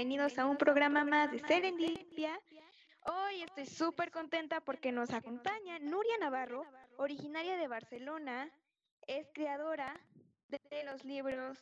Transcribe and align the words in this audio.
bienvenidos 0.00 0.38
a 0.38 0.46
un 0.46 0.56
programa 0.56 1.04
más 1.04 1.30
de 1.30 1.40
Serendipia. 1.40 2.40
Hoy 3.02 3.42
estoy 3.42 3.66
súper 3.66 4.10
contenta 4.10 4.62
porque 4.62 4.92
nos 4.92 5.10
acompaña 5.12 5.78
Nuria 5.78 6.16
Navarro, 6.16 6.64
originaria 6.96 7.58
de 7.58 7.68
Barcelona, 7.68 8.50
es 9.06 9.28
creadora 9.34 10.00
de 10.48 10.84
los 10.84 11.04
libros 11.04 11.58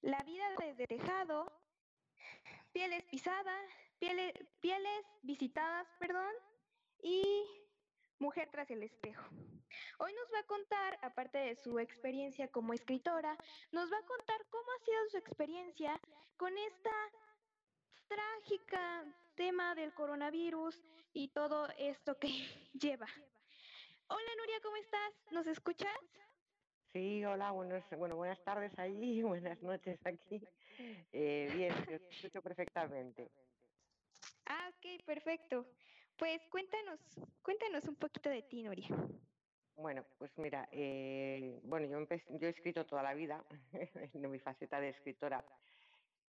La 0.00 0.22
vida 0.22 0.42
desde 0.58 0.86
tejado, 0.86 1.52
Pieles 2.72 3.04
pisadas, 3.10 3.70
pieles 3.98 5.04
visitadas, 5.20 5.86
perdón, 5.98 6.32
y 7.02 7.44
Mujer 8.18 8.48
tras 8.50 8.70
el 8.70 8.84
espejo. 8.84 9.28
Hoy 9.98 10.14
nos 10.14 10.32
va 10.32 10.38
a 10.38 10.46
contar, 10.46 10.98
aparte 11.02 11.36
de 11.36 11.56
su 11.56 11.78
experiencia 11.78 12.48
como 12.48 12.72
escritora, 12.72 13.36
nos 13.70 13.92
va 13.92 13.98
a 13.98 14.06
contar 14.06 14.46
cómo 14.48 14.64
ha 14.70 14.84
sido 14.86 15.10
su 15.10 15.18
experiencia 15.18 16.00
con 16.38 16.56
esta 16.56 16.90
trágica 18.14 19.04
tema 19.36 19.74
del 19.74 19.94
coronavirus 19.94 20.78
y 21.14 21.28
todo 21.28 21.68
esto 21.78 22.18
que 22.18 22.28
lleva. 22.74 23.06
Hola 24.08 24.30
Nuria, 24.36 24.60
¿cómo 24.62 24.76
estás? 24.76 25.12
¿Nos 25.30 25.46
escuchas? 25.46 25.96
Sí, 26.92 27.24
hola, 27.24 27.52
buenos, 27.52 27.82
bueno, 27.96 28.16
buenas 28.16 28.42
tardes 28.44 28.78
allí, 28.78 29.22
buenas 29.22 29.62
noches 29.62 29.98
aquí. 30.04 30.42
Eh, 31.12 31.50
bien, 31.54 31.74
te 31.86 31.94
escucho 31.94 32.42
perfectamente. 32.42 33.30
Ah, 34.46 34.70
ok, 34.70 35.04
perfecto. 35.06 35.66
Pues 36.18 36.42
cuéntanos, 36.50 37.00
cuéntanos 37.42 37.88
un 37.88 37.96
poquito 37.96 38.28
de 38.28 38.42
ti, 38.42 38.62
Nuria. 38.62 38.88
Bueno, 39.76 40.04
pues 40.18 40.30
mira, 40.36 40.68
eh, 40.70 41.58
bueno, 41.64 41.86
yo, 41.86 42.06
yo 42.38 42.46
he 42.46 42.50
escrito 42.50 42.84
toda 42.84 43.02
la 43.02 43.14
vida 43.14 43.42
en 44.12 44.30
mi 44.30 44.38
faceta 44.38 44.80
de 44.80 44.90
escritora. 44.90 45.42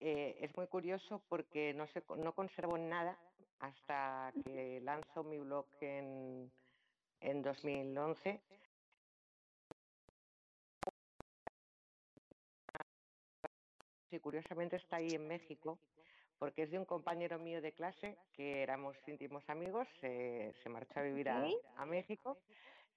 Eh, 0.06 0.38
es 0.42 0.54
muy 0.58 0.68
curioso 0.68 1.23
porque 1.30 1.73
no, 1.73 1.88
sé, 1.88 2.04
no 2.18 2.36
conservo 2.36 2.78
nada 2.78 3.18
hasta 3.59 4.34
que 4.44 4.82
lanzo 4.82 5.23
mi 5.23 5.40
blog 5.40 5.66
en, 5.80 6.52
en 7.22 7.42
2011. 7.42 8.42
Y 14.12 14.20
curiosamente 14.20 14.76
está 14.76 14.98
ahí 14.98 15.08
en 15.12 15.26
México 15.26 15.80
porque 16.38 16.64
es 16.64 16.72
de 16.72 16.80
un 16.80 16.86
compañero 16.86 17.40
mío 17.40 17.62
de 17.62 17.72
clase 17.72 18.18
que 18.34 18.62
éramos 18.62 18.98
íntimos 19.08 19.50
amigos, 19.50 19.88
se 20.02 20.54
marchó 20.70 21.00
a 21.00 21.04
vivir 21.04 21.30
a, 21.30 21.86
México 21.86 22.38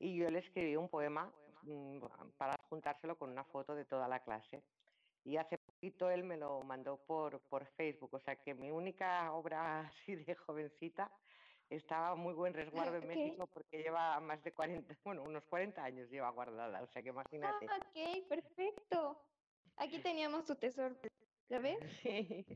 y 0.01 0.17
yo 0.17 0.29
le 0.29 0.41
escribí 0.41 0.75
un 0.75 0.89
poema 0.89 1.33
mm, 1.62 2.01
para 2.37 2.57
juntárselo 2.69 3.17
con 3.17 3.31
una 3.31 3.45
foto 3.45 3.77
de 3.77 3.84
toda 3.84 4.09
la 4.09 4.19
clase. 4.25 4.65
Y 5.25 5.37
hace 5.37 5.59
poquito 5.77 6.11
él 6.11 6.25
me 6.25 6.39
lo 6.39 6.63
mandó 6.63 6.97
por, 6.97 7.41
por 7.49 7.67
Facebook, 7.67 8.15
o 8.15 8.19
sea 8.19 8.37
que 8.37 8.55
mi 8.55 8.71
única 8.71 9.31
obra 9.33 9.81
así 9.93 10.17
de 10.17 10.35
jovencita 10.35 11.11
estaba 11.69 12.15
muy 12.15 12.33
buen 12.33 12.55
resguardo 12.55 12.97
en 12.97 13.09
México 13.09 13.47
porque 13.53 13.83
lleva 13.83 14.19
más 14.21 14.43
de 14.43 14.53
40, 14.53 14.95
bueno, 15.05 15.23
unos 15.23 15.45
40 15.45 15.83
años 15.83 16.09
lleva 16.11 16.31
guardada, 16.31 16.83
o 16.83 16.87
sea 16.87 17.03
que 17.03 17.09
imagínate. 17.09 17.67
Ah, 17.69 17.79
ok, 17.79 18.29
perfecto. 18.29 19.21
Aquí 19.77 19.99
teníamos 19.99 20.45
tu 20.45 20.55
tesoro. 20.55 20.97
¿La 21.49 21.59
ves? 21.59 21.79
Sí, 22.03 22.47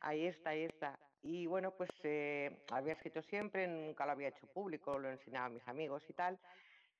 ahí 0.00 0.26
está, 0.26 0.50
ahí 0.50 0.64
está. 0.64 0.98
Y 1.22 1.46
bueno, 1.46 1.72
pues 1.72 1.90
eh, 2.04 2.64
había 2.70 2.92
escrito 2.92 3.20
siempre, 3.22 3.66
nunca 3.66 4.06
lo 4.06 4.12
había 4.12 4.28
hecho 4.28 4.46
público, 4.46 4.98
lo 4.98 5.10
enseñaba 5.10 5.46
a 5.46 5.50
mis 5.50 5.66
amigos 5.68 6.02
y 6.08 6.12
tal. 6.12 6.38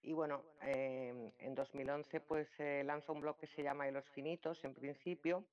Y 0.02 0.12
bueno, 0.12 0.42
em, 0.62 1.32
en 1.38 1.54
2011 1.54 2.20
pues 2.20 2.48
eh, 2.58 2.82
lanzó 2.84 3.12
un 3.12 3.20
blog 3.20 3.36
que 3.38 3.48
se 3.48 3.62
llama 3.62 3.90
Los 3.90 4.08
Finitos, 4.10 4.62
en 4.64 4.74
principio, 4.74 5.44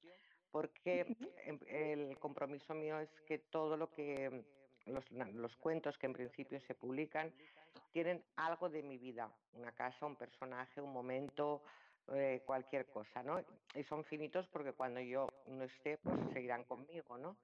porque 0.51 1.15
em, 1.45 1.59
el 1.67 2.17
compromiso 2.19 2.73
mío 2.73 2.99
es 2.99 3.09
que 3.27 3.39
todo 3.39 3.77
lo 3.77 3.91
que, 3.93 4.43
los, 4.85 5.09
los 5.11 5.55
cuentos 5.57 5.97
que 5.97 6.05
en 6.05 6.13
principio 6.13 6.59
se 6.61 6.75
publican, 6.75 7.33
tienen 7.91 8.23
algo 8.35 8.69
de 8.69 8.83
mi 8.83 8.97
vida, 8.97 9.31
una 9.53 9.71
casa, 9.71 10.05
un 10.05 10.15
personaje, 10.15 10.81
un 10.81 10.93
momento, 10.93 11.63
eh, 12.11 12.41
cualquier 12.45 12.85
cosa, 12.87 13.23
¿no? 13.23 13.39
Y 13.75 13.83
son 13.85 14.03
finitos 14.03 14.45
porque 14.47 14.73
cuando 14.73 14.99
yo 14.99 15.29
no 15.47 15.63
esté, 15.63 15.97
pues 15.99 16.15
seguirán 16.33 16.65
conmigo, 16.65 17.17
¿no? 17.17 17.37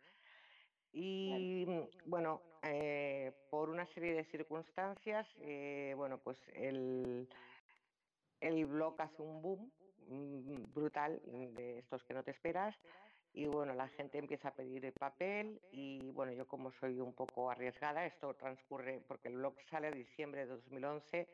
Y 0.91 1.66
mm, 1.67 2.09
bueno, 2.09 2.41
eh, 2.63 3.31
por 3.50 3.69
una 3.69 3.85
serie 3.88 4.13
de 4.13 4.25
circunstancias, 4.25 5.27
eh, 5.41 5.94
bueno, 5.95 6.17
pues 6.19 6.38
el, 6.53 7.27
el 8.41 8.66
blog 8.66 9.01
hace 9.01 9.22
un 9.22 9.41
boom 9.41 9.72
mm, 10.07 10.73
brutal 10.73 11.22
de 11.55 11.79
estos 11.79 12.03
que 12.03 12.13
no 12.13 12.23
te 12.23 12.31
esperas. 12.31 12.75
Y 13.31 13.45
bueno, 13.45 13.73
la 13.73 13.88
gente 13.89 14.17
empieza 14.17 14.50
a 14.50 14.55
pedir 14.55 14.85
el 14.85 14.94
papel 14.94 15.61
y 15.72 16.09
bueno, 16.11 16.31
yo 16.31 16.47
como 16.47 16.72
soy 16.72 17.00
un 17.00 17.13
poco 17.13 17.51
arriesgada, 17.51 18.06
esto 18.06 18.33
transcurre 18.33 19.01
porque 19.07 19.27
el 19.27 19.35
blog 19.35 19.56
sale 19.69 19.88
a 19.88 19.91
diciembre 19.91 20.41
de 20.41 20.47
2011 20.47 21.27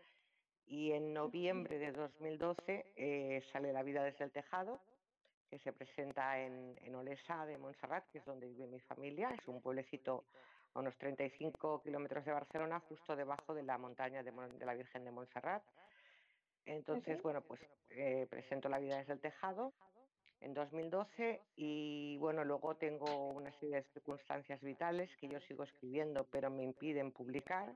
y 0.67 0.91
en 0.91 1.13
noviembre 1.13 1.77
de 1.79 1.91
2012 1.91 2.93
eh, 2.95 3.41
sale 3.51 3.72
La 3.72 3.83
vida 3.83 4.03
desde 4.03 4.25
el 4.25 4.31
tejado, 4.31 4.81
que 5.50 5.59
se 5.59 5.73
presenta 5.73 6.39
en, 6.39 6.75
en 6.81 6.95
Olesa 6.95 7.45
de 7.45 7.57
Montserrat, 7.57 8.06
que 8.11 8.19
es 8.19 8.25
donde 8.25 8.47
vive 8.47 8.67
mi 8.67 8.79
familia. 8.81 9.29
Es 9.29 9.47
un 9.47 9.61
pueblecito 9.61 10.25
a 10.73 10.79
unos 10.79 10.97
35 10.97 11.81
kilómetros 11.81 12.25
de 12.25 12.31
Barcelona, 12.31 12.79
justo 12.81 13.16
debajo 13.16 13.53
de 13.53 13.63
la 13.63 13.78
montaña 13.78 14.23
de, 14.23 14.31
la 14.66 14.73
Virgen 14.73 15.05
de 15.05 15.11
Montserrat. 15.11 15.63
Entonces, 16.66 17.22
bueno, 17.22 17.41
pues 17.41 17.61
eh, 17.91 18.28
presento 18.29 18.69
La 18.69 18.79
vida 18.79 18.97
desde 18.97 19.13
el 19.13 19.19
tejado 19.19 19.73
en 20.41 20.53
2012 20.53 21.41
y 21.55 22.17
bueno, 22.17 22.44
luego 22.44 22.75
tengo 22.75 23.29
una 23.29 23.51
serie 23.53 23.78
de 23.78 23.84
circunstancias 23.94 24.61
vitales 24.61 25.09
que 25.17 25.28
yo 25.28 25.39
sigo 25.41 25.63
escribiendo, 25.63 26.25
pero 26.25 26.50
me 26.50 26.63
impiden 26.63 27.11
publicar 27.11 27.73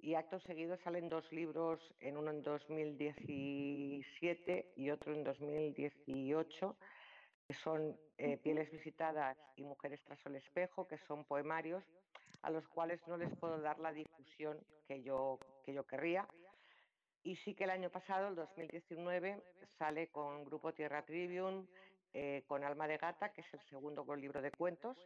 y 0.00 0.14
acto 0.14 0.40
seguido 0.40 0.76
salen 0.78 1.08
dos 1.08 1.30
libros, 1.32 1.80
en 2.00 2.16
uno 2.16 2.30
en 2.30 2.42
2017 2.42 4.72
y 4.76 4.90
otro 4.90 5.12
en 5.12 5.24
2018, 5.24 6.76
que 7.46 7.54
son 7.54 7.96
eh, 8.16 8.36
Pieles 8.38 8.70
visitadas 8.70 9.36
y 9.56 9.64
Mujeres 9.64 10.00
tras 10.04 10.24
el 10.26 10.36
espejo, 10.36 10.86
que 10.86 10.98
son 10.98 11.24
poemarios 11.24 11.82
a 12.42 12.50
los 12.50 12.68
cuales 12.68 13.00
no 13.08 13.16
les 13.16 13.34
puedo 13.36 13.60
dar 13.60 13.80
la 13.80 13.92
difusión 13.92 14.60
que 14.86 15.02
yo, 15.02 15.40
que 15.64 15.74
yo 15.74 15.84
querría. 15.86 16.28
Y 17.24 17.34
sí 17.36 17.54
que 17.54 17.64
el 17.64 17.70
año 17.70 17.90
pasado, 17.90 18.28
el 18.28 18.36
2019, 18.36 19.42
sale 19.78 20.06
con 20.08 20.44
Grupo 20.44 20.72
Tierra 20.72 21.04
Tribune, 21.04 21.66
eh, 22.14 22.44
con 22.46 22.62
Alma 22.64 22.86
de 22.86 22.96
Gata, 22.96 23.32
que 23.32 23.40
es 23.40 23.52
el 23.52 23.60
segundo 23.68 24.06
libro 24.16 24.40
de 24.40 24.52
cuentos, 24.52 24.96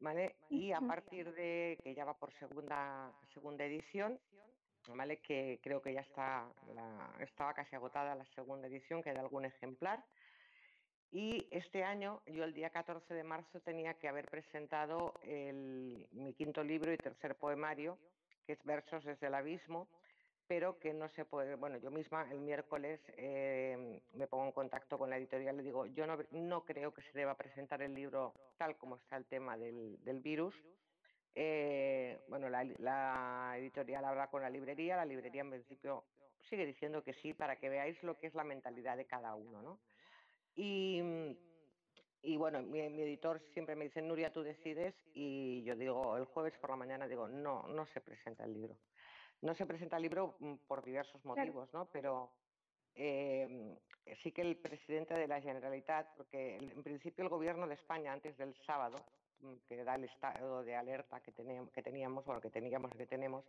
¿vale? 0.00 0.36
Y 0.50 0.72
a 0.72 0.80
partir 0.80 1.32
de 1.34 1.78
que 1.82 1.94
ya 1.94 2.04
va 2.04 2.14
por 2.14 2.32
segunda, 2.34 3.12
segunda 3.32 3.64
edición, 3.64 4.18
¿vale? 4.94 5.18
Que 5.18 5.58
creo 5.62 5.80
que 5.80 5.92
ya 5.92 6.00
está, 6.00 6.46
estaba 7.20 7.54
casi 7.54 7.74
agotada 7.76 8.14
la 8.14 8.26
segunda 8.34 8.68
edición, 8.68 9.02
queda 9.02 9.20
algún 9.20 9.44
ejemplar. 9.44 10.04
Y 11.12 11.46
este 11.50 11.84
año, 11.84 12.20
yo 12.26 12.44
el 12.44 12.52
día 12.52 12.70
14 12.70 13.14
de 13.14 13.22
marzo 13.22 13.60
tenía 13.60 13.94
que 13.94 14.08
haber 14.08 14.26
presentado 14.26 15.14
mi 15.24 16.34
quinto 16.34 16.62
libro 16.62 16.92
y 16.92 16.96
tercer 16.98 17.36
poemario, 17.36 17.98
que 18.46 18.52
es 18.52 18.64
Versos 18.64 19.04
desde 19.04 19.28
el 19.28 19.34
Abismo, 19.34 19.88
pero 20.48 20.78
que 20.78 20.92
no 20.92 21.08
se 21.10 21.24
puede, 21.24 21.56
bueno, 21.56 21.78
yo 21.78 21.90
misma 21.90 22.30
el 22.30 22.40
miércoles 22.40 23.00
em, 23.16 24.00
me 24.14 24.26
pongo 24.26 24.46
en 24.46 24.52
contacto 24.52 24.98
con 24.98 25.10
la 25.10 25.16
editorial 25.16 25.54
y 25.54 25.58
le 25.58 25.62
digo, 25.64 25.86
yo 25.86 26.06
no, 26.06 26.18
no, 26.30 26.64
creo 26.64 26.94
que 26.94 27.02
se 27.02 27.18
deba 27.18 27.36
presentar 27.36 27.82
el 27.82 27.94
libro 27.94 28.34
tal 28.56 28.76
como 28.76 28.96
está 28.96 29.16
el 29.16 29.26
tema 29.26 29.56
del, 29.56 30.02
del 30.04 30.20
virus. 30.20 30.54
Eh, 31.34 32.18
bueno, 32.28 32.48
la, 32.48 32.64
la, 32.78 33.54
editorial 33.58 34.04
habla 34.04 34.28
con 34.28 34.42
la 34.42 34.50
librería, 34.50 34.96
la 34.96 35.04
librería 35.04 35.42
en 35.42 35.50
principio 35.50 36.04
sigue 36.48 36.64
diciendo 36.64 37.02
que 37.02 37.14
sí, 37.14 37.34
para 37.34 37.56
que 37.56 37.68
veáis 37.68 38.00
lo 38.02 38.16
que 38.18 38.28
es 38.28 38.34
la 38.34 38.44
mentalidad 38.44 38.96
de 38.96 39.04
cada 39.04 39.34
uno, 39.34 39.62
¿no? 39.62 39.78
Y, 40.54 41.02
y 42.22 42.36
bueno, 42.36 42.62
mi, 42.62 42.80
editor 42.80 43.40
siempre 43.52 43.76
me 43.76 43.84
dice, 43.84 44.00
Nuria, 44.00 44.32
tú 44.32 44.42
decides, 44.42 44.94
y 45.12 45.62
yo 45.64 45.76
digo, 45.76 46.16
el 46.16 46.24
jueves 46.24 46.54
por 46.58 46.70
la 46.70 46.76
mañana 46.76 47.06
digo, 47.06 47.28
no, 47.28 47.64
no 47.68 47.86
se 47.86 48.00
presenta 48.00 48.44
el 48.44 48.54
libro. 48.54 48.76
No 49.42 49.54
se 49.54 49.66
presenta 49.66 49.96
el 49.96 50.02
libro 50.02 50.36
mm, 50.40 50.54
por 50.66 50.84
diversos 50.84 51.24
motivos, 51.24 51.72
¿no? 51.72 51.86
Pero 51.86 52.32
em, 52.94 53.76
sí 54.22 54.32
que 54.32 54.42
el 54.42 54.56
presidente 54.56 55.14
de 55.14 55.28
la 55.28 55.40
Generalitat, 55.40 56.14
porque 56.16 56.56
en 56.56 56.82
principio 56.82 57.22
el 57.22 57.30
gobierno 57.30 57.66
de 57.66 57.74
España 57.74 58.12
antes 58.12 58.36
del 58.36 58.54
sábado, 58.64 58.96
mm, 59.40 59.54
que 59.68 59.84
da 59.84 59.94
el 59.96 60.04
estado 60.04 60.62
de 60.64 60.74
alerta 60.74 61.20
que 61.20 61.32
teníamos, 61.32 61.70
que 61.72 61.82
teníamos 61.82 62.24
bueno, 62.24 62.40
que 62.40 62.50
teníamos, 62.50 62.90
que 62.92 63.06
tenemos, 63.06 63.44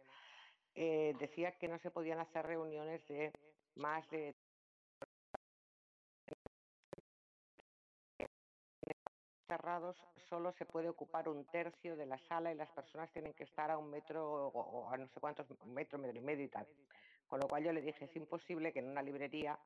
eh, 0.76 1.16
decía 1.20 1.58
que 1.58 1.68
no 1.68 1.80
se 1.80 1.90
podían 1.90 2.20
hacer 2.20 2.46
reuniones 2.46 3.06
de 3.08 3.32
más 3.76 4.08
de 4.10 4.36
cerrados 9.48 9.98
solo 10.30 10.54
se 10.54 10.66
puede 10.66 10.90
ocupar 10.90 11.30
un 11.30 11.46
tercio 11.46 11.96
de 11.96 12.06
la 12.06 12.20
sala 12.28 12.52
y 12.52 12.56
las 12.56 12.70
personas 12.72 13.12
tienen 13.12 13.34
que 13.34 13.46
estar 13.46 13.72
a 13.72 13.78
un 13.78 13.90
metro 13.90 14.48
o, 14.48 14.90
a 14.90 14.98
no 14.98 15.08
sé 15.08 15.20
cuántos, 15.20 15.50
un 15.50 15.74
metro, 15.74 16.00
y 16.00 16.22
medio 16.22 16.46
y 16.46 16.50
tal. 16.50 16.68
Con 17.28 17.40
lo 17.40 17.48
cual 17.48 17.64
yo 17.64 17.74
le 17.74 17.82
dije, 17.82 18.06
es 18.06 18.16
imposible 18.16 18.72
que 18.72 18.80
en 18.80 18.90
una 18.90 19.02
librería 19.02 19.58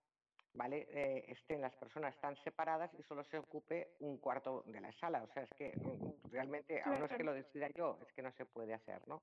¿vale? 0.53 0.87
Eh, 0.91 1.25
estén 1.29 1.61
las 1.61 1.75
personas 1.75 2.15
tan 2.19 2.35
separadas 2.43 2.91
y 2.99 3.03
solo 3.03 3.23
se 3.25 3.37
ocupe 3.37 3.95
un 3.99 4.17
cuarto 4.17 4.63
de 4.67 4.81
la 4.81 4.91
sala. 4.93 5.23
O 5.23 5.27
sea, 5.33 5.43
es 5.43 5.49
que 5.51 5.73
mm, 5.77 6.31
realmente, 6.31 6.81
a 6.81 6.89
no 6.97 7.05
es 7.05 7.11
que 7.13 7.23
lo 7.23 7.33
decida 7.33 7.69
yo, 7.69 7.97
es 8.05 8.13
que 8.13 8.21
no 8.21 8.31
se 8.33 8.45
puede 8.45 8.73
hacer, 8.73 9.07
¿no? 9.07 9.21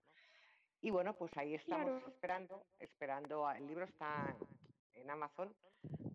Y 0.81 0.90
bueno, 0.90 1.14
pues 1.14 1.37
ahí 1.37 1.54
estamos 1.54 2.02
esperando, 2.06 2.64
esperando, 2.78 3.50
el 3.50 3.66
libro 3.66 3.84
está 3.84 4.34
en 4.94 5.11
Amazon, 5.11 5.52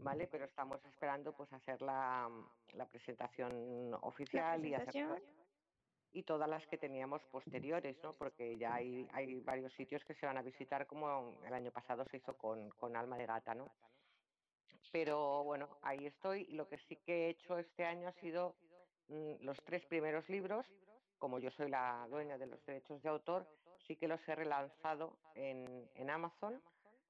¿vale? 0.03 0.27
Pero 0.27 0.45
estamos 0.45 0.83
esperando 0.85 1.33
pues 1.33 1.51
hacer 1.53 1.81
la, 1.81 2.29
la 2.73 2.85
presentación 2.85 3.95
oficial 4.01 4.65
y 4.65 4.73
hacer 4.73 5.23
y 6.13 6.23
todas 6.23 6.47
las 6.47 6.65
que 6.67 6.77
teníamos 6.77 7.21
posteriores, 7.31 7.97
¿no? 8.03 8.13
Porque 8.13 8.55
ya 8.57 8.75
hay, 8.75 9.07
hay 9.13 9.39
varios 9.39 9.73
sitios 9.73 10.03
que 10.05 10.13
se 10.13 10.27
van 10.27 10.37
a 10.37 10.43
visitar, 10.43 10.85
como 10.85 11.39
el 11.45 11.53
año 11.53 11.71
pasado 11.71 12.05
se 12.11 12.17
hizo 12.17 12.37
con, 12.37 12.69
con 12.71 12.95
Alma 12.95 13.17
de 13.17 13.25
Gata, 13.25 13.55
¿no? 13.55 13.71
Pero 14.91 15.43
bueno, 15.43 15.79
ahí 15.81 16.05
estoy. 16.05 16.45
Y 16.49 16.53
lo 16.53 16.67
que 16.67 16.77
sí 16.87 16.97
que 16.97 17.25
he 17.25 17.29
hecho 17.29 17.57
este 17.57 17.83
año 17.83 18.07
ha 18.07 18.13
sido 18.21 18.55
mm, 19.07 19.43
los 19.43 19.57
tres 19.65 19.83
primeros 19.87 20.29
libros. 20.29 20.65
Como 21.17 21.39
yo 21.39 21.49
soy 21.51 21.69
la 21.69 22.05
dueña 22.09 22.37
de 22.37 22.45
los 22.45 22.63
derechos 22.65 23.01
de 23.01 23.09
autor, 23.09 23.47
sí 23.87 23.95
que 23.95 24.07
los 24.07 24.19
he 24.27 24.35
relanzado 24.35 25.17
en, 25.33 25.89
en 25.95 26.09
Amazon. 26.11 26.61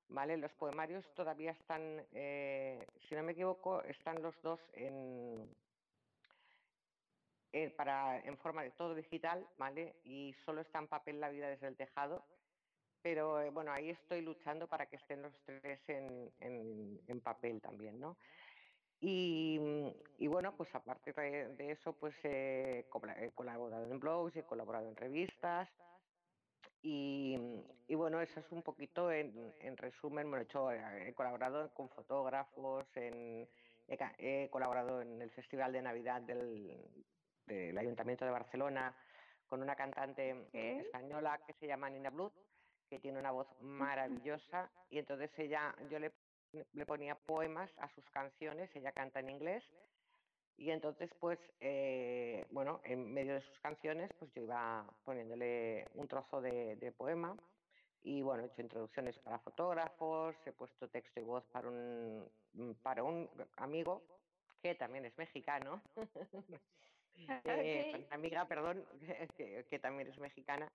¿Vale? 0.10 0.38
Los 0.38 0.52
poemarios 0.54 1.06
todavía 1.16 1.52
están, 1.52 2.06
eh, 2.14 2.86
si 3.08 3.16
no 3.16 3.24
me 3.24 3.32
equivoco, 3.32 3.82
están 3.84 4.22
los 4.22 4.40
dos 4.42 4.60
en, 4.74 5.50
para, 7.76 8.20
en 8.20 8.38
forma 8.38 8.64
de 8.64 8.72
todo 8.72 8.94
digital, 8.94 9.48
¿vale? 9.58 9.96
Y 10.04 10.36
solo 10.46 10.62
está 10.62 10.80
en 10.80 10.88
papel 10.88 11.20
La 11.20 11.30
vida 11.30 11.50
desde 11.50 11.68
el 11.68 11.76
tejado, 11.76 12.26
pero 13.02 13.42
eh, 13.42 13.50
bueno, 13.50 13.72
ahí 13.72 13.90
estoy 13.90 14.22
luchando 14.22 14.68
para 14.68 14.86
que 14.88 14.98
estén 14.98 15.22
los 15.22 15.34
tres 15.46 15.80
en, 15.88 16.32
en, 16.40 17.22
papel 17.22 17.62
también, 17.62 18.00
¿no? 18.00 18.18
Y, 19.00 19.60
y, 20.18 20.28
bueno, 20.28 20.56
pues 20.56 20.74
aparte 20.74 21.12
de 21.12 21.72
eso, 21.72 21.94
pues 21.94 22.16
he 22.24 22.86
colaborado 23.36 23.92
en 23.92 24.00
blogs, 24.00 24.36
he 24.36 24.44
colaborado 24.44 24.88
en 24.88 24.96
revistas 24.96 25.70
y, 26.84 27.40
y 27.88 27.96
bueno, 27.96 28.20
eso 28.22 28.42
es 28.42 28.52
un 28.52 28.62
poquito 28.62 29.10
en, 29.10 29.54
en 29.62 29.78
resumen, 29.78 30.30
bueno, 30.30 30.42
he, 30.42 30.44
hecho, 30.44 30.72
he 30.72 31.14
colaborado 31.14 31.74
con 31.74 31.90
fotógrafos, 31.90 32.86
en, 32.96 33.48
he, 33.88 33.98
he, 34.18 34.50
colaborado 34.50 35.02
en 35.02 35.22
el 35.22 35.32
Festival 35.32 35.72
de 35.72 35.82
Navidad 35.82 36.22
del, 36.22 36.78
del 37.48 37.78
Ayuntamiento 37.78 38.26
de 38.26 38.32
Barcelona 38.32 38.94
con 39.48 39.62
una 39.62 39.76
cantante 39.76 40.50
española 40.52 41.40
que 41.48 41.54
se 41.54 41.68
llama 41.68 41.90
Nina 41.90 42.10
Blood 42.10 42.34
que 42.90 43.00
tiene 43.00 43.20
una 43.20 43.32
voz 43.32 43.48
maravillosa 43.62 44.70
y 44.90 45.00
entonces 45.00 45.32
ella, 45.38 45.74
yo 45.90 46.00
le, 46.00 46.12
le 46.74 46.86
ponía 46.86 47.16
poemas 47.16 47.72
a 47.78 47.88
sus 47.96 48.08
canciones, 48.10 48.70
ella 48.76 48.92
canta 48.92 49.22
en 49.22 49.30
inglés 49.30 49.64
y 50.58 50.72
entonces 50.72 51.10
pues, 51.20 51.40
eh, 51.60 52.46
bueno, 52.52 52.82
en 52.84 53.14
medio 53.14 53.36
de 53.36 53.42
sus 53.42 53.60
canciones 53.60 54.12
pues 54.20 54.32
yo 54.34 54.42
iba 54.44 54.86
poniéndole 55.04 55.88
un 55.96 56.08
trozo 56.08 56.42
de, 56.42 56.76
de 56.76 56.92
poema 56.92 57.36
y 58.04 58.22
bueno, 58.22 58.44
he 58.44 58.48
hecho 58.48 58.62
introducciones 58.62 59.18
para 59.20 59.40
fotógrafos, 59.40 60.36
he 60.46 60.52
puesto 60.52 60.90
texto 60.90 61.20
y 61.20 61.24
voz 61.24 61.44
para 61.52 61.70
un, 61.70 62.30
para 62.82 63.04
un 63.04 63.30
amigo 63.58 64.04
que 64.62 64.76
también 64.76 65.06
es 65.06 65.18
mexicano, 65.18 65.82
eh, 67.46 68.08
amiga, 68.12 68.46
perdón, 68.46 68.86
que, 69.38 69.66
que, 69.70 69.80
también 69.80 70.10
es 70.10 70.18
mexicana, 70.20 70.72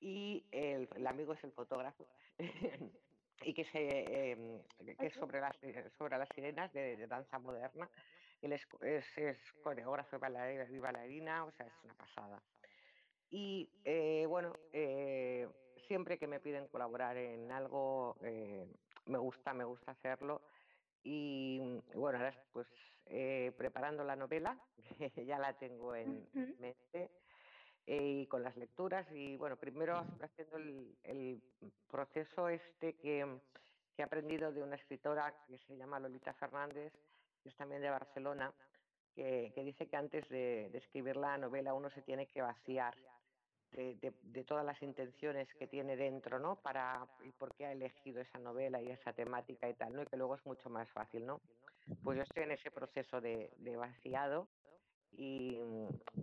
y 0.00 0.44
el, 0.52 0.88
el 0.94 1.06
amigo 1.06 1.32
es 1.34 1.44
el 1.44 1.52
fotógrafo. 1.52 2.06
y 3.42 3.54
que, 3.54 3.64
se, 3.64 4.32
eh, 4.32 4.62
que 4.98 5.06
es 5.06 5.14
sobre 5.14 5.40
las, 5.40 5.56
sobre 5.96 6.18
las 6.18 6.28
sirenas 6.34 6.72
de, 6.72 6.96
de 6.96 7.06
danza 7.06 7.38
moderna. 7.38 7.88
Él 8.42 8.52
es, 8.52 8.66
es, 8.82 9.18
es 9.18 9.52
coreógrafo 9.62 10.16
y 10.16 10.78
bailarina, 10.78 11.44
o 11.44 11.52
sea, 11.52 11.66
es 11.66 11.72
una 11.84 11.94
pasada. 11.94 12.42
Y 13.30 13.70
eh, 13.84 14.24
bueno, 14.26 14.54
eh, 14.72 15.48
siempre 15.86 16.18
que 16.18 16.26
me 16.26 16.40
piden 16.40 16.68
colaborar 16.68 17.16
en 17.16 17.52
algo, 17.52 18.16
eh, 18.22 18.66
me 19.06 19.18
gusta, 19.18 19.52
me 19.54 19.64
gusta 19.64 19.92
hacerlo. 19.92 20.42
Y 21.02 21.58
bueno, 21.94 22.18
ahora 22.18 22.34
pues 22.52 22.66
preparando 23.56 24.04
la 24.04 24.14
novela, 24.14 24.56
ya 25.26 25.38
la 25.38 25.58
tengo 25.58 25.94
en 25.96 26.10
uh 26.10 26.28
-huh. 26.32 26.58
mente, 26.58 27.10
eh, 27.86 28.20
y 28.22 28.26
con 28.26 28.44
las 28.44 28.56
lecturas 28.56 29.04
y 29.10 29.36
bueno, 29.36 29.56
primero 29.56 30.04
haciendo 30.20 30.58
el, 30.58 30.96
el 31.02 31.42
proceso 31.88 32.48
este 32.48 32.94
que, 32.98 33.26
que, 33.96 34.02
he 34.02 34.04
aprendido 34.04 34.52
de 34.52 34.62
una 34.62 34.76
escritora 34.76 35.34
que 35.48 35.58
se 35.58 35.76
llama 35.76 35.98
Lolita 35.98 36.32
Fernández, 36.34 36.92
es 37.48 37.56
también 37.56 37.82
de 37.82 37.90
Barcelona, 37.90 38.52
que, 39.14 39.52
que 39.54 39.64
dice 39.64 39.86
que 39.86 39.96
antes 39.96 40.28
de, 40.28 40.68
de, 40.70 40.78
escribir 40.78 41.16
la 41.16 41.36
novela 41.38 41.74
uno 41.74 41.90
se 41.90 42.02
tiene 42.02 42.26
que 42.26 42.42
vaciar 42.42 42.94
de, 43.72 43.96
de, 43.96 44.12
de, 44.22 44.44
todas 44.44 44.64
las 44.64 44.80
intenciones 44.82 45.48
que 45.54 45.66
tiene 45.66 45.96
dentro, 45.96 46.38
¿no? 46.38 46.56
Para 46.56 47.06
y 47.24 47.32
por 47.32 47.54
qué 47.54 47.66
ha 47.66 47.72
elegido 47.72 48.20
esa 48.20 48.38
novela 48.38 48.80
y 48.82 48.88
esa 48.90 49.12
temática 49.12 49.68
y 49.68 49.74
tal, 49.74 49.92
¿no? 49.92 50.02
Y 50.02 50.06
que 50.06 50.16
luego 50.16 50.34
es 50.34 50.44
mucho 50.44 50.68
más 50.70 50.88
fácil, 50.90 51.26
¿no? 51.26 51.40
Pues 52.02 52.16
yo 52.16 52.22
estoy 52.22 52.44
en 52.44 52.52
ese 52.52 52.70
proceso 52.70 53.20
de, 53.20 53.50
vaciado 53.76 54.48
y, 55.12 55.58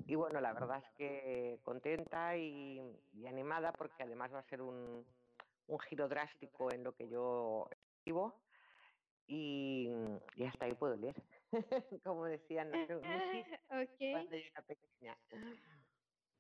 y, 0.06 0.16
bueno, 0.16 0.40
la 0.40 0.54
verdad 0.54 0.82
es 0.84 0.92
que 0.98 1.60
contenta 1.64 2.38
y, 2.38 2.82
y, 3.14 3.28
animada 3.28 3.74
porque 3.74 4.04
además 4.04 4.34
va 4.34 4.40
a 4.40 4.50
ser 4.50 4.62
un, 4.62 5.06
un 5.68 5.80
giro 5.80 6.08
drástico 6.08 6.72
en 6.72 6.84
lo 6.84 6.94
que 6.94 7.08
yo 7.10 7.70
escribo 7.72 8.34
y, 9.28 9.90
y 10.36 10.44
hasta 10.44 10.66
ahí 10.66 10.74
puedo 10.74 10.96
leer, 10.96 11.16
como 12.04 12.26
decían 12.26 12.72
no, 12.72 13.82
okay. 13.84 14.12
cuando 14.12 14.38
yo 14.38 14.44
era 14.52 14.62
pequeña. 14.64 15.18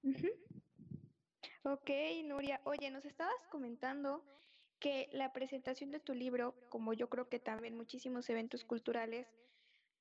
Uh 0.03 0.09
-huh. 0.09 0.47
Ok, 1.63 1.89
Nuria. 2.25 2.61
Oye, 2.63 2.89
nos 2.91 3.05
estabas 3.05 3.35
comentando 3.51 4.23
que 4.79 5.09
la 5.11 5.33
presentación 5.33 5.91
de 5.91 5.99
tu 5.99 6.13
libro, 6.13 6.55
como 6.69 6.93
yo 6.93 7.09
creo 7.09 7.27
que 7.27 7.39
también 7.39 7.75
muchísimos 7.75 8.29
eventos 8.29 8.63
culturales, 8.63 9.27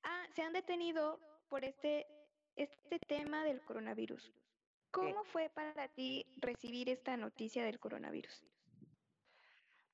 ah, 0.03 0.25
se 0.33 0.43
han 0.43 0.53
detenido 0.53 1.19
por 1.49 1.65
este 1.65 2.07
este 2.57 2.99
tema 3.07 3.43
del 3.43 3.61
coronavirus. 3.61 4.33
¿Cómo 4.91 5.23
fue 5.25 5.49
para 5.49 5.87
ti 5.89 6.25
recibir 6.37 6.89
esta 6.89 7.15
noticia 7.15 7.63
del 7.63 7.79
coronavirus? 7.79 8.43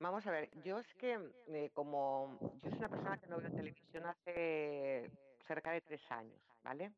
Vamos 0.03 0.27
a 0.27 0.31
ver, 0.31 0.49
yo 0.65 0.79
es 0.79 0.93
que 0.95 1.17
eh, 1.47 1.71
como 1.73 2.37
yo 2.61 2.69
soy 2.69 2.77
una 2.77 2.89
persona 2.89 3.17
que 3.17 3.27
no 3.27 3.37
veo 3.37 3.49
televisión 3.49 4.05
hace 4.05 5.09
cerca 5.47 5.71
de 5.71 5.79
tres 5.79 6.01
años, 6.11 6.41
¿vale? 6.61 6.91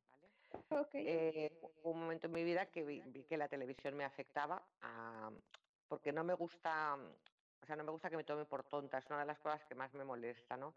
Okay. 0.70 1.06
Eh, 1.08 1.60
hubo 1.62 1.92
un 1.92 2.00
momento 2.00 2.26
en 2.26 2.34
mi 2.34 2.44
vida 2.44 2.66
que 2.66 2.84
vi, 2.84 3.04
vi 3.06 3.24
que 3.26 3.38
la 3.38 3.48
televisión 3.48 3.96
me 3.96 4.06
afectaba 4.06 4.60
a, 4.82 5.30
porque 5.88 6.12
no 6.12 6.24
me 6.24 6.34
gusta, 6.34 6.98
o 7.62 7.66
sea, 7.68 7.76
no 7.76 7.84
me 7.84 7.92
gusta 7.92 8.10
que 8.10 8.18
me 8.18 8.24
tomen 8.24 8.48
por 8.48 8.64
tonta, 8.64 8.98
es 8.98 9.06
una 9.06 9.20
de 9.20 9.28
las 9.28 9.38
cosas 9.38 9.64
que 9.66 9.76
más 9.76 9.94
me 9.94 10.04
molesta, 10.04 10.58
¿no? 10.58 10.74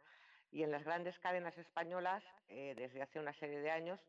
Y 0.50 0.62
en 0.64 0.71
las 0.71 0.85
grandes 0.85 1.19
cadenas 1.21 1.57
españolas, 1.57 2.23
eh, 2.49 2.75
desde 2.76 3.00
hace 3.00 3.19
una 3.21 3.33
serie 3.33 3.61
de 3.61 3.71
años, 3.71 4.00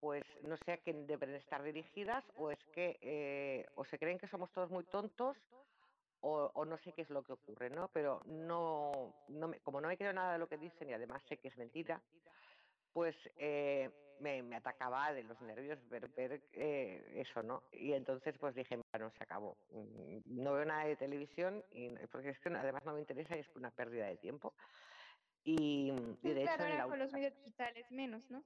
pues 0.00 0.22
no 0.42 0.58
sé 0.58 0.72
a 0.72 0.78
quién 0.78 1.06
deben 1.06 1.34
estar 1.34 1.62
dirigidas 1.62 2.24
o 2.36 2.50
es 2.50 2.62
que 2.74 2.98
eh, 3.00 3.64
o 3.74 3.86
se 3.86 3.98
creen 3.98 4.18
que 4.18 4.28
somos 4.28 4.52
todos 4.52 4.70
muy 4.70 4.84
tontos 4.84 5.38
o, 6.20 6.50
o, 6.54 6.64
no 6.64 6.78
sé 6.78 6.92
qué 6.92 7.02
es 7.02 7.10
lo 7.10 7.22
que 7.22 7.32
ocurre, 7.32 7.70
¿no? 7.70 7.88
Pero 7.92 8.22
no, 8.26 9.14
no 9.28 9.48
me, 9.48 9.60
como 9.60 9.80
no 9.80 9.88
me 9.88 9.96
creo 9.96 10.12
nada 10.12 10.32
de 10.34 10.38
lo 10.38 10.48
que 10.48 10.58
dicen 10.58 10.88
y 10.90 10.92
además 10.92 11.22
sé 11.28 11.36
que 11.38 11.48
es 11.48 11.56
mentira, 11.56 12.02
pues 12.92 13.14
eh, 13.36 13.90
me, 14.20 14.42
me, 14.42 14.56
atacaba 14.56 15.12
de 15.12 15.22
los 15.22 15.40
nervios 15.40 15.78
ver, 15.88 16.08
ver 16.08 16.42
eh, 16.52 17.12
eso, 17.16 17.42
¿no? 17.42 17.62
Y 17.72 17.92
entonces 17.92 18.36
pues 18.38 18.54
dije, 18.54 18.78
bueno, 18.92 19.12
se 19.16 19.22
acabó. 19.22 19.56
Mm, 19.70 20.42
no 20.42 20.54
veo 20.54 20.64
nada 20.64 20.84
de 20.84 20.96
televisión 20.96 21.64
y, 21.70 21.90
porque 22.10 22.30
es 22.30 22.40
que 22.40 22.48
además 22.48 22.84
no 22.84 22.94
me 22.94 23.00
interesa 23.00 23.36
y 23.36 23.40
es 23.40 23.56
una 23.56 23.70
pérdida 23.70 24.06
de 24.06 24.16
tiempo. 24.16 24.54
Y, 25.44 25.92
y 26.22 26.32
de 26.34 26.42
claro, 26.42 26.66
hecho, 26.66 26.88
con 26.88 26.98
los 26.98 27.12
medios 27.12 27.34
digitales 27.36 27.90
menos, 27.90 28.28
¿no? 28.28 28.44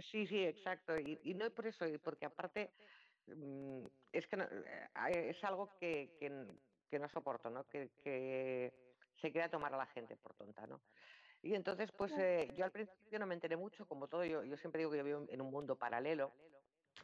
Sí, 0.00 0.26
sí, 0.26 0.44
exacto. 0.44 0.98
Y, 0.98 1.20
y 1.24 1.34
no 1.34 1.50
por 1.50 1.66
eso, 1.66 1.84
porque 2.02 2.26
aparte 2.26 2.70
mmm, 3.26 3.84
es 4.12 4.26
que 4.28 4.36
no, 4.36 4.44
eh, 4.44 5.30
es 5.30 5.44
algo 5.44 5.76
que, 5.78 6.16
que, 6.18 6.30
que, 6.90 6.98
no 6.98 7.08
soporto, 7.08 7.50
¿no? 7.50 7.64
Que, 7.68 7.90
que 8.02 8.72
se 9.20 9.30
quiera 9.32 9.48
tomar 9.48 9.74
a 9.74 9.78
la 9.78 9.86
gente 9.86 10.16
por 10.16 10.34
tonta, 10.34 10.66
¿no? 10.66 10.80
Y 11.42 11.54
entonces, 11.54 11.90
pues 11.92 12.12
eh, 12.18 12.52
yo 12.56 12.64
al 12.64 12.72
principio 12.72 13.18
no 13.18 13.26
me 13.26 13.34
enteré 13.34 13.56
mucho, 13.56 13.86
como 13.86 14.08
todo, 14.08 14.24
yo, 14.24 14.42
yo 14.42 14.56
siempre 14.56 14.80
digo 14.80 14.90
que 14.90 14.98
yo 14.98 15.04
vivo 15.04 15.26
en 15.28 15.40
un 15.40 15.50
mundo 15.50 15.76
paralelo. 15.76 16.32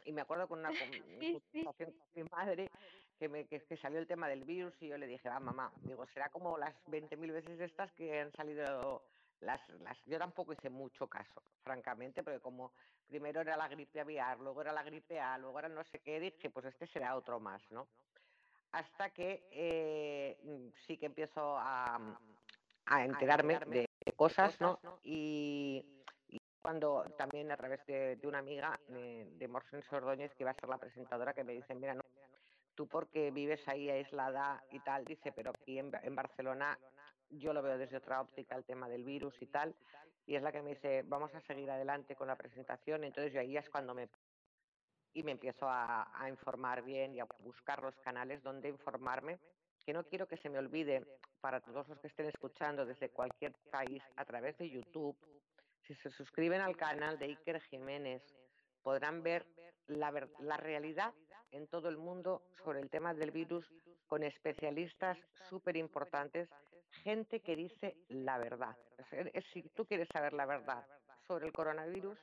Y 0.03 0.11
me 0.11 0.21
acuerdo 0.21 0.47
con 0.47 0.59
una 0.59 0.69
conversación 1.39 1.91
con 1.91 2.23
mi 2.23 2.23
madre 2.29 2.69
que, 3.17 3.29
me, 3.29 3.45
que, 3.47 3.61
que, 3.61 3.77
salió 3.77 3.97
el 3.99 4.07
tema 4.07 4.27
del 4.27 4.43
virus 4.43 4.73
y 4.81 4.89
yo 4.89 4.97
le 4.97 5.07
dije, 5.07 5.29
ah, 5.29 5.39
mamá, 5.39 5.71
digo, 5.83 6.05
será 6.07 6.29
como 6.29 6.57
las 6.57 6.75
20.000 6.87 7.31
veces 7.31 7.59
estas 7.61 7.91
que 7.93 8.19
han 8.19 8.31
salido 8.33 9.03
las, 9.41 9.61
las, 9.81 9.97
yo 10.05 10.17
tampoco 10.17 10.53
hice 10.53 10.69
mucho 10.69 11.07
caso, 11.07 11.41
francamente, 11.63 12.23
porque 12.23 12.39
como 12.39 12.73
primero 13.07 13.41
era 13.41 13.55
la 13.55 13.67
gripe 13.67 13.99
aviar, 13.99 14.39
luego 14.39 14.61
era 14.61 14.73
la 14.73 14.83
gripe 14.83 15.19
A, 15.19 15.37
luego 15.37 15.59
era 15.59 15.69
no 15.69 15.83
sé 15.85 15.99
qué, 15.99 16.19
dije, 16.19 16.49
pues 16.49 16.65
este 16.65 16.87
será 16.87 17.15
otro 17.15 17.39
más, 17.39 17.61
¿no? 17.71 17.87
Hasta 18.75 19.09
que 19.11 19.47
eh, 19.51 20.37
sí 20.85 20.97
que 20.97 21.05
empiezo 21.05 21.57
a, 21.57 21.97
a 22.85 23.05
enterarme 23.05 23.57
de, 23.59 23.87
cosas, 24.17 24.59
¿no? 24.59 24.79
Y, 25.01 25.85
cuando 26.61 27.05
también 27.17 27.51
a 27.51 27.57
través 27.57 27.85
de, 27.85 28.19
una 28.23 28.39
amiga 28.39 28.77
de, 28.89 29.29
de 29.37 29.47
Morsens 29.47 29.85
Ordóñez, 29.93 30.33
que 30.35 30.43
va 30.43 30.51
a 30.51 30.55
ser 30.55 30.67
la 30.67 30.77
presentadora, 30.77 31.33
que 31.33 31.45
me 31.45 31.53
dice, 31.53 31.73
mira, 31.73 31.93
no, 31.93 32.01
tú 32.73 32.85
porque 32.87 33.31
vives 33.31 33.65
ahí 33.67 33.89
aislada 33.89 34.61
y 34.71 34.79
tal, 34.79 35.05
dice, 35.05 35.31
pero 35.31 35.51
aquí 35.51 35.79
en, 35.79 35.91
en 36.01 36.15
Barcelona 36.15 36.77
yo 37.29 37.53
lo 37.53 37.61
veo 37.61 37.77
desde 37.77 37.97
otra 37.97 38.19
óptica 38.19 38.55
el 38.55 38.65
tema 38.65 38.89
del 38.89 39.05
virus 39.05 39.41
y 39.41 39.45
tal, 39.45 39.73
y 40.25 40.35
es 40.35 40.43
la 40.43 40.51
que 40.51 40.61
me 40.61 40.71
dice, 40.71 41.03
vamos 41.05 41.33
a 41.33 41.41
seguir 41.41 41.71
adelante 41.71 42.15
con 42.15 42.27
la 42.27 42.35
presentación, 42.35 43.05
entonces 43.05 43.31
yo 43.31 43.39
ahí 43.39 43.55
es 43.55 43.69
cuando 43.69 43.93
me 43.93 44.09
y 45.15 45.23
me 45.23 45.31
empiezo 45.31 45.65
a, 45.67 46.05
informar 46.29 46.83
bien 46.83 47.15
y 47.15 47.21
a 47.21 47.27
buscar 47.39 47.81
los 47.81 47.95
canales 47.99 48.43
donde 48.43 48.69
informarme, 48.69 49.39
que 49.85 49.93
no 49.93 50.03
quiero 50.03 50.27
que 50.27 50.37
se 50.37 50.49
me 50.49 50.59
olvide 50.59 51.05
para 51.39 51.61
todos 51.61 51.87
los 51.87 51.99
que 51.99 52.07
estén 52.07 52.27
escuchando 52.27 52.85
desde 52.85 53.09
cualquier 53.09 53.53
país 53.71 54.03
a 54.17 54.25
través 54.25 54.57
de 54.57 54.69
YouTube, 54.69 55.15
si 55.87 55.95
se 55.95 56.09
suscriben 56.09 56.59
al 56.59 56.75
canal 56.75 57.17
de 57.17 57.27
Iker 57.27 57.61
Jiménez, 57.69 58.21
podrán 58.83 59.23
ver 59.23 59.45
la, 59.87 60.11
la 60.39 60.57
realidad 60.57 61.13
en 61.51 61.67
todo 61.67 61.87
el 61.87 61.97
mundo 61.97 62.43
sobre 62.63 62.81
el 62.81 62.89
tema 62.89 63.13
del 63.13 63.31
virus 63.31 63.65
con 64.07 64.23
especialistas 64.23 65.17
súper 65.49 65.77
importantes, 65.77 66.49
gente 67.03 67.39
que 67.39 67.55
dice 67.55 67.95
la 68.09 68.37
verdad. 68.37 68.75
Si 69.53 69.61
tú 69.75 69.85
quieres 69.85 70.09
saber 70.11 70.33
la 70.33 70.45
verdad 70.45 70.85
sobre 71.27 71.47
el 71.47 71.53
coronavirus, 71.53 72.17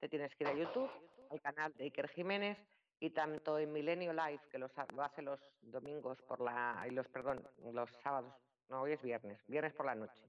te 0.00 0.08
tienes 0.08 0.34
que 0.34 0.44
ir 0.44 0.50
a 0.50 0.54
YouTube, 0.54 0.90
al 1.32 1.40
canal 1.40 1.72
de 1.74 1.84
Iker 1.84 2.08
Jiménez 2.08 2.58
y 3.00 3.10
tanto 3.10 3.58
en 3.58 3.72
Milenio 3.72 4.12
Live, 4.12 4.40
que 4.50 4.58
lo 4.58 4.70
hace 4.98 5.22
los 5.22 5.40
domingos 5.62 6.20
por 6.22 6.40
la, 6.40 6.84
y 6.86 6.90
los, 6.90 7.08
perdón, 7.08 7.42
los 7.72 7.90
sábados, 8.02 8.32
no, 8.68 8.82
hoy 8.82 8.92
es 8.92 9.02
viernes, 9.02 9.40
viernes 9.48 9.72
por 9.72 9.86
la 9.86 9.94
noche, 9.94 10.22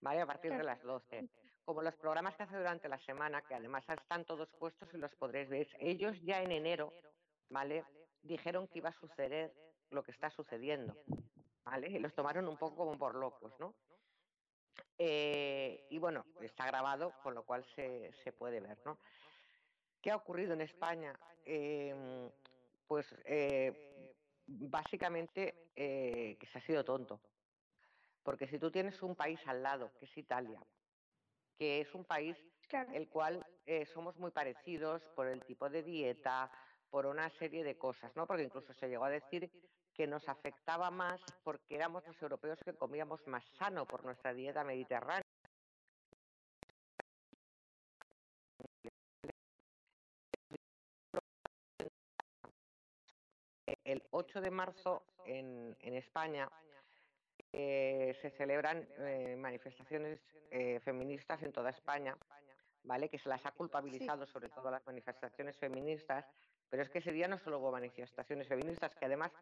¿vale? 0.00 0.20
A 0.22 0.26
partir 0.26 0.56
de 0.56 0.64
las 0.64 0.82
12. 0.82 1.28
Como 1.64 1.82
los 1.82 1.94
programas 1.96 2.34
que 2.34 2.42
hace 2.42 2.56
durante 2.56 2.88
la 2.88 2.98
semana, 2.98 3.42
que 3.42 3.54
además 3.54 3.84
están 3.88 4.24
todos 4.24 4.48
puestos 4.58 4.88
y 4.92 4.96
los 4.96 5.14
podréis 5.14 5.48
ver. 5.48 5.68
Ellos 5.78 6.16
ya 6.22 6.42
en 6.42 6.50
enero, 6.50 6.92
¿vale? 7.50 7.84
Dijeron 8.22 8.66
que 8.66 8.78
iba 8.78 8.88
a 8.88 9.00
suceder 9.00 9.52
lo 9.90 10.02
que 10.02 10.10
está 10.10 10.30
sucediendo, 10.30 10.96
¿vale? 11.64 11.90
Y 11.90 11.98
los 11.98 12.14
tomaron 12.14 12.48
un 12.48 12.56
poco 12.56 12.76
como 12.76 12.98
por 12.98 13.14
locos, 13.14 13.52
¿no? 13.60 13.74
Eh, 14.98 15.86
y 15.90 15.98
bueno, 15.98 16.24
está 16.40 16.66
grabado, 16.66 17.12
con 17.22 17.34
lo 17.34 17.44
cual 17.44 17.64
se, 17.76 18.10
se 18.24 18.32
puede 18.32 18.60
ver, 18.60 18.78
¿no? 18.84 18.98
¿Qué 20.00 20.10
ha 20.10 20.16
ocurrido 20.16 20.54
en 20.54 20.62
España? 20.62 21.18
Em, 21.44 22.30
pues 22.86 23.06
eh, 23.24 24.14
básicamente 24.46 25.70
eh, 25.76 26.36
que 26.38 26.46
se 26.46 26.58
ha 26.58 26.62
sido 26.62 26.84
tonto. 26.84 27.20
Porque 28.22 28.46
si 28.46 28.58
tú 28.58 28.70
tienes 28.70 29.02
un 29.02 29.14
país 29.14 29.40
al 29.46 29.62
lado, 29.62 29.92
que 29.98 30.06
es 30.06 30.16
Italia, 30.16 30.60
que 31.58 31.80
es 31.80 31.94
un 31.94 32.04
país 32.04 32.36
el 32.92 33.08
cual 33.08 33.44
eh, 33.66 33.84
somos 33.86 34.16
muy 34.16 34.30
parecidos 34.30 35.02
por 35.16 35.26
el 35.26 35.44
tipo 35.44 35.68
de 35.68 35.82
dieta, 35.82 36.50
por 36.88 37.06
una 37.06 37.28
serie 37.30 37.64
de 37.64 37.76
cosas, 37.76 38.14
¿no? 38.16 38.26
Porque 38.26 38.44
incluso 38.44 38.72
se 38.74 38.88
llegó 38.88 39.04
a 39.04 39.10
decir 39.10 39.50
que 39.94 40.06
nos 40.06 40.28
afectaba 40.28 40.90
más 40.90 41.20
porque 41.42 41.74
éramos 41.74 42.06
los 42.06 42.20
europeos 42.22 42.58
que 42.64 42.74
comíamos 42.74 43.26
más 43.26 43.44
sano 43.58 43.86
por 43.86 44.04
nuestra 44.04 44.32
dieta 44.32 44.64
mediterránea. 44.64 45.24
El 53.90 54.02
8 54.10 54.40
de 54.40 54.50
marzo 54.50 55.02
en, 55.26 55.76
España 55.82 56.48
eh, 57.52 58.16
se 58.22 58.30
celebran 58.30 58.86
eh, 58.98 59.36
manifestaciones 59.36 60.20
eh, 60.50 60.80
feministas 60.84 61.42
en 61.42 61.52
toda 61.52 61.70
España, 61.70 62.16
¿vale? 62.84 63.08
Que 63.08 63.18
se 63.18 63.28
las 63.28 63.44
ha 63.44 63.50
culpabilizado 63.50 64.26
sobre 64.26 64.48
todo 64.48 64.70
las 64.70 64.86
manifestaciones 64.86 65.56
feministas, 65.58 66.24
pero 66.68 66.82
es 66.82 66.88
que 66.88 66.98
ese 66.98 67.12
día 67.12 67.26
no 67.26 67.38
solo 67.38 67.58
hubo 67.58 67.72
manifestaciones 67.72 68.46
feministas, 68.46 68.94
que 68.94 69.06
además 69.06 69.32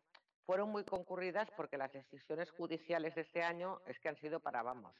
fueron 0.46 0.70
muy 0.70 0.84
concurridas 0.84 1.50
porque 1.56 1.76
las 1.76 1.92
decisiones 1.92 2.50
judiciales 2.50 3.14
de 3.14 3.20
este 3.20 3.42
año 3.42 3.80
es 3.86 3.98
que 4.00 4.08
han 4.08 4.16
sido 4.16 4.40
para, 4.40 4.62
vamos, 4.62 4.94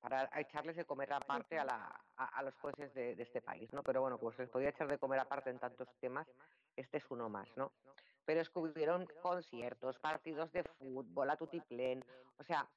para 0.00 0.28
echarles 0.34 0.74
de 0.74 0.84
comer 0.84 1.12
aparte 1.12 1.58
a, 1.58 1.64
la, 1.64 2.00
a, 2.16 2.42
los 2.42 2.56
jueces 2.56 2.92
de, 2.94 3.14
de, 3.14 3.22
este 3.22 3.40
país, 3.40 3.72
¿no? 3.72 3.84
Pero 3.84 4.00
bueno, 4.00 4.18
se 4.32 4.42
les 4.42 4.50
podía 4.50 4.70
echar 4.70 4.88
de 4.88 4.98
comer 4.98 5.20
aparte 5.20 5.50
en 5.50 5.60
tantos 5.60 5.88
temas, 6.00 6.26
este 6.74 6.98
es 6.98 7.04
uno 7.10 7.28
más, 7.28 7.48
¿no? 7.56 7.70
Pero 8.24 8.40
es 8.40 8.50
que 8.50 8.58
hubieron 8.58 9.06
conciertos, 9.22 9.98
partidos 9.98 10.52
de 10.52 10.62
fútbol, 10.62 11.30
a 11.30 11.36
tutiplén, 11.36 12.04
o 12.38 12.44
sea, 12.44 12.68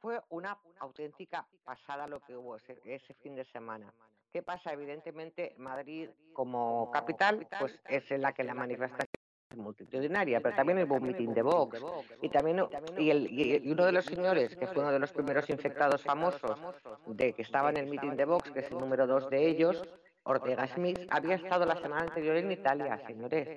fue 0.00 0.20
una 0.30 0.58
auténtica 0.80 1.46
pasada 1.64 2.06
lo 2.08 2.20
que 2.20 2.36
hubo 2.36 2.56
ese, 2.56 3.14
fin 3.22 3.36
de 3.36 3.44
semana. 3.46 3.92
¿Qué 4.32 4.42
pasa? 4.42 4.72
Evidentemente, 4.72 5.54
Madrid 5.58 6.08
como 6.32 6.90
capital, 6.90 7.46
pues 7.60 7.78
es 7.88 8.10
en 8.10 8.22
la 8.22 8.32
que 8.32 8.42
la 8.42 8.54
manifestación 8.54 9.06
es 9.50 9.56
multitudinaria, 9.56 10.40
pero 10.40 10.56
también 10.56 10.82
hubo 10.82 10.96
un 10.96 11.06
mitin 11.06 11.34
de 11.34 11.42
Vox. 11.42 11.80
Y 12.20 12.28
también 12.30 12.66
y, 12.98 13.70
uno 13.70 13.84
de 13.84 13.92
los 13.92 14.04
señores, 14.04 14.56
que 14.56 14.66
fue 14.66 14.82
uno 14.82 14.90
de 14.90 14.98
los 14.98 15.12
primeros 15.12 15.48
infectados 15.50 16.02
famosos 16.02 16.60
de 17.06 17.32
que 17.34 17.42
estaba 17.42 17.70
en 17.70 17.76
el 17.76 17.86
mitin 17.86 18.16
de 18.16 18.24
Vox, 18.24 18.50
que 18.50 18.60
es 18.60 18.70
el 18.70 18.78
número 18.78 19.06
dos 19.06 19.30
de 19.30 19.46
ellos, 19.46 19.82
Ortega 20.24 20.66
Smith, 20.66 20.98
había 21.10 21.36
estado 21.36 21.66
la 21.66 21.76
semana 21.76 22.02
anterior 22.02 22.36
en 22.36 22.50
Italia, 22.50 23.00
señores 23.06 23.48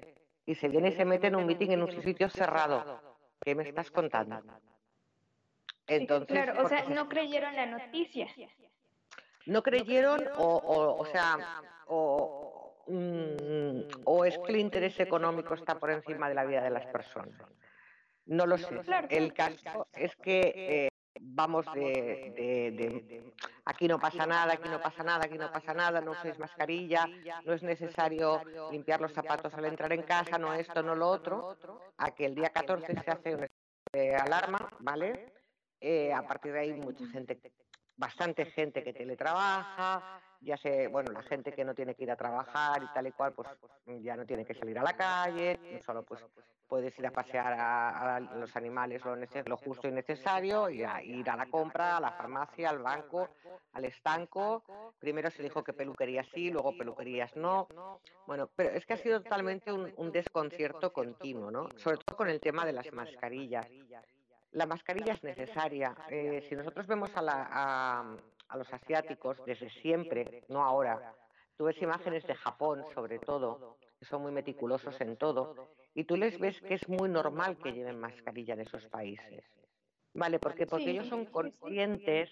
y 0.45 0.55
se 0.55 0.67
viene 0.67 0.89
y 0.89 0.91
se 0.93 1.05
mete 1.05 1.27
en 1.27 1.35
un 1.35 1.45
meeting 1.45 1.71
en 1.71 1.83
un 1.83 1.91
sitio 2.03 2.29
cerrado. 2.29 3.01
¿Qué 3.41 3.55
me 3.55 3.63
estás 3.67 3.91
contando? 3.91 4.41
Entonces, 5.87 6.27
claro, 6.27 6.63
o 6.63 6.67
sea, 6.67 6.85
no 6.89 7.07
creyeron 7.07 7.55
la 7.55 7.65
noticia. 7.65 8.27
No 9.45 9.61
creyeron 9.61 10.27
o, 10.37 10.97
o, 10.99 11.05
sea, 11.05 11.61
o, 11.87 12.83
mm, 12.87 14.03
o 14.05 14.25
es 14.25 14.37
que 14.39 14.51
el 14.51 14.59
interés 14.59 14.99
económico 14.99 15.53
está 15.53 15.79
por 15.79 15.91
encima 15.91 16.27
de 16.29 16.35
la 16.35 16.45
vida 16.45 16.63
de 16.63 16.71
las 16.71 16.85
personas. 16.87 17.39
No 18.25 18.47
lo 18.47 18.57
sé. 18.57 18.81
El 19.09 19.33
caso 19.33 19.87
es 19.93 20.15
que 20.15 20.53
eh, 20.55 20.89
vamos 21.33 21.65
de, 21.73 23.33
aquí 23.65 23.87
no 23.87 23.99
pasa 23.99 24.25
nada, 24.25 24.53
aquí 24.53 24.69
no 24.69 24.81
pasa 24.81 25.03
nada, 25.03 25.25
aquí 25.25 25.37
no 25.37 25.51
pasa 25.51 25.73
nada, 25.73 26.01
no 26.01 26.11
uséis 26.11 26.37
mascarilla, 26.39 27.07
no 27.45 27.53
es 27.53 27.63
necesario 27.63 28.41
limpiar 28.71 29.01
los 29.01 29.13
zapatos 29.13 29.53
al 29.53 29.65
entrar 29.65 29.91
en 29.93 30.03
casa, 30.03 30.37
no 30.37 30.53
esto, 30.53 30.83
no 30.83 30.95
lo 30.95 31.07
otro, 31.07 31.57
a 31.97 32.11
que 32.11 32.25
el 32.25 32.35
día 32.35 32.49
14 32.49 32.93
se 32.93 33.11
hace 33.11 33.35
una 33.35 33.47
alarma, 34.21 34.69
¿vale? 34.79 35.33
Eh, 35.79 36.13
a 36.13 36.21
partir 36.25 36.53
de 36.53 36.59
ahí 36.59 36.73
mucha 36.73 37.05
gente, 37.07 37.39
bastante 37.95 38.45
gente 38.45 38.83
que 38.83 38.93
teletrabaja, 38.93 40.21
ya 40.45 40.57
sé, 40.57 40.87
bueno, 40.87 41.11
la 41.11 41.23
gente 41.23 41.51
que 41.51 41.65
no 41.65 41.73
tiene 41.73 41.95
que 41.95 42.03
ir 42.03 42.11
a 42.11 42.15
trabajar 42.15 42.83
y 42.83 42.93
tal 42.93 43.07
y 43.07 43.11
cual, 43.11 43.33
pues 43.33 43.49
ya 44.01 44.15
no 44.15 44.25
tiene 44.25 44.45
que 44.45 44.53
salir 44.53 44.77
a 44.77 44.83
la 44.83 44.93
calle, 44.93 45.59
solo 45.83 46.03
pues 46.03 46.23
puedes 46.67 46.97
ir 46.99 47.07
a 47.07 47.11
pasear 47.11 47.53
a, 47.57 48.19
los 48.19 48.55
animales 48.55 49.03
lo, 49.03 49.15
lo, 49.15 49.57
justo 49.57 49.87
y 49.87 49.91
necesario, 49.91 50.69
y 50.69 50.83
a 50.83 51.01
ir 51.01 51.29
a 51.29 51.35
la 51.35 51.47
compra, 51.47 51.97
a 51.97 51.99
la 51.99 52.11
farmacia, 52.11 52.69
al 52.69 52.79
banco, 52.79 53.29
al 53.73 53.85
estanco. 53.85 54.63
Primero 54.99 55.29
se 55.31 55.43
dijo 55.43 55.63
que 55.63 55.73
peluquerías 55.73 56.27
sí, 56.33 56.51
luego 56.51 56.77
peluquerías 56.77 57.35
no. 57.35 57.67
Bueno, 58.27 58.49
pero 58.55 58.69
es 58.71 58.85
que 58.85 58.93
ha 58.93 58.97
sido 58.97 59.21
totalmente 59.21 59.71
un, 59.71 60.11
desconcierto 60.11 60.93
continuo, 60.93 61.51
¿no? 61.51 61.69
Sobre 61.77 61.97
todo 61.97 62.15
con 62.15 62.29
el 62.29 62.39
tema 62.39 62.65
de 62.65 62.73
las 62.73 62.91
mascarillas. 62.93 63.67
La 64.51 64.65
mascarilla 64.65 65.13
es 65.13 65.23
necesaria. 65.23 65.95
Eh, 66.09 66.45
si 66.47 66.55
nosotros 66.55 66.87
vemos 66.87 67.15
a, 67.17 67.21
la, 67.21 67.49
a 67.51 68.15
los 68.53 68.71
asiáticos 68.73 69.37
desde 69.45 69.69
siempre, 69.69 70.43
no 70.49 70.63
ahora, 70.63 71.15
tú 71.57 71.65
ves 71.65 71.81
imágenes 71.81 72.25
de 72.25 72.35
Japón 72.35 72.83
sobre 72.93 73.19
todo, 73.19 73.77
que 73.99 74.05
son 74.05 74.21
muy 74.21 74.31
meticulosos 74.31 74.99
en 75.01 75.17
todo, 75.17 75.55
y 75.93 76.03
tú 76.03 76.15
les 76.17 76.39
ves 76.39 76.61
que 76.61 76.75
es 76.75 76.87
muy 76.87 77.09
normal 77.09 77.57
que 77.57 77.73
lleven 77.73 77.99
mascarilla 77.99 78.53
en 78.53 78.61
esos 78.61 78.85
países. 78.87 79.43
Vale, 80.13 80.39
porque 80.39 80.65
porque 80.65 80.91
ellos 80.91 81.07
son 81.07 81.25
conscientes 81.25 82.29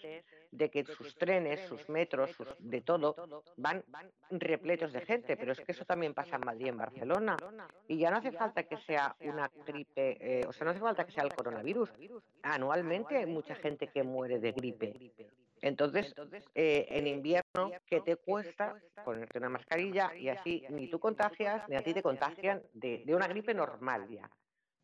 de 0.52 0.70
que 0.70 0.86
sus 0.86 1.16
trenes, 1.16 1.60
sus 1.68 1.90
metros, 1.90 2.32
sus, 2.32 2.48
de 2.60 2.82
todo, 2.82 3.44
van 3.58 3.84
repletos 4.30 4.94
de 4.94 5.02
gente, 5.02 5.36
pero 5.36 5.52
es 5.52 5.60
que 5.60 5.74
eso 5.74 5.84
también 5.84 6.14
pasa 6.14 6.38
en 6.38 6.46
Madrid, 6.46 6.68
en 6.68 6.78
Barcelona. 6.78 7.36
Y 7.88 7.98
ya 7.98 8.10
no 8.10 8.18
hace 8.18 8.32
falta 8.32 8.64
que 8.64 8.78
sea 8.78 9.16
una 9.20 9.52
gripe, 9.66 10.18
eh, 10.22 10.46
o 10.48 10.54
sea, 10.54 10.66
no 10.66 10.72
hace 10.72 10.80
falta 10.80 11.06
que 11.06 11.12
sea 11.12 11.24
el 11.24 11.34
coronavirus. 11.34 11.92
Anualmente 12.44 13.18
hay 13.18 13.26
mucha 13.26 13.56
gente 13.56 13.88
que 13.88 14.04
muere 14.04 14.40
de 14.40 14.52
gripe. 14.54 15.12
Entonces, 15.64 16.14
eh, 16.56 16.88
en 16.90 17.08
invierno, 17.08 17.72
¿qué 17.86 18.02
te 18.02 18.18
cuesta 18.18 18.76
ponerte 19.06 19.40
una 19.40 19.48
mascarilla 19.48 20.14
y 20.14 20.28
así 20.28 20.66
ni 20.70 20.90
tú 20.90 21.00
contagias 21.00 21.68
ni 21.70 21.78
a 21.78 21.82
ti 21.82 21.94
te 21.94 22.04
contagian 22.04 22.62
de, 22.74 23.06
una 23.16 23.30
gripe 23.30 23.54
normal 23.54 24.10
ya? 24.10 24.30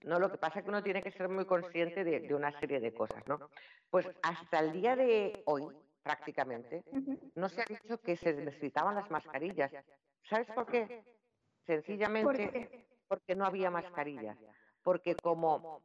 No, 0.05 0.19
lo 0.19 0.31
que 0.31 0.37
pasa 0.37 0.59
es 0.59 0.63
que 0.63 0.69
uno 0.69 0.81
tiene 0.81 1.03
que 1.03 1.11
ser 1.11 1.27
muy 1.27 1.43
consciente 1.43 2.05
de, 2.05 2.33
una 2.33 2.57
serie 2.61 2.79
de 2.79 2.93
cosas, 2.93 3.21
¿no? 3.27 3.49
Pues 3.89 4.09
hasta 4.23 4.59
el 4.59 4.71
día 4.71 4.95
de 4.95 5.43
hoy, 5.47 5.67
prácticamente, 6.01 6.85
no 7.35 7.49
se 7.49 7.61
ha 7.61 7.65
dicho 7.65 7.97
que 7.99 8.15
se 8.15 8.33
necesitaban 8.33 8.95
las 8.95 9.11
mascarillas. 9.11 9.73
¿Sabes 10.29 10.47
por 10.47 10.65
qué? 10.67 11.03
Sencillamente 11.65 12.87
porque 13.09 13.35
no 13.35 13.45
había 13.45 13.69
mascarillas. 13.69 14.37
Porque 14.81 15.15
como 15.15 15.81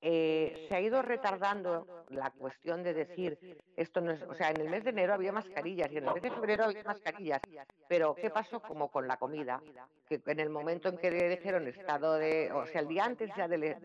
eh, 0.00 0.66
se 0.68 0.74
ha 0.74 0.80
ido 0.80 1.02
retardando 1.02 2.04
la 2.10 2.30
cuestión 2.30 2.84
de 2.84 2.94
decir 2.94 3.58
esto 3.76 4.00
no 4.00 4.12
es, 4.12 4.22
o 4.22 4.34
sea, 4.34 4.50
en 4.50 4.60
el 4.60 4.68
mes 4.68 4.84
de 4.84 4.90
enero 4.90 5.12
había 5.12 5.32
mascarillas 5.32 5.90
y 5.90 5.98
en 5.98 6.06
el 6.06 6.14
mes 6.14 6.22
de 6.22 6.30
febrero 6.30 6.64
había 6.64 6.84
mascarillas, 6.84 7.40
pero 7.88 8.14
¿qué 8.14 8.30
pasó 8.30 8.60
como 8.60 8.90
con 8.90 9.08
la 9.08 9.16
comida? 9.16 9.60
Que 10.08 10.20
en 10.24 10.40
el 10.40 10.50
momento 10.50 10.88
en 10.88 10.98
que 10.98 11.10
dijeron 11.10 11.66
estado 11.66 12.14
de, 12.14 12.52
o 12.52 12.66
sea, 12.66 12.80
el 12.80 12.88
día 12.88 13.04
antes 13.04 13.30
ya 13.36 13.48
de, 13.48 13.76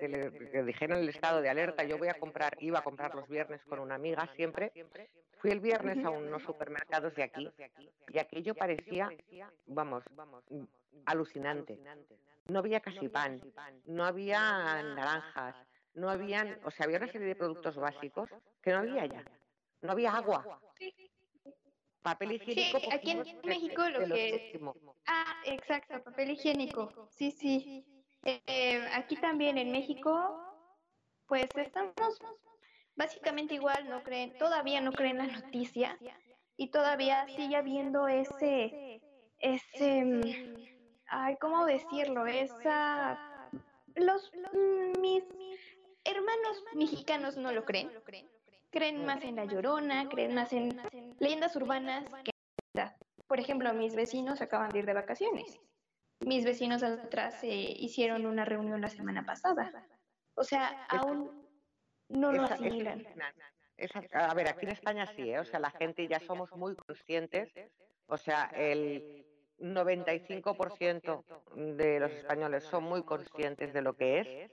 que 0.51 0.63
dijeron 0.63 0.99
el 0.99 1.09
estado 1.09 1.41
de 1.41 1.49
alerta, 1.49 1.83
yo 1.83 1.97
voy 1.97 2.09
a 2.09 2.13
comprar, 2.13 2.55
iba 2.59 2.79
a 2.79 2.83
comprar 2.83 3.15
los 3.15 3.27
viernes 3.27 3.61
con 3.65 3.79
una 3.79 3.95
amiga 3.95 4.29
siempre, 4.35 4.71
fui 5.39 5.51
el 5.51 5.59
viernes 5.59 6.03
a 6.05 6.11
unos 6.11 6.43
supermercados 6.43 7.15
de 7.15 7.23
aquí 7.23 7.49
y 8.09 8.19
aquello 8.19 8.53
parecía, 8.53 9.09
vamos, 9.65 10.03
alucinante. 11.05 11.79
No 12.47 12.59
había 12.59 12.81
casi 12.81 13.07
pan, 13.07 13.41
no 13.85 14.03
había 14.03 14.39
naranjas, 14.83 15.55
no 15.93 16.09
habían, 16.09 16.59
o 16.63 16.71
sea, 16.71 16.85
había 16.85 16.97
una 16.97 17.11
serie 17.11 17.27
de 17.27 17.35
productos 17.35 17.75
básicos 17.75 18.29
que 18.61 18.71
no 18.71 18.79
había 18.79 19.05
ya. 19.05 19.23
No 19.81 19.91
había 19.91 20.15
agua. 20.15 20.61
Papel 22.01 22.33
higiénico. 22.33 22.79
Sí, 22.79 22.87
aquí 22.91 23.11
en 23.11 23.23
México 23.43 23.89
lo 23.89 24.13
que... 24.13 24.59
Ah, 25.05 25.41
exacto, 25.45 26.03
papel 26.03 26.31
higiénico. 26.31 27.07
Sí, 27.11 27.31
sí. 27.31 27.85
Eh, 28.25 28.85
aquí 28.93 29.15
también 29.17 29.57
en 29.57 29.71
México, 29.71 30.39
pues 31.27 31.47
estamos 31.55 31.93
básicamente 32.95 33.55
igual, 33.55 33.89
no 33.89 34.03
creen, 34.03 34.37
todavía 34.37 34.81
no 34.81 34.91
creen 34.91 35.17
la 35.17 35.27
noticia 35.27 35.97
y 36.55 36.69
todavía 36.69 37.25
sigue 37.27 37.55
habiendo 37.55 38.07
ese, 38.07 39.01
ese, 39.39 40.05
mm, 40.05 40.21
ay, 41.07 41.35
¿cómo 41.39 41.65
decirlo? 41.65 42.25
Esa, 42.27 43.49
los, 43.95 44.31
mm, 44.53 45.01
mis 45.01 45.23
hermanos 46.05 46.63
mexicanos 46.73 47.37
no 47.37 47.51
lo 47.51 47.65
creen. 47.65 47.91
Creen 48.71 49.05
más 49.05 49.23
en 49.23 49.35
la 49.35 49.45
llorona, 49.45 50.09
creen 50.09 50.33
más 50.33 50.51
en 50.53 50.81
leyendas 51.19 51.55
urbanas 51.55 52.05
que 52.23 52.31
Por 53.27 53.39
ejemplo, 53.39 53.73
mis 53.73 53.95
vecinos 53.95 54.41
acaban 54.41 54.71
de 54.71 54.79
ir 54.79 54.85
de 54.85 54.93
vacaciones. 54.93 55.59
Mis 56.19 56.45
vecinos 56.45 56.83
atrás 56.83 57.43
eh, 57.43 57.75
hicieron 57.77 58.25
una 58.25 58.45
reunión 58.45 58.81
la 58.81 58.89
semana 58.89 59.25
pasada. 59.25 59.71
O 60.35 60.43
sea, 60.43 60.85
aún 60.89 61.47
no 62.09 62.31
lo 62.31 62.43
asimilan. 62.43 63.05
a 64.13 64.33
ver, 64.33 64.47
aquí 64.47 64.65
en 64.65 64.71
España 64.71 65.05
sí, 65.05 65.29
¿eh? 65.29 65.39
o 65.39 65.45
sea, 65.45 65.59
la 65.59 65.71
gente 65.71 66.07
ya 66.07 66.19
somos 66.19 66.51
muy 66.53 66.75
conscientes. 66.75 67.53
O 68.07 68.17
sea, 68.17 68.51
el 68.55 69.25
95% 69.59 71.23
de 71.77 71.99
los 71.99 72.11
españoles 72.11 72.63
son 72.63 72.83
muy 72.83 73.03
conscientes 73.03 73.73
de 73.73 73.81
lo 73.81 73.95
que 73.95 74.19
es 74.19 74.51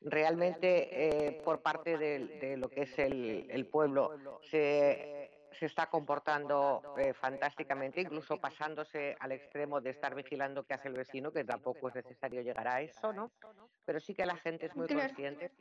realmente 0.00 1.28
eh, 1.28 1.42
por 1.44 1.60
parte 1.60 1.98
de, 1.98 2.56
lo 2.56 2.68
que 2.68 2.82
es 2.82 2.98
el, 2.98 3.66
pueblo 3.70 4.40
se, 4.42 5.30
está 5.60 5.86
comportando 5.90 6.94
eh, 6.98 7.12
fantásticamente, 7.12 8.00
incluso 8.00 8.38
pasándose 8.40 9.16
al 9.20 9.32
extremo 9.32 9.80
de 9.80 9.90
estar 9.90 10.14
vigilando 10.14 10.64
qué 10.64 10.74
hace 10.74 10.88
el 10.88 10.94
vecino, 10.94 11.32
que 11.32 11.44
tampoco 11.44 11.88
es 11.88 11.94
necesario 11.96 12.40
llegar 12.40 12.66
a 12.66 12.80
eso, 12.80 13.12
¿no? 13.12 13.30
Pero 13.84 14.00
sí 14.00 14.14
que 14.14 14.24
la 14.24 14.36
gente 14.36 14.66
es 14.66 14.76
muy 14.76 14.88
consciente. 14.88 15.52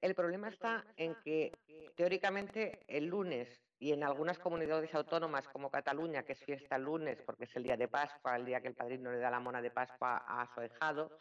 El 0.00 0.14
problema 0.14 0.48
está 0.48 0.84
en 0.96 1.16
que 1.24 1.52
teóricamente 1.96 2.84
el 2.86 3.06
lunes 3.06 3.48
y 3.80 3.92
en 3.92 4.02
algunas 4.02 4.38
comunidades 4.38 4.94
autónomas 4.94 5.48
como 5.48 5.70
Cataluña, 5.70 6.24
que 6.24 6.32
es 6.32 6.44
fiesta 6.44 6.76
el 6.76 6.82
lunes 6.82 7.20
porque 7.24 7.44
es 7.44 7.56
el 7.56 7.64
día 7.64 7.76
de 7.76 7.88
Pascua, 7.88 8.36
el 8.36 8.44
día 8.44 8.60
que 8.60 8.68
el 8.68 8.74
padrino 8.74 9.10
le 9.10 9.18
da 9.18 9.30
la 9.30 9.40
mona 9.40 9.62
de 9.62 9.70
Pascua 9.70 10.16
a 10.26 10.48
su 10.52 10.60
ahijado, 10.60 11.18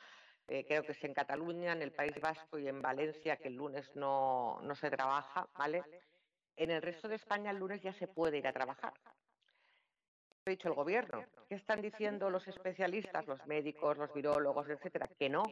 eh, 0.47 0.65
creo 0.65 0.83
que 0.83 0.93
es 0.93 1.03
en 1.03 1.13
Cataluña, 1.13 1.73
en 1.73 1.81
el 1.81 1.91
País 1.91 2.13
Vasco 2.21 2.57
y 2.57 2.67
en 2.67 2.81
Valencia, 2.81 3.37
que 3.37 3.49
el 3.49 3.55
lunes 3.55 3.89
no, 3.95 4.59
no 4.63 4.75
se 4.75 4.89
trabaja, 4.89 5.47
¿vale? 5.57 5.83
En 6.55 6.71
el 6.71 6.81
resto 6.81 7.07
de 7.07 7.15
España 7.15 7.51
el 7.51 7.57
lunes 7.57 7.81
ya 7.81 7.93
se 7.93 8.07
puede 8.07 8.37
ir 8.37 8.47
a 8.47 8.53
trabajar. 8.53 8.93
¿Qué 10.43 10.49
ha 10.49 10.49
dicho 10.51 10.69
el 10.69 10.75
gobierno? 10.75 11.23
¿Qué 11.49 11.55
están 11.55 11.81
diciendo 11.81 12.29
los 12.29 12.47
especialistas, 12.47 13.27
los 13.27 13.45
médicos, 13.45 13.97
los 13.97 14.13
virólogos, 14.13 14.69
etcétera? 14.69 15.09
Que 15.19 15.29
no, 15.29 15.43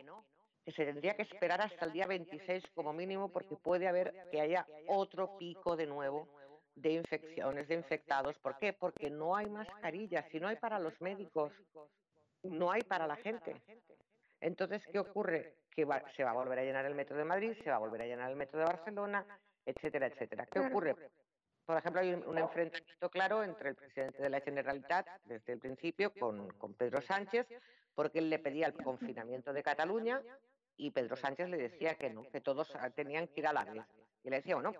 que 0.63 0.72
se 0.72 0.86
tendría 0.86 1.15
que 1.15 1.24
esperar 1.24 1.62
hasta 1.62 1.86
el 1.86 1.91
día 1.91 2.08
26 2.08 2.63
como 2.74 2.93
mínimo 2.93 3.30
porque 3.30 3.56
puede 3.56 3.88
haber 3.88 4.30
que 4.32 4.41
haya 4.41 4.65
otro 4.88 5.38
pico 5.38 5.76
de 5.76 5.86
nuevo 5.86 6.28
de 6.76 6.93
infecciones, 6.93 7.67
de 7.67 7.76
infectados. 7.76 8.38
¿Por 8.39 8.58
qué? 8.58 8.74
Porque 8.74 9.10
no 9.10 9.36
hay 9.36 9.48
mascarillas. 9.48 10.26
Si 10.32 10.39
no 10.39 10.48
hay 10.48 10.58
para 10.58 10.80
los 10.80 11.00
médicos, 11.02 11.54
no 12.43 12.72
hay 12.72 12.82
para 12.82 13.08
la 13.08 13.15
gente. 13.17 13.62
Entonces, 14.41 14.86
¿qué 14.91 15.00
ocurre? 15.00 15.56
Que 15.71 15.88
se 16.15 16.24
va 16.24 16.32
a 16.32 16.34
volver 16.34 16.60
a 16.60 16.63
llenar 16.63 16.86
el 16.86 16.95
metro 16.95 17.17
de 17.17 17.26
Madrid, 17.26 17.54
se 17.63 17.69
va 17.69 17.78
a 17.78 17.80
volver 17.80 18.02
a 18.02 18.06
llenar 18.06 18.30
el 18.30 18.36
metro 18.36 18.60
de 18.60 18.65
Barcelona, 18.65 19.26
etcétera, 19.65 20.08
etcétera. 20.08 20.45
¿Qué 20.45 20.60
ocurre? 20.60 20.95
Por 21.65 21.78
ejemplo, 21.78 22.02
hay 22.02 22.13
un, 22.13 22.38
enfrentamiento 22.38 23.10
claro 23.10 23.43
entre 23.43 23.69
el 23.69 23.76
presidente 23.76 24.21
de 24.21 24.30
la 24.30 24.39
Generalitat 24.39 25.08
desde 25.26 25.54
el 25.54 25.60
principio 25.60 26.13
con, 26.13 26.74
Pedro 26.78 27.02
Sánchez, 27.02 27.48
porque 27.95 28.19
él 28.19 28.30
le 28.30 28.38
pedía 28.39 28.67
el 28.67 28.74
confinamiento 28.74 29.52
de 29.52 29.63
Cataluña 29.63 30.21
y 30.78 30.91
Pedro 30.91 31.15
Sánchez 31.15 31.50
le 31.50 31.58
decía 31.58 31.95
que 31.95 32.12
no, 32.12 32.30
que 32.30 32.41
todos 32.41 32.71
tenían 32.93 33.28
que 33.28 33.39
ir 33.39 33.48
a 33.48 33.54
la 33.54 33.65
vez. 33.65 33.84
Y 34.24 34.30
le 34.30 34.38
decía, 34.38 34.56
bueno, 34.56 34.74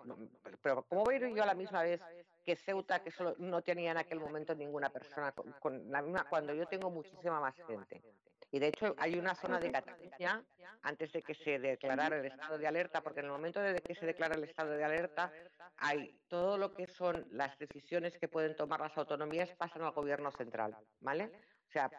pero 0.62 0.82
¿cómo 0.84 1.04
voy 1.04 1.14
a 1.14 1.18
ir 1.18 1.34
yo 1.34 1.42
a 1.42 1.46
la 1.46 1.54
misma 1.54 1.82
vez 1.82 2.00
que 2.44 2.54
Ceuta, 2.54 3.02
que 3.02 3.10
solo 3.10 3.34
no 3.38 3.62
tenía 3.62 3.90
en 3.90 3.96
aquel 3.96 4.20
momento 4.20 4.54
ninguna 4.54 4.90
persona 4.90 5.32
con 5.32 5.90
la 5.90 6.02
misma, 6.02 6.28
cuando 6.28 6.54
yo 6.54 6.66
tengo 6.66 6.90
muchísima 6.90 7.40
más 7.40 7.56
gente? 7.66 8.02
Y 8.50 8.58
de 8.58 8.68
hecho 8.68 8.94
hay 8.98 9.18
una 9.18 9.34
zona 9.34 9.58
de 9.58 9.72
Cataluña, 9.72 10.44
antes 10.82 11.12
de 11.12 11.22
que 11.22 11.34
se 11.34 11.58
declarara 11.58 12.18
el 12.18 12.26
estado 12.26 12.58
de 12.58 12.66
alerta, 12.66 13.02
porque 13.02 13.20
en 13.20 13.26
el 13.26 13.32
momento 13.32 13.60
de 13.60 13.80
que 13.80 13.94
se 13.94 14.06
declara 14.06 14.36
el 14.36 14.44
estado 14.44 14.70
de 14.70 14.84
alerta, 14.84 15.32
hay 15.78 16.18
todo 16.28 16.56
lo 16.56 16.74
que 16.74 16.86
son 16.86 17.26
las 17.32 17.58
decisiones 17.58 18.16
que 18.18 18.28
pueden 18.28 18.56
tomar 18.56 18.80
las 18.80 18.96
autonomías 18.96 19.50
pasan 19.56 19.82
al 19.82 19.92
gobierno 19.92 20.30
central, 20.30 20.76
¿vale? 21.00 21.30
O 21.68 21.72
sea, 21.72 21.90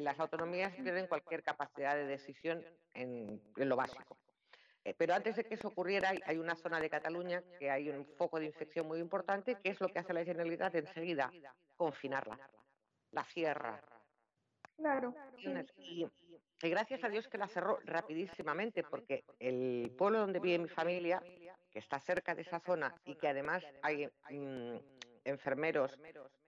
las 0.00 0.20
autonomías 0.20 0.74
pierden 0.74 1.06
cualquier 1.06 1.42
capacidad 1.42 1.94
de 1.94 2.06
decisión 2.06 2.64
en, 2.92 3.40
lo 3.56 3.76
básico. 3.76 4.18
Eh, 4.84 4.94
pero 4.96 5.14
antes 5.14 5.36
de 5.36 5.44
que 5.44 5.54
eso 5.54 5.68
ocurriera, 5.68 6.12
hay, 6.26 6.36
una 6.36 6.54
zona 6.54 6.78
de 6.78 6.90
Cataluña 6.90 7.42
que 7.58 7.70
hay 7.70 7.88
un 7.88 8.06
foco 8.18 8.38
de 8.38 8.46
infección 8.46 8.86
muy 8.86 9.00
importante, 9.00 9.56
que 9.62 9.70
es 9.70 9.80
lo 9.80 9.88
que 9.88 9.98
hace 9.98 10.12
la 10.12 10.24
Generalitat 10.24 10.74
enseguida, 10.74 11.32
confinarla. 11.76 12.38
La 13.12 13.24
cierra, 13.24 13.80
Claro. 14.76 15.14
Y, 15.78 16.06
gracias 16.60 17.04
a 17.04 17.08
Dios 17.08 17.28
que 17.28 17.38
la 17.38 17.48
cerró 17.48 17.78
rapidísimamente, 17.84 18.82
porque 18.82 19.24
el 19.38 19.92
pueblo 19.96 20.20
donde 20.20 20.40
vive 20.40 20.58
mi 20.58 20.68
familia, 20.68 21.22
que 21.70 21.78
está 21.78 22.00
cerca 22.00 22.34
de 22.34 22.42
esa 22.42 22.60
zona 22.60 22.94
y 23.04 23.16
que 23.16 23.28
además 23.28 23.62
hay 23.82 24.06
mm, 24.30 24.78
enfermeros 25.24 25.98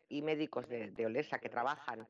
y 0.08 0.22
médicos 0.22 0.68
de, 0.68 1.06
Olesa 1.06 1.38
que 1.38 1.48
trabajan 1.48 2.06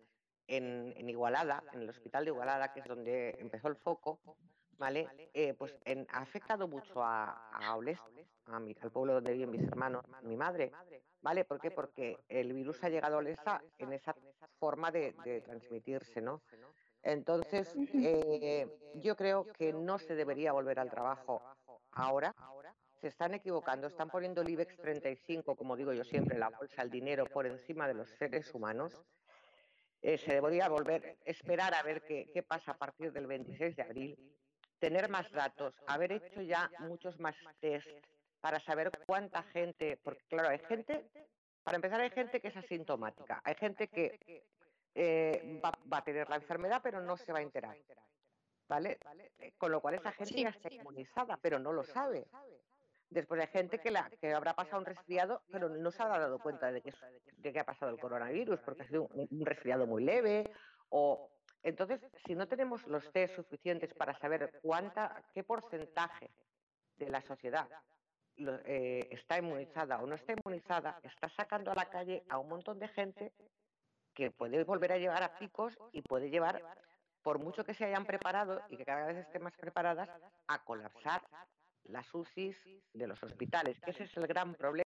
en, 0.47 1.09
Igualada, 1.09 1.63
en 1.73 1.83
el 1.83 1.91
hospital 1.91 2.25
de 2.25 2.31
Igualada, 2.31 2.73
que 2.73 2.81
es 2.81 2.87
donde 2.87 3.37
empezó 3.39 3.69
el 3.69 3.77
foco, 3.77 4.21
¿vale? 4.79 5.09
Eh, 5.35 5.55
pues 5.55 5.77
ha 6.11 6.19
afectado 6.19 6.69
mucho 6.69 7.03
a, 7.03 7.49
a 7.51 7.77
Olesa, 7.77 8.05
al 8.47 8.91
pueblo 8.93 9.15
donde 9.15 9.33
viven 9.33 9.51
mis 9.51 9.63
hermanos, 9.63 10.05
mi 10.23 10.37
madre, 10.37 10.73
¿vale? 11.21 11.45
¿Por 11.45 11.61
qué? 11.61 11.71
Porque 11.71 12.19
el 12.29 12.53
virus 12.53 12.83
ha 12.85 12.89
llegado 12.89 13.17
a 13.17 13.19
Olesa 13.19 13.63
en 13.79 13.93
esa 13.93 14.15
forma 14.59 14.91
de, 14.91 15.43
transmitirse, 15.45 16.21
¿no? 16.21 16.43
Entonces, 17.03 17.73
eh, 17.95 18.69
yo 18.97 19.17
creo 19.17 19.47
que 19.53 19.73
no 19.73 19.99
se 19.99 20.15
debería 20.15 20.53
volver 20.53 20.79
al 20.79 20.91
trabajo 20.91 21.43
ahora. 21.93 22.35
Se 23.01 23.09
están 23.09 23.35
equivocando, 23.35 23.87
están 23.87 24.09
poniendo 24.09 24.41
el 24.41 24.49
IBEX 24.49 24.77
35, 24.79 25.55
como 25.55 25.77
digo 25.77 25.93
yo 25.93 26.05
siempre, 26.05 26.39
la 26.39 26.49
bolsa, 26.49 26.83
el 26.83 26.91
dinero 26.91 27.27
por 27.27 27.47
encima 27.47 27.87
de 27.87 27.95
los 27.95 28.09
seres 28.11 28.53
humanos. 28.55 29.05
Eh, 30.03 30.19
se 30.19 30.35
debería 30.35 30.69
volver, 30.69 31.19
esperar 31.25 31.75
a 31.75 31.83
ver 31.83 32.03
qué, 32.03 32.31
qué 32.33 32.43
pasa 32.43 32.73
a 32.73 32.79
partir 32.79 33.13
del 33.13 33.27
26 33.27 33.77
de 33.77 33.83
abril, 33.83 34.37
tener 34.79 35.09
más 35.09 35.31
datos, 35.33 35.75
haber 35.87 36.13
hecho 36.13 36.43
ya 36.43 36.71
muchos 36.81 37.19
más 37.19 37.37
test 37.61 37.89
para 38.41 38.61
saber 38.61 38.91
cuánta 39.07 39.43
gente, 39.45 39.99
porque 40.03 40.23
claro, 40.29 40.49
hay 40.51 40.59
gente 40.61 41.11
para 41.67 41.77
empezar, 41.77 42.01
hay 42.01 42.11
gente 42.11 42.41
que 42.41 42.49
es 42.49 42.57
asintomática, 42.57 43.41
hay 43.45 43.57
gente 43.57 43.89
que 43.89 44.45
eh, 44.95 45.61
va, 45.65 45.99
a 45.99 46.05
tener 46.05 46.29
la 46.29 46.37
enfermedad 46.37 46.81
pero 46.83 47.01
no 47.01 47.17
se 47.17 47.33
va 47.33 47.41
a 47.41 47.43
enterar. 47.43 47.77
¿Vale? 48.69 48.99
Eh, 49.39 49.53
con 49.59 49.71
lo 49.71 49.81
cual 49.81 49.95
esa 49.95 50.13
gente 50.13 50.43
ya 50.43 50.49
está 50.49 50.73
inmunizada, 50.73 51.37
pero 51.37 51.59
no 51.59 51.73
lo 51.73 51.85
sabe. 51.85 52.27
Después 53.11 53.41
hay 53.41 53.47
gente 53.49 53.79
que, 53.79 53.91
la, 53.91 54.11
que 54.21 54.33
habrá 54.33 54.55
pasado 54.55 54.79
un 54.79 54.87
resfriado, 54.87 55.43
pero 55.51 55.69
no 55.69 55.91
se 55.91 56.03
habrá 56.03 56.19
dado 56.19 56.39
cuenta 56.39 56.73
de 56.73 56.83
que, 56.83 56.93
de 57.37 57.53
que 57.53 57.61
ha 57.61 57.65
pasado 57.65 57.93
el 57.93 57.99
coronavirus, 57.99 58.59
porque 58.61 58.83
ha 58.83 58.87
sido 58.87 59.09
un, 59.09 59.47
resfriado 59.47 59.87
muy 59.87 60.05
leve. 60.05 60.51
O 60.89 61.31
entonces, 61.67 62.01
si 62.25 62.37
no 62.37 62.47
tenemos 62.47 62.87
los 62.87 63.11
test 63.11 63.35
suficientes 63.35 63.93
para 63.93 64.17
saber 64.21 64.61
cuánta, 64.63 65.21
qué 65.35 65.43
porcentaje 65.43 66.31
de 66.97 67.11
la 67.11 67.21
sociedad 67.23 67.69
eh, 68.37 69.09
está 69.11 69.39
inmunizada 69.39 70.01
o 70.01 70.07
no 70.07 70.15
está 70.15 70.33
inmunizada, 70.33 71.01
está 71.03 71.29
sacando 71.31 71.73
a 71.73 71.75
la 71.75 71.91
calle 71.91 72.23
a 72.29 72.39
un 72.39 72.51
montón 72.51 72.79
de 72.79 72.87
gente 72.87 73.33
que 74.15 74.31
puede 74.31 74.63
volver 74.63 74.93
a 74.93 74.99
llevar 74.99 75.25
a 75.25 75.37
picos 75.39 75.77
y 75.91 76.03
puede 76.03 76.31
llevar, 76.31 76.63
por 77.23 77.41
mucho 77.41 77.65
que 77.65 77.75
se 77.75 77.85
hayan 77.85 78.07
preparado 78.07 78.63
y 78.71 78.77
que 78.77 78.85
cada 78.85 79.07
vez 79.07 79.17
estén 79.17 79.43
más 79.43 79.57
preparadas, 79.57 80.09
a 80.47 80.65
colapsar 80.65 81.21
las 81.83 82.15
UCIs 82.15 82.57
de 82.93 83.09
los 83.09 83.21
hospitales, 83.25 83.81
que 83.81 83.91
ese 83.91 84.05
es 84.05 84.17
el 84.17 84.29
gran 84.29 84.55
problema. 84.55 84.86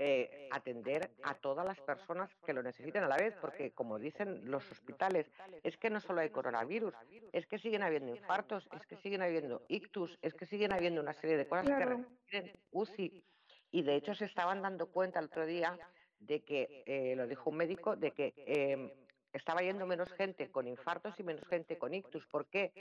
Eh, 0.00 0.48
atender 0.52 1.10
a 1.24 1.34
todas 1.34 1.66
las 1.66 1.80
personas 1.80 2.30
que 2.46 2.52
lo 2.52 2.62
necesiten 2.62 3.02
a 3.02 3.08
la 3.08 3.16
vez, 3.16 3.34
porque 3.40 3.72
como 3.72 3.98
dicen 3.98 4.48
los 4.48 4.70
hospitales, 4.70 5.26
es 5.64 5.76
que 5.76 5.90
no 5.90 6.00
solo 6.00 6.20
hay 6.20 6.30
coronavirus, 6.30 6.94
es 7.32 7.48
que 7.48 7.58
siguen 7.58 7.82
habiendo 7.82 8.14
infartos, 8.14 8.68
es 8.76 8.86
que 8.86 8.96
siguen 8.98 9.22
habiendo 9.22 9.64
ictus, 9.66 10.16
es 10.22 10.34
que 10.34 10.46
siguen 10.46 10.72
habiendo 10.72 11.00
una 11.00 11.14
serie 11.14 11.36
de 11.36 11.48
cosas 11.48 11.66
que 11.66 11.84
requieren 11.84 12.56
UCI. 12.70 13.24
Y 13.72 13.82
de 13.82 13.96
hecho 13.96 14.14
se 14.14 14.26
estaban 14.26 14.62
dando 14.62 14.86
cuenta 14.86 15.18
el 15.18 15.24
otro 15.24 15.44
día 15.46 15.76
de 16.20 16.44
que, 16.44 16.84
eh, 16.86 17.16
lo 17.16 17.26
dijo 17.26 17.50
un 17.50 17.56
médico, 17.56 17.96
de 17.96 18.12
que 18.12 18.34
em, 18.46 18.92
estaba 19.32 19.62
yendo 19.62 19.84
menos 19.84 20.12
gente 20.12 20.48
con 20.52 20.68
infartos 20.68 21.18
y 21.18 21.24
menos 21.24 21.44
gente 21.48 21.76
con 21.76 21.92
ictus. 21.92 22.24
¿Por 22.28 22.46
qué? 22.46 22.72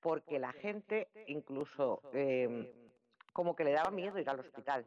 Porque 0.00 0.38
la 0.38 0.54
gente 0.54 1.08
incluso 1.26 2.00
em, 2.14 2.66
como 3.34 3.54
que 3.54 3.64
le 3.64 3.72
daba 3.72 3.90
miedo 3.90 4.18
ir 4.18 4.30
al 4.30 4.40
hospital. 4.40 4.86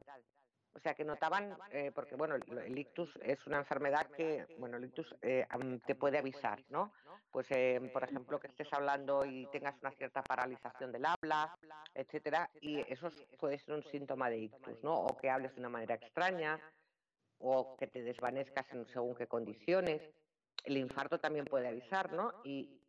O 0.78 0.80
sea, 0.80 0.94
que 0.94 1.04
notaban, 1.04 1.58
eh, 1.72 1.92
porque 1.94 2.16
bueno, 2.16 2.36
el, 2.36 2.78
ictus 2.78 3.10
es 3.24 3.44
una 3.48 3.58
enfermedad 3.58 4.06
que, 4.12 4.46
bueno, 4.60 4.78
el 4.78 4.86
ictus 4.86 5.08
eh, 5.24 5.48
te 5.88 5.96
puede 5.96 6.20
avisar, 6.20 6.64
¿no? 6.70 6.94
Pues, 7.32 7.48
eh, 7.50 7.90
por 7.92 8.04
ejemplo, 8.04 8.40
que 8.40 8.48
estés 8.48 8.72
hablando 8.72 9.26
y 9.26 9.48
tengas 9.48 9.76
una 9.82 9.90
cierta 9.92 10.22
paralización 10.22 10.92
del 10.92 11.06
habla, 11.06 11.58
etcétera, 11.96 12.50
y 12.62 12.80
eso 12.92 13.10
puede 13.40 13.58
ser 13.58 13.74
un 13.74 13.84
síntoma 13.86 14.30
de 14.30 14.38
ictus, 14.38 14.84
¿no? 14.84 14.94
O 14.94 15.18
que 15.18 15.32
hables 15.32 15.56
de 15.56 15.62
una 15.62 15.70
manera 15.70 15.96
extraña, 15.96 16.60
o 17.40 17.76
que 17.76 17.88
te 17.88 18.04
desvanezcas 18.04 18.72
en 18.72 18.86
según 18.88 19.16
qué 19.16 19.26
condiciones. 19.26 20.02
El 20.64 20.78
infarto 20.78 21.20
también 21.20 21.46
puede 21.46 21.68
avisar, 21.68 22.14
¿no? 22.14 22.32
Y 22.44 22.80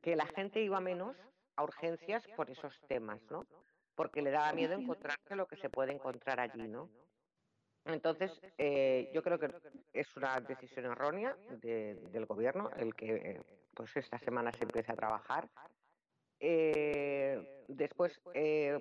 que 0.00 0.16
la 0.16 0.26
gente 0.26 0.62
iba 0.62 0.80
menos 0.80 1.14
a 1.56 1.62
urgencias 1.62 2.26
por 2.36 2.50
esos 2.50 2.74
temas, 2.88 3.20
¿no? 3.30 3.46
Porque 3.94 4.22
le 4.22 4.30
daba 4.30 4.52
miedo 4.54 4.72
encontrarse 4.72 5.36
lo 5.36 5.46
que 5.46 5.56
se 5.56 5.68
puede 5.68 5.92
encontrar 5.92 6.40
allí, 6.40 6.68
¿no? 6.68 6.88
Entonces, 7.86 8.32
eh, 8.56 9.10
yo 9.12 9.22
creo 9.22 9.38
que 9.38 9.50
es 9.92 10.16
una 10.16 10.40
decisión 10.40 10.86
errónea 10.86 11.36
del 11.60 12.26
gobierno 12.26 12.70
el 12.76 12.94
que 12.94 13.14
eh, 13.14 13.40
pues 13.74 13.94
esta 13.96 14.18
semana 14.18 14.52
se 14.52 14.64
empiece 14.64 14.90
a 14.90 14.96
trabajar. 14.96 15.48
Eh, 16.40 17.64
después, 17.68 18.18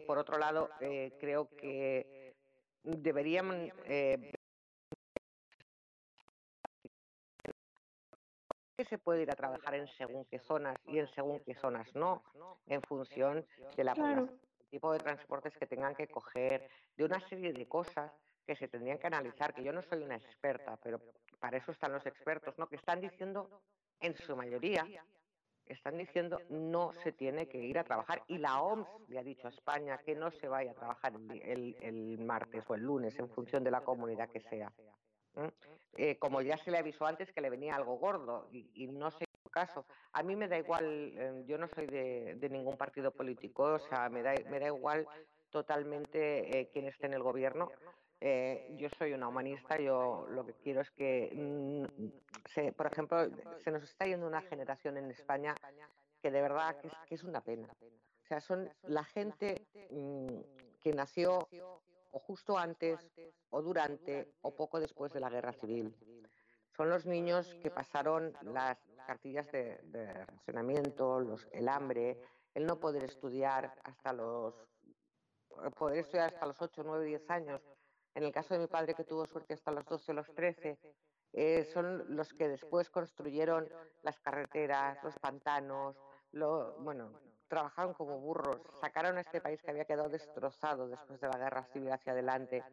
por 0.08 0.18
otro 0.18 0.38
lado, 0.38 0.70
creo 1.20 1.50
que 1.50 2.34
deberían 2.84 3.72
que 8.78 8.86
se 8.86 8.98
puede 8.98 9.24
ir 9.24 9.32
a 9.32 9.36
trabajar 9.36 9.76
en 9.76 9.88
según 9.88 10.26
qué 10.26 10.40
zonas 10.40 10.78
y 10.88 11.00
en 11.00 11.08
según 11.14 11.42
qué 11.42 11.56
zonas 11.56 11.94
no, 11.94 12.24
en 12.68 12.82
función 12.82 13.46
de 13.76 13.84
la 13.84 13.94
tipo 14.70 14.92
de 14.92 14.98
transportes 14.98 15.56
que 15.58 15.68
tengan 15.68 15.94
que 15.94 16.08
coger, 16.08 16.68
de 16.98 17.06
una 17.06 17.20
serie 17.30 17.54
de 17.54 17.68
cosas 17.68 18.12
que 18.46 18.56
se 18.56 18.68
tendrían 18.68 18.98
que 18.98 19.08
analizar, 19.08 19.54
que 19.54 19.64
yo 19.64 19.74
no 19.74 19.82
soy 19.82 20.04
una 20.04 20.16
experta, 20.16 20.78
pero 20.78 21.00
para 21.40 21.58
eso 21.58 21.72
están 21.72 21.94
los 21.94 22.06
expertos, 22.06 22.58
¿no? 22.58 22.68
Que 22.68 22.76
están 22.76 23.02
diciendo, 23.02 23.62
en 24.00 24.16
su 24.16 24.36
mayoría, 24.36 24.86
están 25.66 25.98
diciendo 25.98 26.40
no 26.50 26.92
se 27.04 27.14
tiene 27.14 27.48
que 27.48 27.58
ir 27.58 27.80
a 27.80 27.84
trabajar 27.84 28.22
y 28.28 28.38
la 28.38 28.62
OMS 28.62 28.88
le 29.08 29.20
ha 29.20 29.24
dicho 29.24 29.48
a 29.48 29.52
España 29.52 29.98
que 30.00 30.14
no 30.14 30.30
se 30.32 30.48
vaya 30.48 30.72
a 30.72 30.76
trabajar 30.76 31.14
el, 31.42 32.18
martes 32.20 32.66
o 32.68 32.76
el 32.76 32.82
lunes 32.82 33.18
en 33.18 33.30
función 33.30 33.64
de 33.64 33.72
la 33.72 33.82
comunidad 33.82 34.30
que 34.30 34.42
sea. 34.42 34.72
Eh, 35.96 36.18
como 36.18 36.42
ya 36.42 36.58
se 36.58 36.70
le 36.70 36.78
avisó 36.78 37.06
antes 37.06 37.32
que 37.32 37.42
le 37.42 37.50
venía 37.50 37.76
algo 37.76 37.98
gordo 37.98 38.50
y, 38.52 38.88
no 38.88 39.10
sé 39.12 39.26
caso. 39.54 39.86
A 40.14 40.24
mí 40.24 40.36
me 40.36 40.48
da 40.48 40.58
igual, 40.58 41.14
eh, 41.16 41.44
yo 41.46 41.58
no 41.58 41.68
soy 41.68 41.86
de, 41.86 42.36
de, 42.36 42.50
ningún 42.50 42.76
partido 42.76 43.12
político, 43.12 43.64
o 43.64 43.80
sea, 43.80 44.10
me 44.10 44.24
da, 44.24 44.34
me 44.50 44.60
da 44.60 44.68
igual 44.68 45.08
totalmente 45.52 46.60
eh, 46.60 46.70
quién 46.74 46.88
esté 46.88 47.06
en 47.06 47.14
el 47.14 47.24
gobierno. 47.24 47.72
Eh, 48.26 48.74
yo 48.78 48.88
soy 48.98 49.12
una 49.12 49.28
humanista, 49.28 49.78
yo 49.78 50.26
lo 50.30 50.46
que 50.46 50.54
quiero 50.54 50.80
es 50.80 50.90
que, 50.92 51.30
mm, 51.36 52.72
por 52.72 52.88
ejemplo, 52.88 53.18
se 53.60 53.70
nos 53.70 53.84
está 53.84 54.06
yendo 54.06 54.26
una 54.26 54.42
generación 54.44 54.96
en 54.96 55.12
España 55.12 55.54
que 56.22 56.32
de 56.32 56.42
verdad 56.42 56.80
que 56.80 57.16
es, 57.16 57.24
una 57.26 57.42
pena. 57.42 57.68
O 57.68 58.26
sea, 58.26 58.40
son 58.40 58.72
la 58.84 59.04
gente 59.04 59.68
mm, 59.90 60.40
que 60.82 60.94
nació 60.94 61.50
o 62.12 62.20
justo 62.20 62.58
antes, 62.58 63.12
o 63.50 63.62
durante, 63.62 64.36
o 64.42 64.56
poco 64.56 64.80
después 64.80 65.12
de 65.12 65.20
la 65.20 65.30
guerra 65.30 65.52
civil. 65.52 65.94
Son 66.78 66.90
los 66.90 67.06
niños 67.06 67.54
que 67.56 67.72
pasaron 67.72 68.32
las 68.44 68.78
cartillas 69.06 69.52
de, 69.52 70.26
racionamiento, 70.28 71.20
los, 71.20 71.46
el 71.52 71.68
hambre, 71.68 72.22
el 72.54 72.66
no 72.66 72.80
poder 72.80 73.04
estudiar 73.04 73.76
hasta 73.84 74.14
los 74.14 74.56
poder 75.78 76.00
estudiar 76.00 76.34
hasta 76.34 76.48
los 76.48 76.60
8, 76.60 76.84
9, 76.84 77.06
10 77.06 77.30
años 77.30 77.62
en 78.16 78.24
el 78.24 78.32
caso 78.32 78.54
de 78.54 78.60
mi 78.60 78.68
padre, 78.68 78.94
que 78.94 79.04
tuvo 79.04 79.26
suerte 79.26 79.54
hasta 79.54 79.72
los 79.72 79.86
12 79.86 80.12
o 80.12 80.16
los 80.16 80.34
13, 80.34 80.78
eh, 81.34 81.66
son 81.66 82.16
los 82.16 82.34
que 82.34 82.48
después 82.48 82.90
construyeron 82.90 83.68
las 84.04 84.20
carreteras, 84.20 85.04
los 85.04 85.18
pantanos, 85.20 85.96
lo, 86.32 86.74
bueno, 86.80 87.12
trabajaron 87.48 87.94
como 87.94 88.20
burros, 88.20 88.62
sacaron 88.80 89.18
a 89.18 89.22
este 89.22 89.42
país 89.42 89.62
que 89.62 89.72
había 89.72 89.86
quedado 89.86 90.10
destrozado 90.10 90.88
después 90.88 91.20
de 91.22 91.28
la 91.28 91.38
guerra 91.38 91.66
civil 91.66 91.92
hacia 91.92 92.14
adelante. 92.14 92.64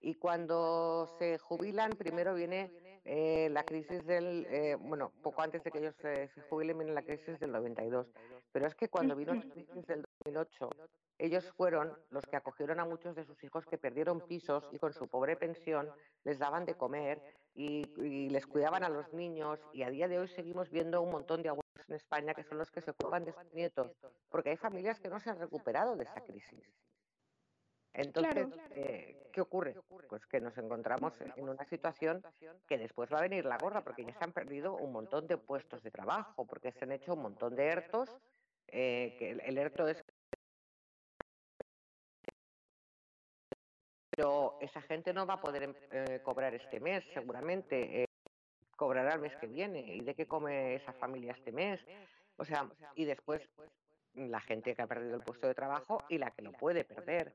Y 0.00 0.14
cuando 0.14 1.06
se 1.18 1.38
jubilan, 1.38 1.92
primero 1.92 2.34
viene 2.34 3.00
eh, 3.04 3.48
la 3.50 3.64
crisis 3.64 4.04
del, 4.06 4.46
eh, 4.50 4.76
bueno, 4.78 5.12
poco 5.22 5.42
antes 5.42 5.64
de 5.64 5.70
que 5.70 5.78
ellos 5.78 5.94
se 5.96 6.28
jubilen, 6.48 6.78
viene 6.78 6.92
la 6.92 7.02
crisis 7.02 7.38
del 7.40 7.52
92. 7.52 8.06
Pero 8.52 8.66
es 8.66 8.74
que 8.74 8.88
cuando 8.88 9.16
vino 9.16 9.34
la 9.34 9.42
crisis 9.42 9.86
del 9.86 10.02
2008, 10.24 10.70
ellos 11.18 11.50
fueron 11.56 11.92
los 12.10 12.24
que 12.26 12.36
acogieron 12.36 12.78
a 12.80 12.84
muchos 12.84 13.16
de 13.16 13.24
sus 13.24 13.42
hijos 13.42 13.66
que 13.66 13.76
perdieron 13.76 14.20
pisos 14.20 14.68
y 14.72 14.78
con 14.78 14.92
su 14.92 15.08
pobre 15.08 15.36
pensión 15.36 15.90
les 16.24 16.38
daban 16.38 16.64
de 16.64 16.74
comer 16.74 17.20
y, 17.54 17.84
les 18.28 18.46
cuidaban 18.46 18.84
a 18.84 18.88
los 18.88 19.12
niños 19.12 19.60
y 19.72 19.82
a 19.82 19.90
día 19.90 20.06
de 20.06 20.20
hoy 20.20 20.28
seguimos 20.28 20.70
viendo 20.70 21.02
un 21.02 21.10
montón 21.10 21.42
de 21.42 21.48
abuelos 21.48 21.88
en 21.88 21.96
España 21.96 22.34
que 22.34 22.44
son 22.44 22.58
los 22.58 22.70
que 22.70 22.80
se 22.80 22.92
ocupan 22.92 23.24
de 23.24 23.32
sus 23.32 23.52
nietos, 23.52 23.90
porque 24.28 24.50
hay 24.50 24.56
familias 24.56 25.00
que 25.00 25.08
no 25.08 25.18
se 25.18 25.30
han 25.30 25.38
recuperado 25.38 25.96
de 25.96 26.04
esa 26.04 26.20
crisis. 26.20 26.72
Entonces, 27.94 28.46
eh, 28.70 29.28
¿qué 29.32 29.40
ocurre? 29.40 29.74
Pues 30.08 30.24
que 30.26 30.40
nos 30.40 30.56
encontramos 30.56 31.14
en 31.20 31.48
una 31.48 31.64
situación 31.64 32.22
que 32.68 32.78
después 32.78 33.12
va 33.12 33.18
a 33.18 33.22
venir 33.22 33.44
la 33.44 33.58
gorra, 33.58 33.82
porque 33.82 34.04
ya 34.04 34.14
se 34.14 34.22
han 34.22 34.32
perdido 34.32 34.76
un 34.76 34.92
montón 34.92 35.26
de 35.26 35.36
puestos 35.36 35.82
de 35.82 35.90
trabajo, 35.90 36.46
porque 36.46 36.70
se 36.70 36.84
han 36.84 36.92
hecho 36.92 37.14
un 37.14 37.22
montón 37.22 37.56
de 37.56 37.66
ERTOS, 37.66 38.16
eh, 38.68 39.16
que 39.18 39.30
el, 39.30 39.58
ERTO 39.58 39.88
es 39.88 40.04
pero 44.18 44.58
esa 44.60 44.82
gente 44.82 45.12
no 45.12 45.26
va 45.26 45.34
a 45.34 45.40
poder 45.40 45.72
eh, 45.92 46.20
cobrar 46.24 46.52
este 46.52 46.80
mes, 46.80 47.04
seguramente. 47.14 48.02
Eh, 48.02 48.06
cobrará 48.74 49.14
el 49.14 49.20
mes 49.20 49.36
que 49.36 49.46
viene. 49.46 49.94
¿Y 49.94 50.00
de 50.00 50.16
qué 50.16 50.26
come 50.26 50.74
esa 50.74 50.92
familia 50.92 51.34
este 51.34 51.52
mes? 51.52 51.86
O 52.36 52.44
sea, 52.44 52.68
y 52.96 53.04
después 53.04 53.48
la 54.14 54.40
gente 54.40 54.74
que 54.74 54.82
ha 54.82 54.88
perdido 54.88 55.14
el 55.14 55.22
puesto 55.22 55.46
de 55.46 55.54
trabajo 55.54 56.02
y 56.08 56.18
la 56.18 56.32
que 56.32 56.42
lo 56.42 56.50
puede 56.50 56.82
perder. 56.82 57.32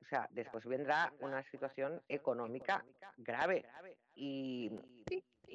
O 0.00 0.06
sea, 0.06 0.26
después 0.30 0.64
vendrá 0.64 1.12
una 1.20 1.42
situación 1.50 2.00
económica 2.08 2.82
grave. 3.18 3.66
Y, 4.14 4.70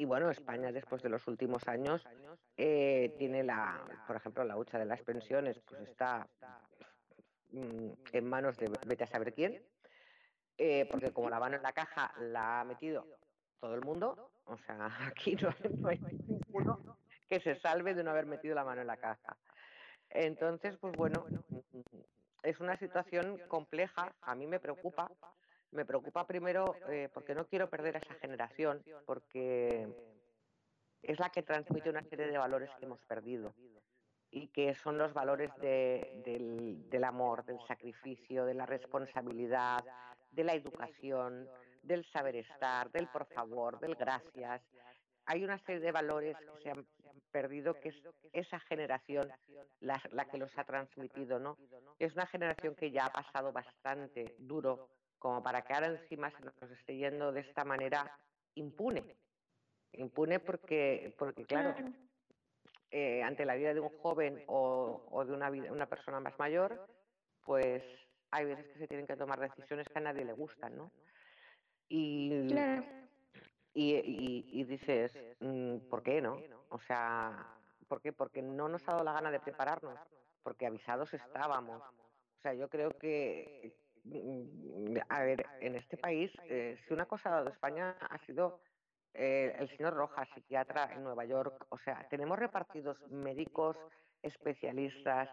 bueno, 0.06 0.30
España 0.30 0.72
después 0.72 1.02
de 1.02 1.10
los 1.10 1.26
últimos 1.28 1.68
años 1.68 2.08
eh, 2.56 3.16
tiene 3.18 3.44
la, 3.44 3.84
por 4.06 4.16
ejemplo, 4.16 4.44
la 4.44 4.56
hucha 4.56 4.78
de 4.78 4.86
las 4.86 5.02
pensiones, 5.02 5.60
pues 5.68 5.82
está 5.90 6.28
mm, 7.50 7.90
en 8.14 8.26
manos 8.30 8.58
de 8.58 8.72
vete 8.86 9.06
a 9.06 9.08
saber 9.08 9.34
quién. 9.34 9.60
Eh, 10.58 10.88
porque 10.90 11.12
como 11.12 11.30
la 11.30 11.40
mano 11.40 11.56
en 11.56 11.62
la 11.62 11.72
caja 11.72 12.12
la 12.20 12.62
ha 12.62 12.64
metido 12.64 13.06
todo 13.60 13.76
el 13.76 13.82
mundo, 13.82 14.32
o 14.46 14.58
sea, 14.58 14.90
aquí 15.08 15.36
no, 15.36 15.50
hay 15.88 16.00
ninguno 16.28 16.98
que 17.28 17.40
se 17.40 17.60
salve 17.60 17.94
de 17.94 18.04
no 18.04 18.12
haber 18.12 18.26
metido 18.26 18.56
la 18.56 18.64
mano 18.64 18.82
en 18.82 18.88
la 18.88 18.98
caja. 18.98 19.38
Entonces, 20.10 20.78
pues 20.78 20.96
bueno, 20.96 21.26
es 22.42 22.60
una 22.60 22.78
situación 22.78 23.40
compleja, 23.48 24.14
a 24.22 24.36
mí 24.36 24.48
me 24.48 24.60
preocupa. 24.60 25.12
Me 25.72 25.84
preocupa 25.84 26.26
primero 26.26 26.76
eh, 26.90 27.10
porque 27.14 27.36
no 27.36 27.46
quiero 27.46 27.70
perder 27.70 27.98
a 27.98 28.00
esa 28.00 28.14
generación, 28.16 28.82
porque 29.06 29.86
es 31.02 31.20
la 31.20 31.30
que 31.30 31.44
transmite 31.44 31.90
una 31.90 32.04
serie 32.04 32.28
de 32.28 32.38
valores 32.38 32.70
que 32.80 32.86
hemos 32.86 33.02
perdido 33.02 33.54
y 34.32 34.48
que 34.48 34.74
son 34.76 34.98
los 34.98 35.14
valores 35.14 35.52
del, 35.58 36.90
del 36.90 37.04
amor, 37.04 37.44
del 37.44 37.60
sacrificio, 37.68 38.46
de 38.46 38.54
la 38.54 38.66
responsabilidad, 38.66 39.84
de 40.38 40.44
la 40.44 40.54
educación, 40.54 41.50
del 41.82 42.06
saber 42.12 42.36
estar, 42.36 42.92
del 42.92 43.08
por 43.08 43.26
favor, 43.34 43.80
del 43.80 43.96
gracias. 43.96 44.62
Hay 45.26 45.44
una 45.44 45.58
serie 45.66 45.82
de 45.82 45.92
valores 45.92 46.38
que 46.38 46.64
se 46.64 46.70
han 46.70 46.86
perdido, 47.32 47.74
que 47.80 47.90
es 47.90 47.96
esa 48.34 48.60
generación 48.60 49.30
la, 49.80 50.00
que 50.32 50.38
los 50.38 50.56
ha 50.58 50.64
transmitido, 50.64 51.40
¿no? 51.40 51.58
Es 51.98 52.14
una 52.14 52.28
generación 52.28 52.76
que 52.76 52.92
ya 52.92 53.08
ha 53.08 53.12
pasado 53.12 53.52
bastante 53.52 54.36
duro 54.38 54.90
como 55.18 55.42
para 55.42 55.64
que 55.64 55.74
ahora 55.74 55.88
encima 55.88 56.30
se 56.30 56.46
nos 56.46 56.72
esté 56.72 56.96
yendo 56.96 57.32
de 57.32 57.42
esta 57.42 57.66
manera 57.66 58.16
impune. 58.54 59.18
Impune 59.94 60.40
porque, 60.40 61.16
porque 61.18 61.46
claro, 61.46 61.76
eh, 62.92 63.24
ante 63.24 63.44
la 63.44 63.56
vida 63.56 63.74
de 63.74 63.80
un 63.80 63.98
joven 64.00 64.44
o, 64.46 65.26
de 65.26 65.34
una, 65.34 65.50
una 65.50 65.88
persona 65.88 66.20
más 66.20 66.38
mayor, 66.38 66.88
pues 67.44 67.84
hay 68.32 68.46
veces 68.46 68.68
que 68.68 68.80
se 68.80 68.88
tienen 68.88 69.08
que 69.08 69.16
tomar 69.16 69.40
decisiones 69.40 69.88
que 69.88 70.00
a 70.00 70.02
nadie 70.02 70.26
le 70.26 70.34
gustan, 70.34 70.76
¿no? 70.76 70.92
Y, 71.90 72.32
y, 73.74 74.64
dices, 74.64 75.18
mm, 75.40 75.78
¿por 75.90 76.04
qué 76.04 76.22
no? 76.22 76.42
O 76.70 76.80
sea, 76.80 77.48
¿por 77.88 78.02
qué? 78.02 78.12
Porque 78.12 78.42
no 78.42 78.68
nos 78.68 78.88
ha 78.88 78.94
dado 78.94 79.04
la 79.04 79.14
gana 79.14 79.32
de 79.32 79.40
prepararnos, 79.40 79.98
porque 80.44 80.66
avisados 80.66 81.14
estábamos. 81.14 81.82
O 81.82 82.42
sea, 82.42 82.54
yo 82.54 82.70
creo 82.70 82.90
que, 82.98 83.78
mm, 84.04 84.98
a 85.08 85.24
ver, 85.24 85.46
en 85.62 85.76
este 85.76 85.98
país, 85.98 86.32
eh, 86.50 86.78
si 86.86 86.94
una 86.94 87.06
cosa 87.06 87.30
ha 87.30 87.36
dado 87.38 87.50
España 87.50 87.96
ha 88.02 88.18
sido 88.26 88.60
eh, 89.14 89.56
el 89.58 89.68
señor 89.70 89.96
Rojas, 89.96 90.28
psiquiatra 90.36 90.94
en 90.94 91.04
Nueva 91.04 91.26
York. 91.26 91.66
O 91.70 91.78
sea, 91.80 92.08
tenemos 92.10 92.38
repartidos 92.38 92.98
médicos, 93.10 93.78
especialistas, 94.22 95.30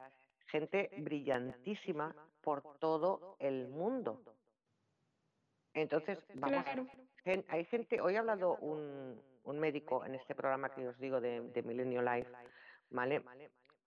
gente 0.46 0.90
brillantísima 0.98 2.14
por 2.44 2.78
todo 2.78 3.36
el 3.40 3.68
mundo. 3.68 4.22
Entonces, 5.72 6.18
vamos, 6.34 6.64
hay 7.48 7.64
gente, 7.64 8.00
hoy 8.00 8.16
ha 8.16 8.20
hablado 8.20 8.56
un, 8.56 9.20
un, 9.42 9.58
médico 9.58 10.04
en 10.04 10.14
este 10.14 10.34
programa 10.34 10.72
que 10.72 10.86
os 10.86 10.98
digo 10.98 11.20
de, 11.20 11.40
de 11.40 11.62
Millennium 11.62 12.04
Life, 12.04 12.30
¿vale? 12.90 13.24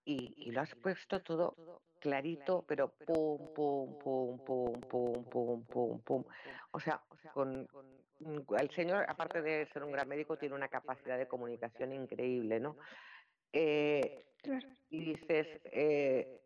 Y, 0.03 0.33
y, 0.37 0.51
lo 0.51 0.61
has 0.61 0.73
puesto 0.75 1.21
todo 1.21 1.81
clarito, 1.99 2.63
pero 2.67 2.89
pum, 2.89 3.53
pum, 3.53 3.99
pum, 3.99 4.39
pum, 4.39 4.81
pum, 4.81 5.23
pum, 5.25 5.65
pum, 5.65 6.01
pum. 6.01 6.23
O 6.71 6.79
sea, 6.79 7.01
con, 7.33 7.67
el 8.59 8.69
señor, 8.71 9.05
aparte 9.07 9.41
de 9.41 9.67
ser 9.67 9.83
un 9.83 9.91
gran 9.91 10.07
médico, 10.07 10.37
tiene 10.37 10.55
una 10.55 10.69
capacidad 10.69 11.17
de 11.17 11.27
comunicación 11.27 11.93
increíble, 11.93 12.59
¿no? 12.59 12.77
Eh, 13.53 14.25
y 14.89 15.13
dices, 15.13 15.47
eh, 15.65 16.41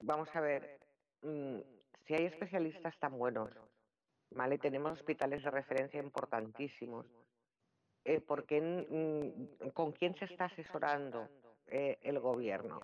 vamos 0.00 0.28
a 0.34 0.40
ver, 0.40 0.78
mm, 1.24 1.60
si 2.06 2.14
hay 2.14 2.26
especialistas 2.26 2.98
tan 2.98 3.18
buenos, 3.18 3.50
¿vale? 4.30 4.58
Tenemos 4.58 4.92
hospitales 4.92 5.42
de 5.42 5.50
referencia 5.50 6.00
importantísimos. 6.00 7.06
Eh, 8.04 8.20
mm, 8.20 9.68
¿Con 9.72 9.92
quién 9.92 10.14
se 10.16 10.26
está 10.26 10.46
asesorando 10.46 11.28
eh, 11.66 11.98
el 12.02 12.18
gobierno? 12.20 12.80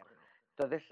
Entonces, 0.56 0.82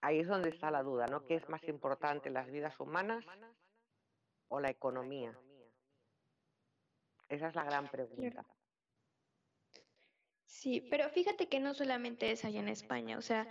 ahí 0.00 0.20
es 0.20 0.28
donde 0.28 0.50
está 0.50 0.70
la 0.70 0.82
duda, 0.82 1.06
¿no? 1.06 1.24
¿Qué 1.26 1.34
es 1.34 1.48
más 1.48 1.62
importante, 1.64 2.30
las 2.30 2.50
vidas 2.50 2.78
humanas 2.78 3.24
o 4.48 4.60
la 4.60 4.70
economía? 4.70 5.36
Esa 7.28 7.48
es 7.48 7.54
la 7.54 7.64
gran 7.64 7.88
pregunta. 7.88 8.44
Sí, 10.44 10.80
pero 10.90 11.08
fíjate 11.08 11.48
que 11.48 11.58
no 11.58 11.74
solamente 11.74 12.30
es 12.30 12.44
allá 12.44 12.60
en 12.60 12.68
España, 12.68 13.18
o 13.18 13.22
sea, 13.22 13.48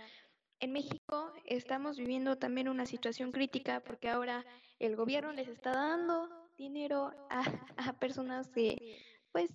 en 0.62 0.72
México 0.72 1.32
estamos 1.44 1.98
viviendo 1.98 2.38
también 2.38 2.68
una 2.68 2.86
situación 2.86 3.32
crítica 3.32 3.80
porque 3.80 4.08
ahora 4.08 4.44
el 4.78 4.94
gobierno 4.94 5.32
les 5.32 5.48
está 5.48 5.72
dando 5.72 6.28
dinero 6.56 7.10
a, 7.30 7.42
personas 8.00 8.48
que 8.48 8.96
pues 9.32 9.50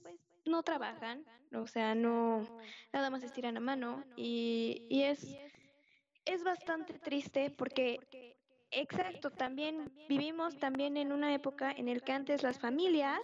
no 0.46 0.64
trabajan, 0.64 1.24
o 1.54 1.66
sea, 1.66 1.96
no 1.96 2.46
nada 2.92 3.10
más 3.10 3.24
estiran 3.24 3.56
a 3.56 3.62
mano 3.62 4.04
y, 4.18 4.86
y 4.90 5.04
es, 5.04 5.38
es 6.26 6.44
bastante 6.44 7.00
triste 7.00 7.52
porque 7.52 8.00
exacto, 8.70 9.32
también 9.32 9.90
vivimos 10.10 10.58
también 10.58 10.98
en 10.98 11.14
una 11.14 11.34
época 11.34 11.72
en 11.72 11.88
el 11.88 12.04
que 12.04 12.12
antes 12.12 12.44
las 12.44 12.60
familias, 12.60 13.22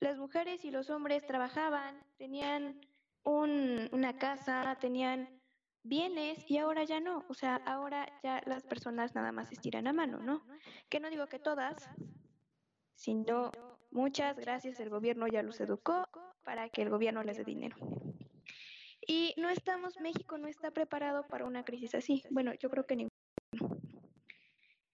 las 0.00 0.18
mujeres 0.18 0.64
y 0.64 0.72
los 0.72 0.90
hombres 0.90 1.24
trabajaban, 1.26 2.04
tenían 2.18 2.80
un, 3.22 3.88
una 3.92 4.18
casa, 4.18 4.76
tenían 4.80 5.43
bienes 5.84 6.44
y 6.50 6.58
ahora 6.58 6.84
ya 6.84 7.00
no. 7.00 7.24
O 7.28 7.34
sea, 7.34 7.56
ahora 7.66 8.08
ya 8.22 8.42
las 8.46 8.64
personas 8.64 9.14
nada 9.14 9.30
más 9.30 9.52
estiran 9.52 9.86
a 9.86 9.92
mano, 9.92 10.18
¿no? 10.18 10.44
Que 10.88 10.98
no 10.98 11.10
digo 11.10 11.26
que 11.28 11.38
todas, 11.38 11.88
sino 12.94 13.52
muchas 13.90 14.36
gracias 14.36 14.80
el 14.80 14.90
gobierno 14.90 15.28
ya 15.28 15.42
los 15.42 15.60
educó 15.60 16.08
para 16.42 16.68
que 16.68 16.82
el 16.82 16.90
gobierno 16.90 17.22
les 17.22 17.36
dé 17.36 17.44
dinero. 17.44 17.76
Y 19.06 19.34
no 19.36 19.50
estamos, 19.50 20.00
México 20.00 20.38
no 20.38 20.48
está 20.48 20.70
preparado 20.70 21.26
para 21.28 21.44
una 21.44 21.64
crisis 21.64 21.94
así. 21.94 22.22
Bueno, 22.30 22.54
yo 22.54 22.70
creo 22.70 22.86
que 22.86 22.96
ninguno. 22.96 23.78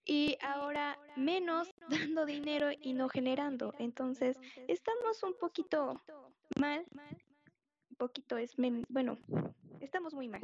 Y 0.05 0.37
ahora 0.43 0.99
menos 1.17 1.73
dando 1.89 2.27
dinero 2.27 2.71
y 2.81 2.95
no 2.95 3.09
generando. 3.09 3.73
Entonces, 3.79 4.37
estamos 4.67 5.23
un 5.23 5.39
poquito 5.39 5.95
mal. 6.59 6.85
Poquito 8.01 8.39
es, 8.39 8.57
bueno, 8.89 9.19
estamos 9.81 10.15
muy 10.15 10.27
mal. 10.27 10.41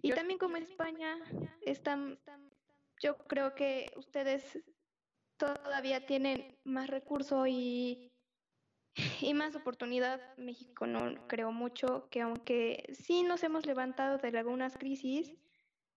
Y 0.00 0.10
también 0.12 0.38
como 0.38 0.56
España 0.56 1.18
están, 1.60 2.18
yo 2.98 3.18
creo 3.18 3.54
que 3.54 3.92
ustedes 3.94 4.58
todavía 5.36 6.06
tienen 6.06 6.58
más 6.64 6.88
recurso 6.88 7.46
y, 7.46 8.10
y 9.20 9.34
más 9.34 9.54
oportunidad. 9.54 10.18
México 10.38 10.86
no 10.86 11.28
creo 11.28 11.52
mucho 11.52 12.08
que 12.08 12.22
aunque 12.22 12.88
sí 12.94 13.22
nos 13.22 13.42
hemos 13.42 13.66
levantado 13.66 14.16
de 14.16 14.38
algunas 14.38 14.78
crisis, 14.78 15.34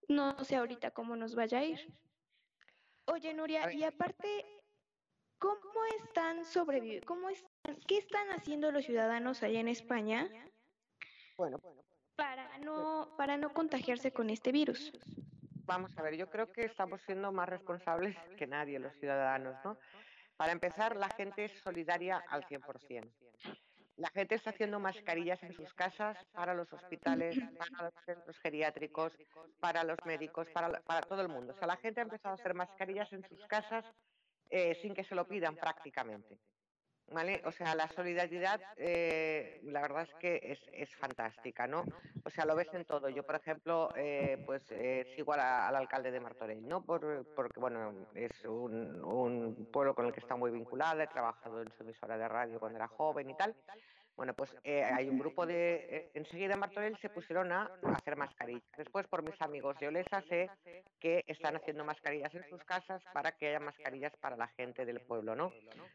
no 0.09 0.43
sé 0.43 0.57
ahorita 0.57 0.91
cómo 0.91 1.15
nos 1.15 1.35
vaya 1.35 1.59
a 1.59 1.63
ir. 1.63 1.79
Oye, 3.05 3.33
Nuria, 3.33 3.71
y 3.71 3.85
aparte, 3.85 4.45
¿cómo 5.37 5.85
están 6.03 6.43
sobreviviendo? 6.43 7.07
¿Cómo 7.07 7.29
están, 7.29 7.79
¿Qué 7.87 7.97
están 7.97 8.29
haciendo 8.31 8.73
los 8.73 8.83
ciudadanos 8.83 9.41
allá 9.41 9.61
en 9.61 9.69
España? 9.69 10.29
Bueno, 11.39 11.57
para 12.17 12.57
no, 12.57 13.15
para 13.17 13.37
no 13.37 13.53
contagiarse 13.53 14.11
con 14.11 14.29
este 14.29 14.51
virus? 14.51 14.91
Vamos 15.65 15.97
a 15.97 16.01
ver, 16.01 16.17
yo 16.17 16.29
creo 16.29 16.51
que 16.51 16.65
estamos 16.65 16.99
siendo 17.05 17.31
más 17.31 17.47
responsables 17.47 18.13
que 18.37 18.45
nadie, 18.45 18.77
los 18.77 18.93
ciudadanos, 18.99 19.55
¿no? 19.63 19.77
Para 20.35 20.51
empezar, 20.51 20.97
la 20.97 21.07
gente 21.07 21.45
es 21.45 21.53
solidaria 21.61 22.21
al 22.27 22.43
100%. 22.43 23.09
La 23.95 24.09
gente 24.09 24.35
está 24.35 24.49
haciendo 24.49 24.81
mascarillas 24.81 25.41
en 25.43 25.53
sus 25.53 25.73
casas 25.73 26.17
para 26.33 26.53
los 26.53 26.73
hospitales, 26.73 27.37
para 27.57 27.85
los 27.85 27.93
centros 28.05 28.37
geriátricos, 28.39 29.13
para 29.61 29.85
los 29.85 29.97
médicos, 30.03 30.45
para, 30.49 30.81
para 30.81 31.03
todo 31.03 31.21
el 31.21 31.29
mundo. 31.29 31.53
O 31.53 31.57
sea, 31.57 31.67
la 31.67 31.77
gente 31.77 32.01
ha 32.01 32.03
empezado 32.03 32.33
a 32.33 32.39
hacer 32.39 32.53
mascarillas 32.53 33.13
en 33.13 33.23
sus 33.23 33.45
casas 33.47 33.85
eh, 34.49 34.75
sin 34.81 34.93
que 34.93 35.05
se 35.05 35.15
lo 35.15 35.25
pidan 35.25 35.55
prácticamente. 35.55 36.37
¿Vale? 37.11 37.41
O 37.45 37.51
sea, 37.51 37.73
la 37.73 37.87
solidaridad, 37.87 38.61
eh, 38.77 39.59
la 39.63 39.81
verdad 39.81 40.03
es 40.03 40.13
que 40.15 40.39
es, 40.43 40.59
es, 40.73 40.95
fantástica, 40.95 41.65
¿no? 41.65 41.83
O 42.23 42.29
sea, 42.29 42.45
lo 42.45 42.55
ves 42.55 42.71
en 42.73 42.85
todo. 42.85 43.09
Yo, 43.09 43.23
por 43.23 43.35
ejemplo, 43.35 43.89
eh, 43.95 44.41
pues 44.45 44.71
eh, 44.71 45.11
sigo 45.15 45.33
al 45.33 45.75
alcalde 45.75 46.11
de 46.11 46.19
Martorell, 46.19 46.67
¿no? 46.67 46.81
Por, 46.81 47.25
porque, 47.35 47.59
bueno, 47.59 47.93
es 48.13 48.45
un, 48.45 49.03
un, 49.03 49.69
pueblo 49.71 49.95
con 49.95 50.05
el 50.05 50.13
que 50.13 50.19
está 50.19 50.35
muy 50.35 50.51
vinculada, 50.51 51.03
he 51.03 51.07
trabajado 51.07 51.61
en 51.61 51.71
su 51.71 51.83
emisora 51.83 52.17
de 52.17 52.27
radio 52.27 52.59
cuando 52.59 52.77
era 52.77 52.87
joven 52.87 53.29
y 53.29 53.33
tal. 53.33 53.55
Bueno, 54.19 54.33
pues 54.33 54.53
eh, 54.65 54.83
hay 54.83 55.07
un 55.07 55.17
grupo 55.17 55.45
de... 55.45 55.75
Eh, 55.89 56.11
enseguida 56.13 56.55
en 56.55 56.59
Martorell 56.59 56.97
se 56.99 57.07
pusieron 57.07 57.53
a 57.53 57.71
hacer 57.95 58.17
mascarillas. 58.17 58.69
Después, 58.75 59.07
por 59.07 59.23
mis 59.23 59.41
amigos 59.41 59.79
de 59.79 59.87
Olesa, 59.87 60.21
sé 60.27 60.49
que 60.99 61.23
están 61.25 61.55
haciendo 61.55 61.85
mascarillas 61.85 62.35
en 62.35 62.43
sus 62.49 62.61
casas 62.65 63.01
para 63.13 63.31
que 63.31 63.47
haya 63.47 63.61
mascarillas 63.61 64.11
para 64.17 64.35
la 64.35 64.49
gente 64.49 64.85
del 64.85 64.99
pueblo, 64.99 65.37
¿no? 65.37 65.53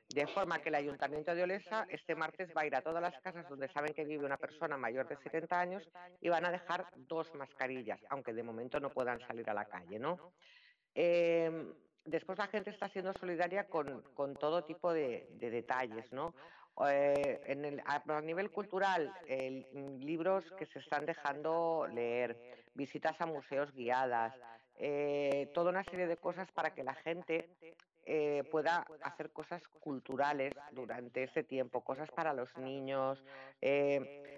De 0.09 0.27
forma 0.29 0.59
que 0.61 0.71
el 0.71 0.77
Ayuntamiento 0.77 1.35
de 1.35 1.43
Olesa 1.43 1.87
este 1.91 2.15
martes 2.15 2.49
va 2.57 2.63
a 2.63 2.67
ir 2.67 2.75
a 2.75 2.81
todas 2.81 3.03
las 3.03 3.13
casas 3.21 3.47
donde 3.47 3.69
saben 3.69 3.93
que 3.93 4.07
vive 4.07 4.25
una 4.25 4.39
persona 4.39 4.79
mayor 4.79 5.07
de 5.07 5.19
70 5.19 5.61
años 5.61 5.87
y 6.23 6.31
van 6.31 6.47
a 6.47 6.51
dejar 6.51 6.87
dos 6.97 7.31
mascarillas, 7.35 8.01
aunque 8.09 8.33
de 8.33 8.43
momento 8.43 8.81
no 8.81 8.89
puedan 8.89 9.21
salir 9.27 9.51
a 9.51 9.53
la 9.53 9.67
calle, 9.67 9.99
¿no? 9.99 10.33
Em, 10.95 11.75
después 12.07 12.39
la 12.39 12.47
gente 12.47 12.71
está 12.71 12.89
siendo 12.89 13.13
solidaria 13.21 13.69
con, 13.69 14.01
con 14.15 14.35
todo 14.35 14.65
tipo 14.65 14.95
de, 14.95 15.29
de 15.33 15.51
detalles, 15.51 16.11
¿no? 16.11 16.35
Eh, 16.89 17.41
en 17.47 17.65
el, 17.65 17.83
a, 17.87 18.21
nivel 18.21 18.51
cultural, 18.51 19.13
libros 20.01 20.45
que 20.59 20.67
se 20.67 20.81
están 20.81 21.07
dejando 21.07 21.87
leer, 21.93 22.37
visitas 22.75 23.15
a 23.21 23.27
museos 23.27 23.73
guiadas, 23.73 24.35
eh, 24.77 25.51
toda 25.55 25.71
una 25.71 25.85
serie 25.85 26.09
de 26.09 26.17
cosas 26.17 26.51
para 26.51 26.75
que 26.75 26.83
la 26.83 26.95
gente 26.95 27.49
eh, 28.07 28.45
pueda 28.51 28.87
hacer 29.03 29.31
cosas 29.31 29.63
culturales 29.81 30.53
durante 30.73 31.25
ese 31.25 31.43
tiempo, 31.43 31.83
cosas 31.83 32.11
para 32.11 32.33
los 32.33 32.55
niños. 32.57 33.23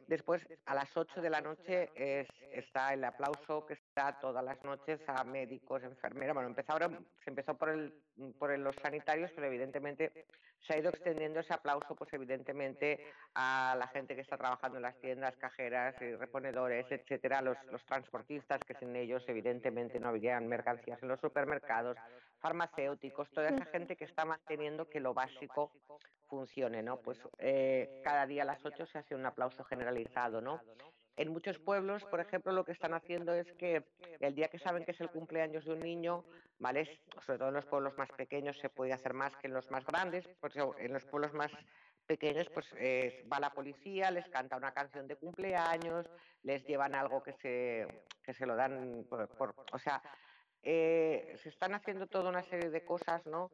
después, 0.07 0.47
a 0.67 0.75
las 0.75 0.97
8 0.97 1.21
de 1.21 1.31
la 1.31 1.41
noche 1.41 1.91
es, 1.95 2.29
está 2.53 2.95
el 2.95 3.05
aplauso 3.05 3.67
que 3.67 3.75
está 3.75 4.19
todas 4.21 4.45
las 4.45 4.63
noches 4.65 5.01
a 5.07 5.25
médicos, 5.25 5.83
enfermeras. 5.83 6.35
Bueno, 6.35 6.49
empezó 6.49 6.73
ahora, 6.73 6.91
se 7.25 7.31
empezó 7.31 7.55
por, 7.55 7.71
el, 7.71 7.93
por 8.39 8.57
los 8.59 8.75
sanitarios, 8.77 9.31
pero 9.35 9.47
evidentemente 9.47 10.27
se 10.67 10.75
ha 10.75 10.79
ido 10.79 10.91
extendiendo 10.91 11.41
ese 11.41 11.55
aplauso, 11.55 11.95
pues 11.95 12.13
evidentemente, 12.13 13.13
a 13.35 13.77
la 13.79 13.87
gente 13.89 14.15
que 14.15 14.21
está 14.23 14.37
trabajando 14.37 14.79
en 14.79 14.83
las 14.83 14.97
tiendas, 15.01 15.37
cajeras, 15.37 15.95
y 16.01 16.15
reponedores, 16.15 16.87
etcétera, 16.91 17.41
los, 17.41 17.57
los 17.71 17.85
transportistas, 17.85 18.61
que 18.67 18.75
sin 18.75 18.95
ellos, 18.97 19.23
evidentemente, 19.29 20.01
no 20.01 20.09
habrían 20.09 20.49
mercancías 20.49 21.01
en 21.03 21.09
los 21.09 21.21
supermercados, 21.21 21.97
farmacéuticos, 22.47 23.29
toda 23.31 23.49
esa 23.49 23.65
gente 23.67 23.97
que 23.97 24.05
está 24.05 24.25
manteniendo 24.25 24.89
que 24.89 25.01
lo 25.01 25.13
básico 25.13 25.73
funcione, 26.29 26.81
¿no? 26.81 26.99
Pues 26.99 27.19
eh, 27.39 28.01
cada 28.05 28.25
día 28.25 28.43
a 28.43 28.47
las 28.47 28.65
8 28.65 28.87
se 28.87 28.99
hace 28.99 29.17
un 29.17 29.27
aplauso 29.27 29.65
generalizado, 29.65 30.41
¿no? 30.41 30.61
En 31.17 31.33
muchos 31.33 31.59
pueblos, 31.59 32.05
por 32.05 32.21
ejemplo, 32.21 32.53
lo 32.53 32.65
que 32.65 32.73
están 32.73 32.95
haciendo 32.95 33.35
es 33.35 33.51
que 33.55 33.83
el 34.21 34.35
día 34.35 34.49
que 34.49 34.61
saben 34.61 34.85
que 34.85 34.93
es 34.93 35.01
el 35.01 35.11
cumpleaños 35.11 35.65
de 35.65 35.73
un 35.73 35.81
niño, 35.81 36.25
¿vale? 36.61 37.01
Sobre 37.25 37.39
todo 37.39 37.49
en 37.49 37.55
los 37.55 37.67
pueblos 37.67 37.99
más 37.99 38.11
pequeños 38.13 38.59
se 38.59 38.69
puede 38.69 38.93
hacer 38.93 39.13
más 39.13 39.35
que 39.39 39.49
en 39.49 39.55
los 39.55 39.69
más 39.73 39.85
grandes, 39.85 40.29
porque 40.41 40.61
en 40.79 40.93
los 40.93 41.05
pueblos 41.05 41.33
más 41.33 41.51
pequeños, 42.07 42.49
pues 42.51 42.67
eh, 42.79 43.27
va 43.33 43.41
la 43.41 43.51
policía, 43.51 44.13
les 44.13 44.29
canta 44.29 44.57
una 44.57 44.73
canción 44.73 45.09
de 45.09 45.17
cumpleaños, 45.17 46.09
les 46.45 46.65
llevan 46.65 46.95
algo 46.95 47.25
que 47.25 47.33
se, 47.33 48.05
que 48.23 48.35
se 48.35 48.47
lo 48.47 48.55
dan 48.55 49.05
por, 49.09 49.55
o 49.73 49.79
sea, 49.79 50.01
eh, 50.63 51.37
se 51.43 51.49
están 51.49 51.75
haciendo 51.75 52.07
toda 52.07 52.31
una 52.31 52.43
serie 52.43 52.71
de 52.71 52.85
cosas, 52.85 53.25
¿no? 53.27 53.51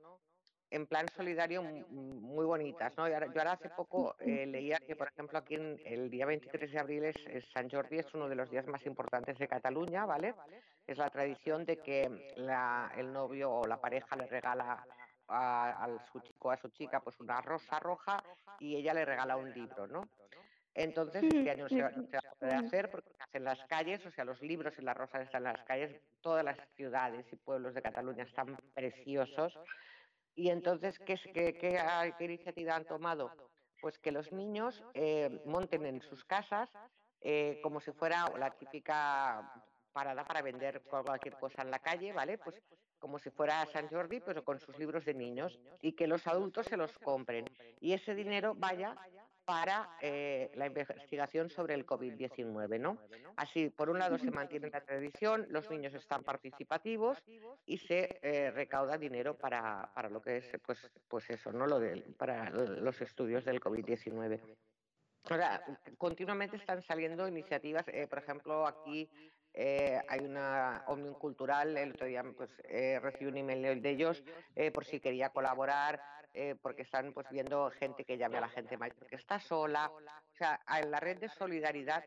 en 0.72 0.86
plan 0.86 1.06
solidario 1.14 1.62
muy 1.62 2.46
bonitas, 2.46 2.96
¿no? 2.96 3.06
Yo 3.06 3.16
ahora, 3.16 3.52
hace 3.52 3.68
poco 3.68 4.16
eh, 4.20 4.46
leía 4.46 4.78
que, 4.78 4.96
por 4.96 5.08
ejemplo, 5.08 5.38
aquí 5.38 5.54
en 5.54 5.78
el 5.84 6.08
día 6.08 6.24
23 6.24 6.72
de 6.72 6.78
abril 6.78 7.04
es, 7.04 7.44
San 7.52 7.68
Jordi, 7.68 7.98
es 7.98 8.12
uno 8.14 8.26
de 8.26 8.36
los 8.36 8.50
días 8.50 8.66
más 8.66 8.84
importantes 8.86 9.38
de 9.38 9.48
Cataluña, 9.48 10.06
¿vale? 10.06 10.34
Es 10.86 10.96
la 10.96 11.10
tradición 11.10 11.66
de 11.66 11.76
que 11.76 12.04
el 12.96 13.12
novio 13.12 13.52
o 13.52 13.66
la 13.66 13.80
pareja 13.82 14.16
le 14.16 14.26
regala 14.26 14.82
a, 15.28 15.88
su 16.10 16.20
chico 16.20 16.50
a 16.50 16.56
su 16.56 16.68
chica 16.70 17.00
pues 17.00 17.20
una 17.20 17.40
rosa 17.40 17.78
roja 17.78 18.22
y 18.58 18.76
ella 18.76 18.94
le 18.94 19.04
regala 19.04 19.36
un 19.36 19.52
libro, 19.52 19.86
¿no? 19.86 20.08
Entonces, 20.74 21.22
este 21.24 21.50
año 21.50 21.68
se 21.68 21.82
va, 21.82 21.88
a 21.88 22.34
poder 22.38 22.54
hacer 22.54 22.90
porque 22.90 23.10
en 23.34 23.44
las 23.44 23.62
calles, 23.66 24.04
o 24.06 24.10
sea, 24.10 24.24
los 24.24 24.40
libros 24.40 24.74
y 24.78 24.82
las 24.82 24.96
rosas 24.96 25.22
están 25.22 25.46
en 25.46 25.52
las 25.52 25.64
calles, 25.64 26.00
todas 26.20 26.44
las 26.44 26.58
ciudades 26.76 27.26
y 27.30 27.36
pueblos 27.36 27.74
de 27.74 27.82
Cataluña 27.82 28.24
están 28.24 28.56
preciosos 28.74 29.58
y 30.34 30.48
entonces, 30.48 30.98
¿qué, 31.00 31.16
qué, 31.34 31.54
qué, 31.54 32.24
iniciativa 32.24 32.74
han 32.74 32.86
tomado? 32.86 33.30
Pues 33.80 33.98
que 33.98 34.12
los 34.12 34.32
niños 34.32 34.82
eh, 34.94 35.42
monten 35.44 35.84
en 35.84 36.00
sus 36.00 36.24
casas 36.24 36.70
eh, 37.20 37.60
como 37.62 37.80
si 37.80 37.92
fuera 37.92 38.26
la 38.38 38.50
típica 38.50 39.52
parada 39.92 40.24
para 40.24 40.42
vender 40.42 40.82
cualquier 40.82 41.36
cosa 41.38 41.62
en 41.62 41.70
la 41.70 41.78
calle, 41.78 42.12
¿vale? 42.12 42.38
Pues 42.38 42.60
como 42.98 43.18
si 43.18 43.30
fuera 43.30 43.66
San 43.66 43.88
Jordi, 43.88 44.20
pero 44.20 44.44
con 44.44 44.58
sus 44.58 44.78
libros 44.78 45.04
de 45.04 45.12
niños, 45.12 45.58
y 45.80 45.92
que 45.92 46.06
los 46.06 46.26
adultos 46.26 46.66
se 46.66 46.76
los 46.76 46.96
compren. 46.98 47.44
Y 47.80 47.92
ese 47.92 48.14
dinero 48.14 48.54
vaya 48.56 48.96
para 49.44 49.96
eh, 50.00 50.50
la 50.54 50.66
investigación 50.66 51.50
sobre 51.50 51.74
el 51.74 51.84
COVID-19, 51.84 52.78
¿no? 52.78 52.98
Así, 53.36 53.70
por 53.70 53.90
un 53.90 53.98
lado 53.98 54.18
se 54.18 54.30
mantiene 54.30 54.70
la 54.70 54.80
tradición, 54.80 55.46
los 55.50 55.70
niños 55.70 55.94
están 55.94 56.22
participativos 56.22 57.18
y 57.66 57.78
se 57.78 58.20
eh, 58.22 58.50
recauda 58.50 58.98
dinero 58.98 59.36
para, 59.36 59.90
para, 59.94 60.08
lo 60.08 60.22
que 60.22 60.38
es, 60.38 60.52
pues, 60.64 60.90
pues 61.08 61.28
eso, 61.30 61.52
¿no? 61.52 61.66
Lo 61.66 61.80
de, 61.80 62.02
para 62.16 62.50
los 62.50 63.00
estudios 63.00 63.44
del 63.44 63.60
COVID-19. 63.60 64.40
Ahora, 65.30 65.64
continuamente 65.98 66.56
están 66.56 66.82
saliendo 66.82 67.26
iniciativas, 67.28 67.86
eh, 67.88 68.06
por 68.08 68.18
ejemplo, 68.18 68.66
aquí 68.66 69.08
eh, 69.54 70.00
hay 70.08 70.20
una 70.20 70.82
Omnium 70.86 71.14
Cultural, 71.14 71.76
el 71.76 71.90
otro 71.90 72.06
día 72.06 72.24
pues, 72.36 72.50
eh, 72.64 72.98
recibí 73.00 73.26
un 73.30 73.36
email 73.36 73.82
de 73.82 73.90
ellos 73.90 74.24
eh, 74.56 74.70
por 74.70 74.84
si 74.84 74.98
quería 74.98 75.28
colaborar, 75.28 76.00
porque 76.60 76.82
están 76.82 77.12
pues 77.12 77.26
viendo 77.30 77.70
gente 77.70 78.04
que 78.04 78.16
llame 78.16 78.38
a 78.38 78.42
la 78.42 78.48
gente 78.48 78.76
mayor 78.76 79.06
que 79.06 79.16
está 79.16 79.38
sola. 79.40 79.90
O 79.90 80.36
sea, 80.36 80.60
la 80.86 81.00
red 81.00 81.18
de 81.18 81.28
solidaridad 81.28 82.04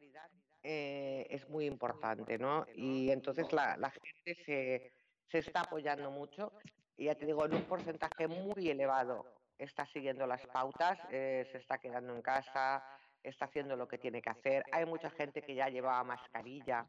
es 0.64 1.48
muy 1.50 1.66
importante, 1.66 2.38
¿no? 2.38 2.66
Y 2.74 3.12
entonces 3.12 3.52
la, 3.54 3.92
gente 3.92 4.44
se, 4.44 4.92
se 5.30 5.38
está 5.38 5.62
apoyando 5.62 6.10
mucho 6.10 6.52
y 6.98 7.06
ya 7.06 7.16
te 7.16 7.26
digo, 7.26 7.46
en 7.46 7.56
un 7.56 7.64
porcentaje 7.64 8.28
muy 8.28 8.70
elevado 8.70 9.26
está 9.58 9.86
siguiendo 9.88 10.26
las 10.28 10.46
pautas, 10.48 10.98
se 11.10 11.58
está 11.58 11.78
quedando 11.78 12.16
en 12.16 12.22
casa, 12.22 12.84
está 13.24 13.46
haciendo 13.46 13.76
lo 13.76 13.88
que 13.88 13.98
tiene 13.98 14.22
que 14.22 14.30
hacer. 14.30 14.64
Hay 14.72 14.86
mucha 14.86 15.10
gente 15.10 15.42
que 15.42 15.56
ya 15.56 15.70
llevaba 15.70 16.04
mascarilla 16.04 16.86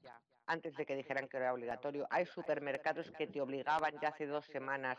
antes 0.47 0.77
de 0.77 0.87
que 0.87 0.95
dijeran 0.95 1.29
que 1.29 1.37
era 1.39 1.53
obligatorio. 1.53 2.07
Hay 2.11 2.27
supermercados 2.27 3.11
que 3.13 3.27
te 3.27 3.41
obligaban 3.41 3.99
ya 4.01 4.09
hace 4.09 4.27
dos 4.27 4.45
semanas 4.47 4.99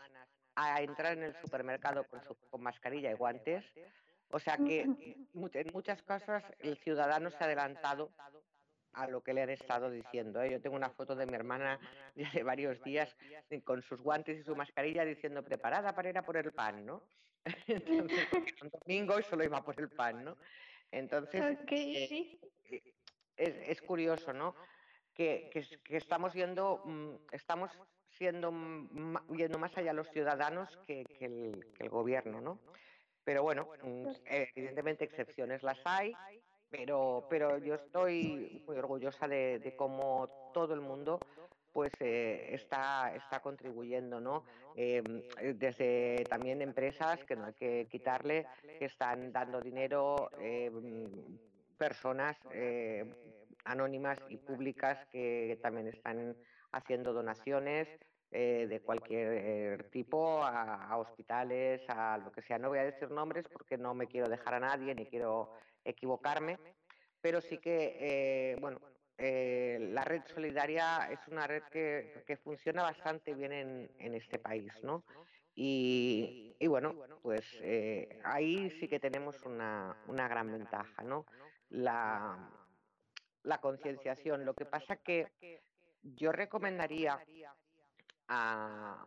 a 0.58 0.80
entrar 0.82 1.12
en 1.12 1.22
el 1.22 1.34
supermercado 1.36 2.04
con, 2.04 2.20
con 2.50 2.62
mascarilla 2.62 3.10
y 3.10 3.14
guantes. 3.14 3.64
O 4.30 4.38
sea 4.38 4.56
que 4.56 4.82
en 4.82 5.72
muchas 5.72 6.02
cosas 6.02 6.44
el 6.58 6.76
ciudadano 6.78 7.30
se 7.30 7.38
ha 7.40 7.46
adelantado 7.46 8.10
a 8.92 9.06
lo 9.06 9.22
que 9.22 9.32
le 9.32 9.42
han 9.42 9.50
estado 9.50 9.90
diciendo. 9.90 10.42
¿eh? 10.42 10.50
Yo 10.50 10.60
tengo 10.60 10.76
una 10.76 10.90
foto 10.90 11.14
de 11.14 11.26
mi 11.26 11.34
hermana 11.34 11.78
de 12.14 12.26
hace 12.26 12.42
varios 12.42 12.82
días 12.82 13.16
con 13.64 13.82
sus 13.82 14.00
guantes 14.00 14.38
y 14.38 14.42
su 14.42 14.56
mascarilla 14.56 15.04
diciendo 15.04 15.42
preparada 15.42 15.94
para 15.94 16.10
ir 16.10 16.18
a 16.18 16.22
por 16.22 16.36
el 16.36 16.52
pan, 16.52 16.84
¿no? 16.84 17.02
Entonces, 17.66 18.28
un 18.62 18.70
domingo 18.70 19.18
y 19.18 19.22
solo 19.22 19.44
iba 19.44 19.64
por 19.64 19.80
el 19.80 19.88
pan, 19.88 20.24
¿no? 20.24 20.36
Entonces, 20.90 21.58
eh, 21.70 22.38
es, 23.36 23.54
es, 23.68 23.82
curioso, 23.82 24.32
¿no? 24.32 24.54
que, 25.18 25.50
estamos 25.88 26.32
viendo, 26.32 26.80
mm, 26.84 27.14
estamos 27.32 27.72
siendo 28.18 28.52
viendo 29.28 29.58
más 29.58 29.76
allá 29.76 29.92
los 29.92 30.08
ciudadanos 30.10 30.68
que, 30.86 31.04
el, 31.20 31.88
gobierno, 31.88 32.40
¿no? 32.40 32.58
Pero 33.24 33.42
bueno, 33.42 33.68
mm, 33.82 34.08
evidentemente 34.26 35.04
excepciones 35.04 35.62
las 35.62 35.78
hay, 35.84 36.14
pero, 36.70 37.26
pero 37.30 37.58
yo 37.58 37.74
estoy 37.74 38.62
muy 38.66 38.76
orgullosa 38.76 39.28
de, 39.28 39.74
cómo 39.76 40.50
todo 40.52 40.74
el 40.74 40.80
mundo 40.80 41.20
pues 41.72 41.92
eh, 42.00 42.48
está, 42.54 43.14
está 43.14 43.40
contribuyendo, 43.40 44.20
¿no? 44.20 44.44
Em, 44.74 45.22
desde 45.54 46.24
también 46.28 46.60
empresas, 46.60 47.22
que 47.24 47.36
no 47.36 47.46
hay 47.46 47.52
que 47.52 47.86
quitarle, 47.90 48.46
que 48.78 48.86
están 48.86 49.32
dando 49.32 49.60
dinero, 49.60 50.30
em, 50.40 51.38
personas 51.76 52.36
eh, 52.52 53.04
anónimas 53.64 54.18
y 54.28 54.38
públicas 54.38 54.98
que 55.12 55.58
también 55.62 55.88
están 55.88 56.36
haciendo 56.72 57.12
donaciones 57.12 57.88
eh, 58.30 58.66
de 58.68 58.80
cualquier 58.80 59.88
tipo 59.90 60.42
a, 60.42 60.96
hospitales, 60.98 61.82
a 61.88 62.18
lo 62.18 62.30
que 62.30 62.42
sea. 62.42 62.58
No 62.58 62.68
voy 62.68 62.78
a 62.78 62.84
decir 62.84 63.10
nombres 63.10 63.46
porque 63.50 63.78
no 63.78 63.94
me 63.94 64.06
quiero 64.06 64.28
dejar 64.28 64.54
a 64.54 64.60
nadie 64.60 64.94
ni 64.94 65.06
quiero 65.06 65.54
equivocarme, 65.84 66.58
pero 67.20 67.40
sí 67.40 67.56
que, 67.56 67.96
eh, 67.98 68.56
bueno, 68.60 68.80
eh, 69.16 69.78
la 69.92 70.04
red 70.04 70.22
solidaria 70.26 71.08
es 71.10 71.20
una 71.28 71.46
red 71.46 71.62
que, 71.72 72.22
que 72.26 72.36
funciona 72.36 72.82
bastante 72.82 73.32
bien 73.32 73.52
en, 73.52 73.90
en, 73.98 74.14
este 74.14 74.38
país, 74.38 74.72
¿no? 74.82 75.04
Y, 75.54 76.54
y 76.58 76.66
bueno, 76.66 76.94
pues 77.22 77.44
ahí 78.24 78.70
sí 78.78 78.88
que 78.88 79.00
tenemos 79.00 79.42
una, 79.44 79.96
una 80.06 80.28
gran 80.28 80.52
ventaja, 80.52 81.02
¿no? 81.02 81.24
La, 81.70 82.50
la 83.42 83.58
concienciación. 83.58 84.44
Lo 84.44 84.54
que 84.54 84.66
pasa 84.66 84.96
que 84.96 85.62
yo 86.02 86.30
recomendaría 86.30 87.18
a, 88.28 89.06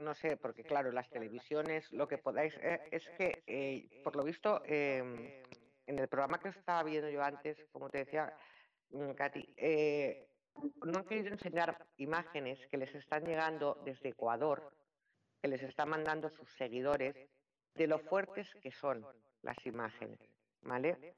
no 0.00 0.14
sé, 0.14 0.36
porque 0.36 0.64
claro, 0.64 0.90
las 0.92 1.08
televisiones, 1.10 1.90
lo 1.92 2.08
que 2.08 2.18
podáis, 2.18 2.54
eh, 2.62 2.80
es 2.90 3.08
que, 3.10 3.42
eh, 3.46 4.00
por 4.02 4.16
lo 4.16 4.24
visto, 4.24 4.62
em, 4.64 5.42
en 5.86 5.98
el 5.98 6.08
programa 6.08 6.38
que 6.38 6.48
estaba 6.48 6.82
viendo 6.82 7.10
yo 7.10 7.22
antes, 7.22 7.64
como 7.72 7.90
te 7.90 7.98
decía, 7.98 8.34
mm, 8.90 9.12
Katy, 9.12 9.54
eh, 9.56 10.28
no 10.84 10.98
han 10.98 11.04
querido 11.04 11.28
enseñar 11.28 11.86
imágenes 11.96 12.66
que 12.68 12.76
les 12.76 12.94
están 12.94 13.24
llegando 13.24 13.80
desde 13.84 14.10
Ecuador, 14.10 14.74
que 15.40 15.48
les 15.48 15.62
están 15.62 15.88
mandando 15.88 16.30
sus 16.30 16.50
seguidores, 16.56 17.16
de 17.74 17.86
lo 17.86 17.98
fuertes 17.98 18.54
que 18.62 18.70
son 18.70 19.06
las 19.42 19.56
imágenes, 19.64 20.20
¿vale? 20.60 21.14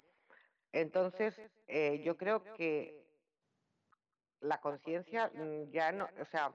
Entonces, 0.73 1.41
eh, 1.67 2.01
yo 2.05 2.17
creo 2.17 2.43
que 2.55 3.05
la 4.41 4.61
conciencia 4.61 5.31
mm, 5.35 5.71
ya 5.71 5.93
no, 5.93 6.09
o 6.21 6.25
sea, 6.25 6.53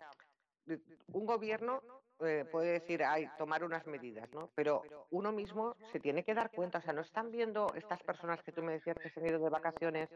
un 1.07 1.25
gobierno 1.25 1.81
eh, 2.19 2.45
puede 2.51 2.73
decir, 2.73 3.03
hay 3.03 3.27
tomar 3.37 3.63
unas 3.63 3.85
medidas, 3.87 4.29
¿no? 4.33 4.49
Pero 4.55 4.83
uno 5.11 5.31
mismo 5.31 5.75
se 5.91 5.99
tiene 5.99 6.23
que 6.23 6.33
dar 6.33 6.51
cuenta, 6.51 6.79
o 6.79 6.81
sea, 6.81 6.93
no 6.93 7.01
están 7.01 7.31
viendo 7.31 7.73
estas 7.75 8.01
personas 8.03 8.43
que 8.43 8.51
tú 8.51 8.61
me 8.61 8.73
decías 8.73 8.97
que 8.97 9.09
se 9.09 9.19
han 9.19 9.27
ido 9.27 9.39
de 9.39 9.49
vacaciones, 9.49 10.09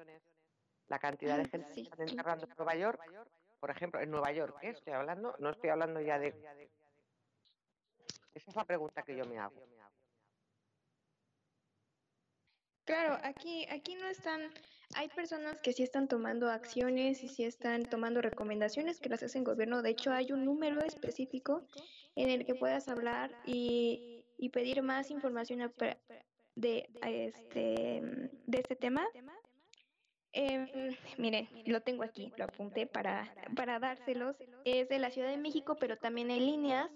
la 0.88 1.00
cantidad 1.00 1.38
de 1.38 1.46
gente 1.46 1.74
que 1.74 1.82
están 1.82 2.08
enterrando 2.08 2.46
en 2.46 2.54
Nueva 2.58 2.76
York, 2.76 3.02
por 3.60 3.70
ejemplo, 3.72 4.02
en 4.02 4.12
Nueva 4.12 4.32
York, 4.34 4.58
¿qué 4.60 4.70
estoy 4.70 4.94
hablando? 4.94 5.36
No 5.40 5.52
estoy 5.52 5.70
hablando 5.70 6.02
ya 6.02 6.20
de... 6.20 6.30
Esa 8.34 8.50
es 8.50 8.56
la 8.56 8.66
pregunta 8.66 9.04
que 9.04 9.16
yo 9.16 9.24
me 9.26 9.40
hago. 9.40 9.64
Claro, 12.84 13.18
aquí, 13.24 13.66
aquí 13.70 13.96
no 13.96 14.08
están, 14.08 14.52
hay 14.96 15.08
personas 15.10 15.62
que 15.62 15.74
sí 15.74 15.84
están 15.84 16.08
tomando 16.08 16.50
acciones 16.50 17.24
y 17.24 17.28
sí 17.28 17.44
están 17.44 17.84
tomando 17.84 18.22
recomendaciones 18.22 19.00
que 19.00 19.10
las 19.10 19.24
hace 19.24 19.42
gobierno. 19.42 19.82
De 19.82 19.90
hecho, 19.92 20.12
hay 20.12 20.32
un 20.32 20.46
número 20.46 20.82
específico 20.82 21.64
en 22.16 22.30
el 22.30 22.46
que 22.46 22.56
puedas 22.56 22.88
hablar 22.88 23.32
y, 23.46 24.24
y 24.38 24.50
pedir 24.50 24.82
más 24.82 25.10
información 25.10 25.72
de, 26.56 26.90
este, 27.02 28.02
de 28.46 28.58
este 28.58 28.76
tema. 28.76 29.06
Eh, 30.34 30.98
miren, 31.18 31.48
lo 31.66 31.82
tengo 31.82 32.04
aquí, 32.04 32.32
lo 32.38 32.46
apunté 32.46 32.88
para, 32.88 33.34
para 33.56 33.80
dárselos. 33.80 34.36
Es 34.66 34.90
de 34.90 35.00
la 35.00 35.12
Ciudad 35.12 35.30
de 35.30 35.38
México, 35.38 35.76
pero 35.80 35.98
también 35.98 36.32
hay 36.32 36.40
líneas 36.40 36.90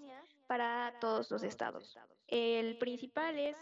para 0.46 0.94
todos 1.00 1.30
los 1.30 1.42
estados. 1.42 1.96
El 2.26 2.78
principal 2.78 3.38
es 3.38 3.56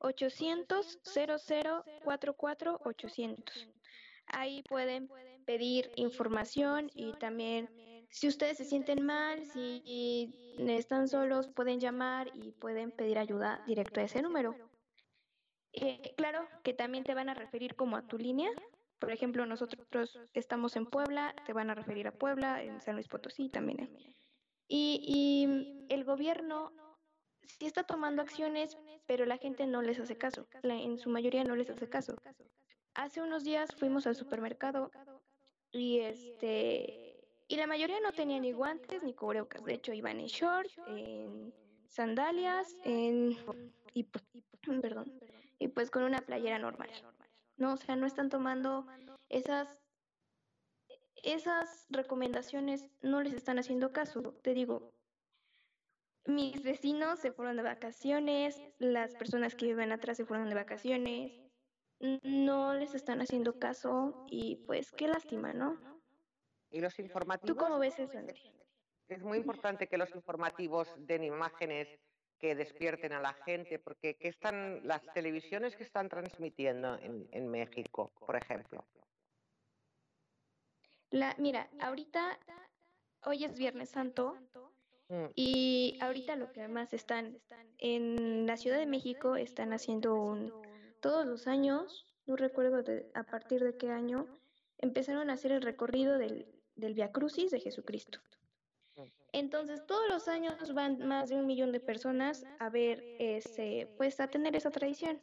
800 0.00 0.98
00 1.02 1.84
44 2.04 2.80
800. 2.84 3.68
Ahí 4.26 4.62
pueden 4.62 5.08
pedir 5.44 5.90
información 5.96 6.90
y 6.94 7.12
también 7.14 7.68
si 8.10 8.28
ustedes 8.28 8.56
se 8.56 8.64
sienten 8.64 9.04
mal, 9.04 9.44
si 9.46 10.34
están 10.58 11.08
solos, 11.08 11.48
pueden 11.48 11.80
llamar 11.80 12.30
y 12.34 12.52
pueden 12.52 12.90
pedir 12.90 13.18
ayuda 13.18 13.62
directo 13.66 14.00
a 14.00 14.04
ese 14.04 14.22
número. 14.22 14.54
Eh, 15.72 16.14
claro 16.16 16.48
que 16.64 16.74
también 16.74 17.04
te 17.04 17.14
van 17.14 17.28
a 17.28 17.34
referir 17.34 17.76
como 17.76 17.96
a 17.96 18.06
tu 18.06 18.18
línea. 18.18 18.50
Por 18.98 19.12
ejemplo, 19.12 19.46
nosotros 19.46 20.18
estamos 20.34 20.76
en 20.76 20.86
Puebla, 20.86 21.34
te 21.46 21.52
van 21.52 21.70
a 21.70 21.74
referir 21.74 22.08
a 22.08 22.12
Puebla, 22.12 22.62
en 22.62 22.80
San 22.80 22.96
Luis 22.96 23.08
Potosí 23.08 23.48
también. 23.48 23.88
Y 24.68 25.86
el 25.88 26.04
gobierno 26.04 26.72
sí 27.58 27.66
está 27.66 27.84
tomando 27.84 28.22
acciones, 28.22 28.76
pero 29.06 29.26
la 29.26 29.38
gente 29.38 29.66
no 29.66 29.82
les 29.82 29.98
hace 30.00 30.16
caso. 30.16 30.46
en 30.62 30.98
su 30.98 31.10
mayoría 31.10 31.44
no 31.44 31.56
les 31.56 31.70
hace 31.70 31.88
caso. 31.88 32.16
Hace 32.94 33.22
unos 33.22 33.44
días 33.44 33.74
fuimos 33.74 34.06
al 34.06 34.16
supermercado 34.16 34.90
y 35.72 36.00
este 36.00 37.16
y 37.48 37.56
la 37.56 37.66
mayoría 37.66 37.98
no 38.00 38.12
tenía 38.12 38.38
ni 38.38 38.52
guantes 38.52 39.02
ni 39.02 39.12
cubrebocas. 39.12 39.64
De 39.64 39.74
hecho, 39.74 39.92
iban 39.92 40.20
en 40.20 40.26
short, 40.26 40.70
en 40.86 41.52
sandalias, 41.88 42.76
en 42.84 43.36
y, 43.92 44.04
perdón, 44.82 45.12
y 45.58 45.68
pues 45.68 45.90
con 45.90 46.04
una 46.04 46.20
playera 46.20 46.58
normal. 46.58 46.90
No, 47.56 47.74
o 47.74 47.76
sea, 47.76 47.96
no 47.96 48.06
están 48.06 48.28
tomando 48.28 48.86
esas 49.28 49.80
esas 51.22 51.86
recomendaciones 51.90 52.86
no 53.02 53.20
les 53.22 53.34
están 53.34 53.58
haciendo 53.58 53.92
caso. 53.92 54.34
Te 54.42 54.54
digo, 54.54 54.92
mis 56.26 56.62
vecinos 56.62 57.18
se 57.18 57.32
fueron 57.32 57.56
de 57.56 57.62
vacaciones, 57.62 58.60
las 58.78 59.14
personas 59.14 59.54
que 59.54 59.66
viven 59.66 59.92
atrás 59.92 60.16
se 60.16 60.24
fueron 60.24 60.48
de 60.48 60.54
vacaciones, 60.54 61.32
no 62.22 62.74
les 62.74 62.94
están 62.94 63.20
haciendo 63.20 63.58
caso 63.58 64.26
y 64.28 64.56
pues 64.66 64.90
qué 64.92 65.08
lástima, 65.08 65.52
¿no? 65.52 65.78
Y 66.70 66.80
los 66.80 66.98
informativos. 66.98 67.56
¿Tú 67.56 67.62
cómo 67.62 67.78
ves 67.78 67.98
eso, 67.98 68.18
Es 69.08 69.22
muy 69.22 69.38
importante 69.38 69.88
que 69.88 69.98
los 69.98 70.14
informativos 70.14 70.88
den 70.98 71.24
imágenes 71.24 71.88
que 72.38 72.54
despierten 72.54 73.12
a 73.12 73.20
la 73.20 73.34
gente, 73.34 73.78
porque 73.78 74.16
¿qué 74.16 74.28
están 74.28 74.80
las 74.86 75.02
televisiones 75.12 75.76
que 75.76 75.82
están 75.82 76.08
transmitiendo 76.08 76.96
en, 76.98 77.48
México, 77.50 78.12
por 78.18 78.34
ejemplo? 78.34 78.84
La, 81.10 81.34
mira, 81.38 81.68
ahorita, 81.80 82.38
hoy 83.24 83.44
es 83.44 83.58
Viernes 83.58 83.90
Santo. 83.90 84.38
Y 85.34 85.98
ahorita 86.00 86.36
lo 86.36 86.52
que 86.52 86.68
más 86.68 86.92
están 86.92 87.38
en 87.78 88.46
la 88.46 88.56
Ciudad 88.56 88.78
de 88.78 88.86
México 88.86 89.36
están 89.36 89.72
haciendo 89.72 90.14
un 90.14 90.52
todos 91.00 91.26
los 91.26 91.46
años, 91.46 92.06
no 92.26 92.36
recuerdo 92.36 92.84
a 93.14 93.22
partir 93.24 93.64
de 93.64 93.76
qué 93.76 93.90
año, 93.90 94.26
empezaron 94.78 95.30
a 95.30 95.32
hacer 95.32 95.52
el 95.52 95.62
recorrido 95.62 96.18
del 96.18 96.46
del 96.80 96.94
Via 96.94 97.12
Crucis 97.12 97.50
de 97.50 97.60
Jesucristo. 97.60 98.20
Entonces, 99.32 99.86
todos 99.86 100.08
los 100.08 100.26
años 100.26 100.74
van 100.74 101.06
más 101.06 101.28
de 101.28 101.36
un 101.36 101.46
millón 101.46 101.70
de 101.70 101.78
personas 101.78 102.44
a 102.58 102.68
ver, 102.68 103.04
ese, 103.20 103.88
pues 103.96 104.18
a 104.18 104.28
tener 104.28 104.56
esa 104.56 104.70
tradición. 104.72 105.22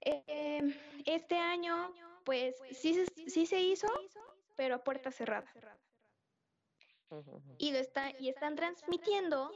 Em, 0.00 0.74
este 1.06 1.36
año, 1.36 1.94
pues 2.24 2.56
sí, 2.72 3.06
sí 3.26 3.46
se 3.46 3.60
hizo, 3.60 3.88
pero 4.56 4.74
a 4.74 4.84
puerta 4.84 5.10
cerrada. 5.10 5.50
Y 7.58 7.72
lo 7.72 7.78
está, 7.78 8.10
y 8.18 8.28
están 8.28 8.56
transmitiendo, 8.56 9.50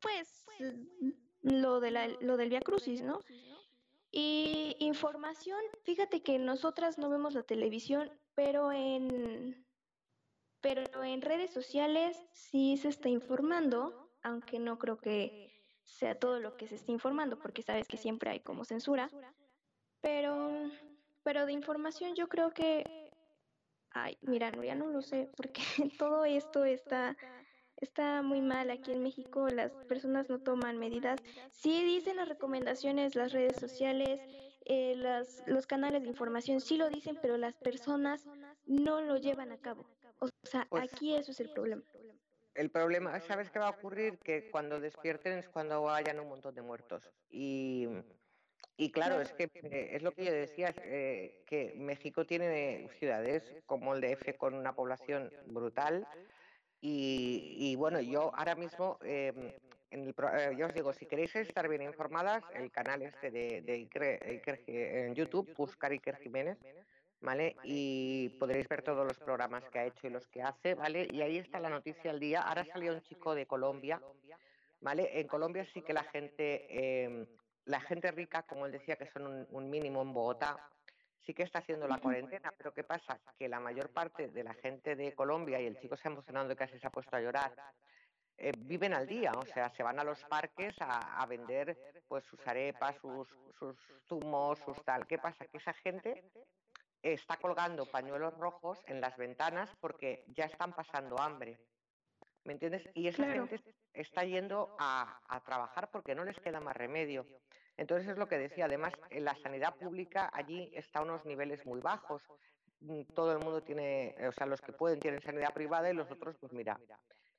pues, 0.00 0.46
lo 1.42 1.80
de 1.80 1.90
la, 1.90 2.08
lo 2.08 2.36
del 2.36 2.50
Via 2.50 2.60
Crucis, 2.60 3.02
¿no? 3.02 3.20
Y 4.10 4.76
información, 4.80 5.60
fíjate 5.84 6.22
que 6.22 6.38
nosotras 6.38 6.98
no 6.98 7.08
vemos 7.10 7.34
la 7.34 7.44
televisión 7.44 8.10
pero 8.40 8.72
en, 8.72 9.66
pero 10.62 11.04
en 11.04 11.20
redes 11.20 11.50
sociales 11.50 12.16
sí 12.32 12.78
se 12.78 12.88
está 12.88 13.10
informando, 13.10 14.10
aunque 14.22 14.58
no 14.58 14.78
creo 14.78 14.96
que 14.98 15.52
sea 15.84 16.18
todo 16.18 16.40
lo 16.40 16.56
que 16.56 16.66
se 16.66 16.76
está 16.76 16.90
informando, 16.90 17.38
porque 17.38 17.62
sabes 17.62 17.86
que 17.86 17.98
siempre 17.98 18.30
hay 18.30 18.40
como 18.40 18.64
censura, 18.64 19.10
pero, 20.00 20.70
pero 21.22 21.44
de 21.44 21.52
información 21.52 22.14
yo 22.14 22.28
creo 22.28 22.52
que, 22.52 23.09
ay, 23.92 24.18
mira, 24.22 24.50
ya 24.62 24.74
no 24.74 24.86
lo 24.86 25.02
sé, 25.02 25.28
porque 25.36 25.62
todo 25.98 26.24
esto 26.24 26.64
está 26.64 27.16
está 27.80 28.22
muy 28.22 28.42
mal 28.42 28.70
aquí 28.70 28.92
en 28.92 29.02
México, 29.02 29.48
las 29.48 29.72
personas 29.88 30.28
no 30.28 30.38
toman 30.38 30.78
medidas. 30.78 31.18
Sí 31.50 31.82
dicen 31.82 32.16
las 32.16 32.28
recomendaciones, 32.28 33.14
las 33.14 33.32
redes 33.32 33.56
sociales, 33.56 34.20
eh, 34.66 34.94
las, 34.96 35.42
los 35.46 35.66
canales 35.66 36.02
de 36.02 36.08
información 36.08 36.60
sí 36.60 36.76
lo 36.76 36.88
dicen, 36.90 37.18
pero 37.20 37.36
las 37.38 37.56
personas 37.56 38.26
no 38.66 39.00
lo 39.00 39.16
llevan 39.16 39.52
a 39.52 39.58
cabo. 39.58 39.86
O 40.18 40.28
sea, 40.42 40.66
pues 40.68 40.92
aquí 40.92 41.14
eso 41.16 41.32
es 41.32 41.40
el 41.40 41.50
problema. 41.50 41.82
El 42.54 42.70
problema, 42.70 43.18
¿sabes 43.20 43.50
qué 43.50 43.58
va 43.58 43.68
a 43.68 43.70
ocurrir? 43.70 44.18
Que 44.18 44.50
cuando 44.50 44.80
despierten 44.80 45.38
es 45.38 45.48
cuando 45.48 45.88
hayan 45.88 46.20
un 46.20 46.28
montón 46.28 46.54
de 46.54 46.62
muertos. 46.62 47.10
Y, 47.30 47.86
y 48.80 48.90
claro, 48.90 49.20
es 49.20 49.30
que 49.34 49.44
eh, 49.54 49.90
es 49.92 50.02
lo 50.02 50.12
que 50.12 50.24
yo 50.24 50.32
decía, 50.32 50.74
eh, 50.78 51.42
que 51.44 51.74
México 51.76 52.24
tiene 52.24 52.88
ciudades 52.98 53.42
como 53.66 53.94
el 53.94 54.00
DF 54.00 54.38
con 54.38 54.54
una 54.54 54.74
población 54.74 55.30
brutal. 55.48 56.06
Y, 56.80 57.56
y 57.58 57.76
bueno, 57.76 58.00
yo 58.00 58.34
ahora 58.34 58.54
mismo 58.54 58.98
em, 59.02 59.52
en 59.90 60.00
el, 60.00 60.14
eh, 60.32 60.54
yo 60.56 60.64
os 60.64 60.72
digo, 60.72 60.94
si 60.94 61.04
queréis 61.04 61.36
estar 61.36 61.68
bien 61.68 61.82
informadas, 61.82 62.42
el 62.54 62.70
canal 62.70 63.02
este 63.02 63.30
de, 63.30 63.60
de 63.60 63.72
Iker, 63.74 64.64
en 64.66 65.14
YouTube, 65.14 65.54
buscar 65.58 65.90
Iker 65.90 66.16
Jiménez, 66.16 66.56
¿vale? 67.20 67.56
Y 67.64 68.30
podréis 68.40 68.66
ver 68.66 68.80
todos 68.80 69.06
los 69.06 69.18
programas 69.18 69.62
que 69.68 69.78
ha 69.78 69.84
hecho 69.84 70.06
y 70.06 70.10
los 70.10 70.26
que 70.28 70.40
hace, 70.40 70.74
¿vale? 70.74 71.06
Y 71.12 71.20
ahí 71.20 71.36
está 71.36 71.60
la 71.60 71.68
noticia 71.68 72.12
al 72.12 72.18
día. 72.18 72.40
Ahora 72.40 72.64
salió 72.64 72.94
un 72.94 73.02
chico 73.02 73.34
de 73.34 73.44
Colombia, 73.44 74.00
¿vale? 74.80 75.20
En 75.20 75.26
Colombia 75.26 75.66
sí 75.74 75.82
que 75.82 75.92
la 75.92 76.04
gente, 76.04 77.04
em, 77.04 77.26
la 77.70 77.80
gente 77.80 78.10
rica, 78.10 78.42
como 78.42 78.66
él 78.66 78.72
decía, 78.72 78.96
que 78.96 79.06
son 79.06 79.46
un, 79.50 79.70
mínimo 79.70 80.02
en 80.02 80.12
Bogotá, 80.12 80.68
sí 81.24 81.32
que 81.32 81.44
está 81.44 81.60
haciendo 81.60 81.86
la 81.86 81.98
cuarentena, 81.98 82.52
pero 82.56 82.74
¿qué 82.74 82.82
pasa? 82.82 83.20
Que 83.38 83.48
la 83.48 83.60
mayor 83.60 83.90
parte 83.90 84.28
de 84.28 84.42
la 84.44 84.54
gente 84.54 84.96
de 84.96 85.14
Colombia, 85.14 85.60
y 85.60 85.66
el 85.66 85.78
chico 85.78 85.96
se 85.96 86.08
ha 86.08 86.10
emocionado 86.10 86.50
y 86.52 86.56
casi 86.56 86.78
se 86.78 86.86
ha 86.86 86.90
puesto 86.90 87.16
a 87.16 87.20
llorar, 87.20 87.52
eh, 88.36 88.52
viven 88.56 88.94
al 88.94 89.06
día, 89.06 89.32
o 89.32 89.44
sea, 89.44 89.70
se 89.70 89.82
van 89.82 90.00
a 90.00 90.04
los 90.04 90.24
parques 90.24 90.74
a, 90.80 91.24
vender 91.26 92.02
pues 92.08 92.24
sus 92.24 92.44
arepas, 92.46 92.96
sus, 92.96 93.28
sus 93.58 93.76
zumos, 94.08 94.58
sus 94.60 94.82
tal. 94.82 95.06
¿Qué 95.06 95.18
pasa? 95.18 95.44
Que 95.46 95.58
esa 95.58 95.74
gente 95.74 96.24
está 97.02 97.36
colgando 97.36 97.86
pañuelos 97.86 98.36
rojos 98.38 98.82
en 98.86 99.00
las 99.00 99.16
ventanas 99.16 99.70
porque 99.80 100.24
ya 100.28 100.46
están 100.46 100.72
pasando 100.72 101.20
hambre. 101.20 101.60
¿Me 102.44 102.54
entiendes? 102.54 102.88
Y 102.94 103.06
esa 103.08 103.26
gente 103.26 103.60
está 103.92 104.24
yendo 104.24 104.74
a, 104.78 105.20
a, 105.28 105.40
trabajar 105.40 105.90
porque 105.90 106.14
no 106.14 106.24
les 106.24 106.40
queda 106.40 106.60
más 106.60 106.76
remedio. 106.76 107.26
Entonces 107.80 108.08
es 108.08 108.18
lo 108.18 108.28
que 108.28 108.36
decía. 108.36 108.66
Además, 108.66 108.92
en 109.08 109.24
la 109.24 109.34
sanidad 109.36 109.74
pública 109.74 110.30
allí 110.34 110.70
está 110.74 110.98
a 110.98 111.02
unos 111.02 111.24
niveles 111.24 111.64
muy 111.64 111.80
bajos. 111.80 112.22
Mm, 112.80 113.04
todo 113.14 113.32
el 113.32 113.38
mundo 113.38 113.62
tiene, 113.62 114.14
o 114.28 114.32
sea, 114.32 114.46
los 114.46 114.60
que 114.60 114.72
pueden 114.72 115.00
tienen 115.00 115.22
sanidad 115.22 115.54
privada 115.54 115.90
y 115.90 115.94
los 115.94 116.10
otros, 116.10 116.36
pues 116.38 116.52
mira, 116.52 116.78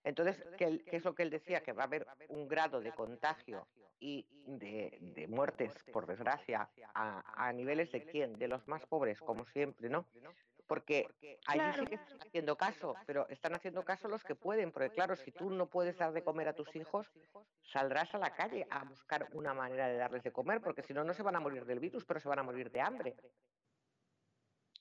entonces, 0.04 0.44
¿qué, 0.58 0.84
es 0.88 1.04
lo 1.04 1.14
que 1.14 1.22
él 1.24 1.30
decía? 1.30 1.62
Que 1.62 1.74
va 1.74 1.84
a 1.84 1.86
haber 1.86 2.08
un 2.30 2.48
grado 2.48 2.82
de 2.82 2.92
contagio 2.92 3.68
y 4.00 4.26
de, 4.48 5.28
muertes, 5.30 5.72
por 5.94 6.08
desgracia, 6.08 6.68
a, 6.96 7.54
niveles 7.54 7.92
de 7.92 8.04
quién? 8.04 8.34
De 8.34 8.48
los 8.48 8.68
más 8.68 8.84
pobres, 8.88 9.20
como 9.20 9.46
siempre, 9.46 9.90
¿no? 9.90 10.08
Porque 10.72 11.06
allí 11.48 11.80
sí 11.80 11.86
que 11.86 11.96
están 11.96 12.22
haciendo 12.22 12.56
caso, 12.56 12.96
pero 13.06 13.28
están 13.28 13.54
haciendo 13.54 13.84
caso 13.84 14.08
los 14.08 14.24
que 14.24 14.36
pueden, 14.36 14.72
porque 14.72 14.90
claro, 14.90 15.18
si 15.18 15.30
tú 15.34 15.50
no 15.50 15.70
puedes 15.70 15.98
dar 15.98 16.14
de 16.14 16.24
comer 16.24 16.48
a 16.48 16.54
tus 16.54 16.74
hijos, 16.78 17.12
saldrás 17.62 18.16
a 18.16 18.20
la 18.20 18.34
calle 18.34 18.66
a 18.70 18.86
buscar 18.86 19.28
una 19.34 19.54
manera 19.54 19.90
de 19.90 19.98
darles 19.98 20.24
de 20.24 20.32
comer, 20.32 20.62
porque 20.62 20.82
si 20.82 20.94
no, 20.94 21.04
no 21.04 21.14
se 21.14 21.24
van 21.24 21.36
a 21.36 21.42
morir 21.42 21.66
del 21.66 21.82
virus, 21.82 22.06
pero 22.06 22.22
se 22.22 22.30
van 22.30 22.40
a 22.40 22.44
morir 22.44 22.72
de 22.72 22.80
hambre. 22.80 23.18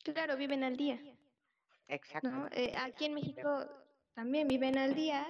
Claro, 0.04 0.36
viven 0.36 0.62
al 0.62 0.76
día. 0.76 1.00
Exacto. 1.88 2.46
Eh, 2.52 2.72
aquí 2.78 3.06
en 3.06 3.14
México 3.14 3.66
también 4.14 4.46
viven 4.46 4.78
al 4.78 4.94
día 4.94 5.26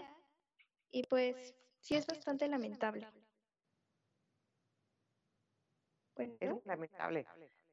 y 0.90 1.04
pues 1.04 1.54
sí 1.78 1.94
es 1.94 2.06
bastante 2.06 2.46
lamentable. 2.46 3.08
Es 6.38 6.66
lamentable 6.66 7.26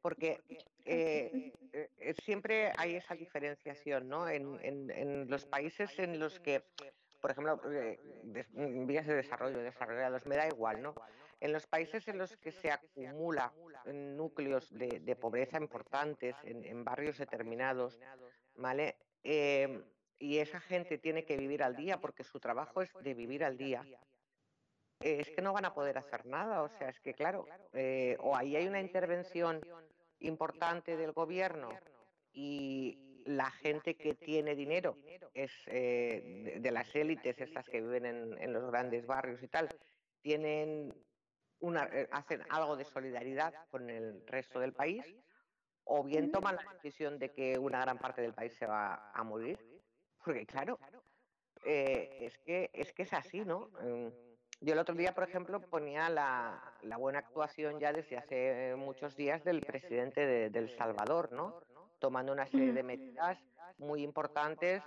porque 0.07 0.39
eh, 0.85 1.51
eh, 1.73 2.13
siempre 2.23 2.71
hay 2.77 2.95
esa 2.95 3.13
diferenciación, 3.13 4.07
¿no? 4.07 4.29
En, 4.29 4.57
en, 4.61 5.29
los 5.29 5.45
países 5.45 5.99
en 5.99 6.17
los 6.17 6.39
que, 6.39 6.63
por 7.19 7.31
ejemplo, 7.31 7.59
eh, 7.69 7.99
vías 8.85 9.05
de 9.05 9.15
desarrollo 9.15 9.57
desarrollados, 9.57 10.25
me 10.25 10.37
da 10.37 10.47
igual, 10.47 10.81
¿no? 10.81 10.95
En 11.41 11.51
los 11.51 11.67
países 11.67 12.07
en 12.07 12.17
los 12.17 12.37
que 12.37 12.53
se 12.53 12.71
acumula 12.71 13.51
núcleos 13.85 14.69
de, 14.71 15.17
pobreza 15.19 15.57
importantes, 15.57 16.37
en, 16.45 16.85
barrios 16.85 17.17
determinados, 17.17 17.99
¿vale? 18.55 18.95
y 20.19 20.37
esa 20.37 20.61
gente 20.61 20.97
tiene 20.97 21.25
que 21.25 21.35
vivir 21.35 21.63
al 21.63 21.75
día 21.75 21.99
porque 21.99 22.23
su 22.23 22.39
trabajo 22.39 22.81
es 22.81 22.93
de 23.03 23.13
vivir 23.13 23.43
al 23.43 23.57
día, 23.57 23.83
es 24.99 25.29
que 25.29 25.41
no 25.41 25.53
van 25.53 25.65
a 25.65 25.73
poder 25.73 25.97
hacer 25.97 26.25
nada. 26.25 26.63
O 26.63 26.69
sea, 26.69 26.89
es 26.89 26.99
que 26.99 27.13
claro, 27.13 27.45
eh, 27.73 28.17
o 28.19 28.35
ahí 28.35 28.55
hay 28.55 28.67
una 28.67 28.81
intervención 28.81 29.61
importante 30.19 30.97
del 30.97 31.11
gobierno 31.11 31.69
y 32.33 33.23
la 33.25 33.51
gente 33.51 33.95
que 33.95 34.13
tiene 34.13 34.55
dinero 34.55 34.97
es 35.33 35.51
eh, 35.67 36.57
de, 36.59 36.71
las 36.71 36.95
élites, 36.95 37.39
estas 37.39 37.67
que 37.67 37.81
viven 37.81 38.05
en, 38.05 38.53
los 38.53 38.71
grandes 38.71 39.05
barrios 39.05 39.43
y 39.43 39.47
tal, 39.47 39.69
tienen 40.21 40.93
una, 41.59 41.85
eh, 41.85 42.07
hacen 42.11 42.41
algo 42.49 42.77
de 42.77 42.85
solidaridad 42.85 43.53
con 43.69 43.89
el 43.89 44.25
resto 44.27 44.59
del 44.59 44.73
país, 44.73 45.03
o 45.83 46.03
bien 46.03 46.31
toman 46.31 46.55
la 46.55 46.73
decisión 46.73 47.19
de 47.19 47.31
que 47.31 47.57
una 47.57 47.81
gran 47.81 47.97
parte 47.97 48.21
del 48.21 48.33
país 48.33 48.53
se 48.53 48.65
va 48.65 49.11
a 49.13 49.23
morir, 49.23 49.59
porque 50.23 50.45
claro, 50.45 50.79
es 51.63 52.37
que 52.39 52.69
es 52.73 52.93
que 52.93 53.03
es 53.03 53.13
así, 53.13 53.43
¿no? 53.43 53.71
Mm, 53.81 54.26
yo 54.59 54.73
el 54.73 54.79
otro 54.79 54.95
día, 54.95 55.13
por 55.13 55.23
ejemplo, 55.23 55.61
ponía 55.61 56.09
la, 56.09 56.73
buena 56.97 57.19
actuación 57.19 57.79
ya 57.79 57.93
desde 57.93 58.17
hace 58.17 58.75
muchos 58.75 59.15
días 59.15 59.43
del 59.43 59.61
presidente 59.61 60.25
de, 60.25 60.59
El 60.59 60.75
Salvador, 60.75 61.31
¿no? 61.31 61.61
Tomando 61.99 62.31
una 62.31 62.47
serie 62.47 62.73
de 62.73 62.83
medidas 62.83 63.37
muy 63.77 64.01
importantes 64.01 64.81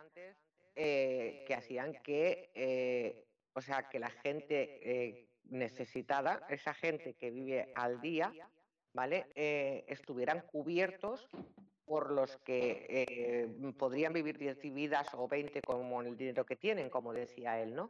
eh, 0.75 1.45
que 1.47 1.55
hacían 1.55 1.95
que, 2.03 2.51
eh, 2.55 3.25
o 3.53 3.61
sea, 3.61 3.89
que 3.89 4.01
la 4.01 4.11
gente 4.11 4.81
eh, 4.83 5.29
necesitada, 5.45 6.45
esa 6.49 6.75
gente 6.75 7.15
que 7.15 7.31
vive 7.31 7.73
al 7.77 8.01
día, 8.01 8.33
¿vale? 8.93 9.27
estuvieran 9.87 10.41
cubiertos 10.41 11.29
por 11.85 12.11
los 12.11 12.37
que 12.39 13.49
podrían 13.79 14.13
vivir 14.13 14.37
10 14.39 14.61
vidas 14.73 15.09
o 15.15 15.29
20 15.29 15.63
como 15.63 16.03
el 16.03 16.17
dinero 16.17 16.45
que 16.45 16.57
tienen, 16.57 16.91
como 16.91 17.13
decía 17.13 17.61
él, 17.61 17.75
¿no? 17.75 17.89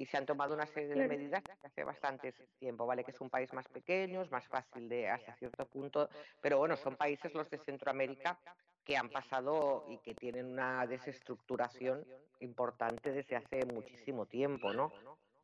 Y 0.00 0.06
se 0.06 0.16
han 0.16 0.24
tomado 0.24 0.54
una 0.54 0.64
serie 0.64 0.94
de 0.94 1.06
medidas 1.06 1.42
hace 1.62 1.84
bastante 1.84 2.32
tiempo, 2.58 2.86
¿vale? 2.86 3.04
Que 3.04 3.10
es 3.10 3.20
un 3.20 3.28
país 3.28 3.52
más 3.52 3.68
pequeño, 3.68 4.22
es 4.22 4.30
más 4.30 4.48
fácil 4.48 4.88
de 4.88 5.10
hasta 5.10 5.34
cierto 5.34 5.66
punto, 5.66 6.08
pero 6.40 6.56
bueno, 6.56 6.74
son 6.74 6.96
países 6.96 7.34
los 7.34 7.50
de 7.50 7.58
Centroamérica 7.58 8.40
que 8.82 8.96
han 8.96 9.10
pasado 9.10 9.84
y 9.90 9.98
que 9.98 10.14
tienen 10.14 10.46
una 10.46 10.86
desestructuración 10.86 12.02
importante 12.38 13.12
desde 13.12 13.36
hace 13.36 13.66
muchísimo 13.66 14.24
tiempo, 14.24 14.72
¿no? 14.72 14.90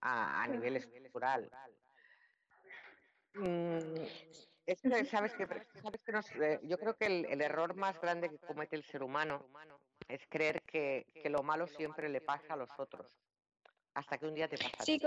A, 0.00 0.46
nivel 0.48 0.76
estructural. 0.76 1.50
Mm, 3.34 3.78
sabes 5.04 5.34
que, 5.34 5.46
sabes 5.82 6.32
que 6.32 6.44
eh, 6.44 6.60
yo 6.62 6.78
creo 6.78 6.96
que 6.96 7.06
el, 7.08 7.42
error 7.42 7.74
más 7.74 8.00
grande 8.00 8.30
que 8.30 8.38
comete 8.38 8.74
el 8.74 8.84
ser 8.84 9.02
humano 9.02 9.44
es 10.08 10.26
creer 10.30 10.62
que, 10.62 11.04
que 11.22 11.28
lo 11.28 11.42
malo 11.42 11.66
siempre 11.66 12.08
le 12.08 12.22
pasa 12.22 12.54
a 12.54 12.56
los 12.56 12.70
otros 12.78 13.25
hasta 13.96 14.18
que 14.18 14.26
un 14.26 14.34
día 14.34 14.46
te 14.46 14.58
pasa. 14.58 14.84
Sí, 14.84 15.00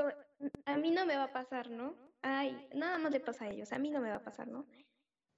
a 0.65 0.77
mí 0.77 0.89
no 0.89 1.05
me 1.05 1.15
va 1.15 1.25
a 1.25 1.31
pasar, 1.31 1.69
¿no? 1.69 1.95
Ay, 2.23 2.67
nada 2.73 2.97
más 2.97 3.11
le 3.11 3.19
pasa 3.19 3.45
a 3.45 3.49
ellos, 3.49 3.71
a 3.71 3.77
mí 3.77 3.91
no 3.91 4.01
me 4.01 4.09
va 4.09 4.15
a 4.15 4.23
pasar, 4.23 4.47
¿no? 4.47 4.65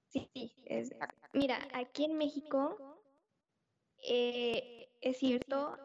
Sí, 0.08 0.28
sí. 0.32 0.54
Es, 0.64 0.90
mira, 1.34 1.58
aquí 1.74 2.04
en 2.04 2.16
México 2.16 2.98
eh, 3.98 4.88
es 5.02 5.18
cierto, 5.18 5.76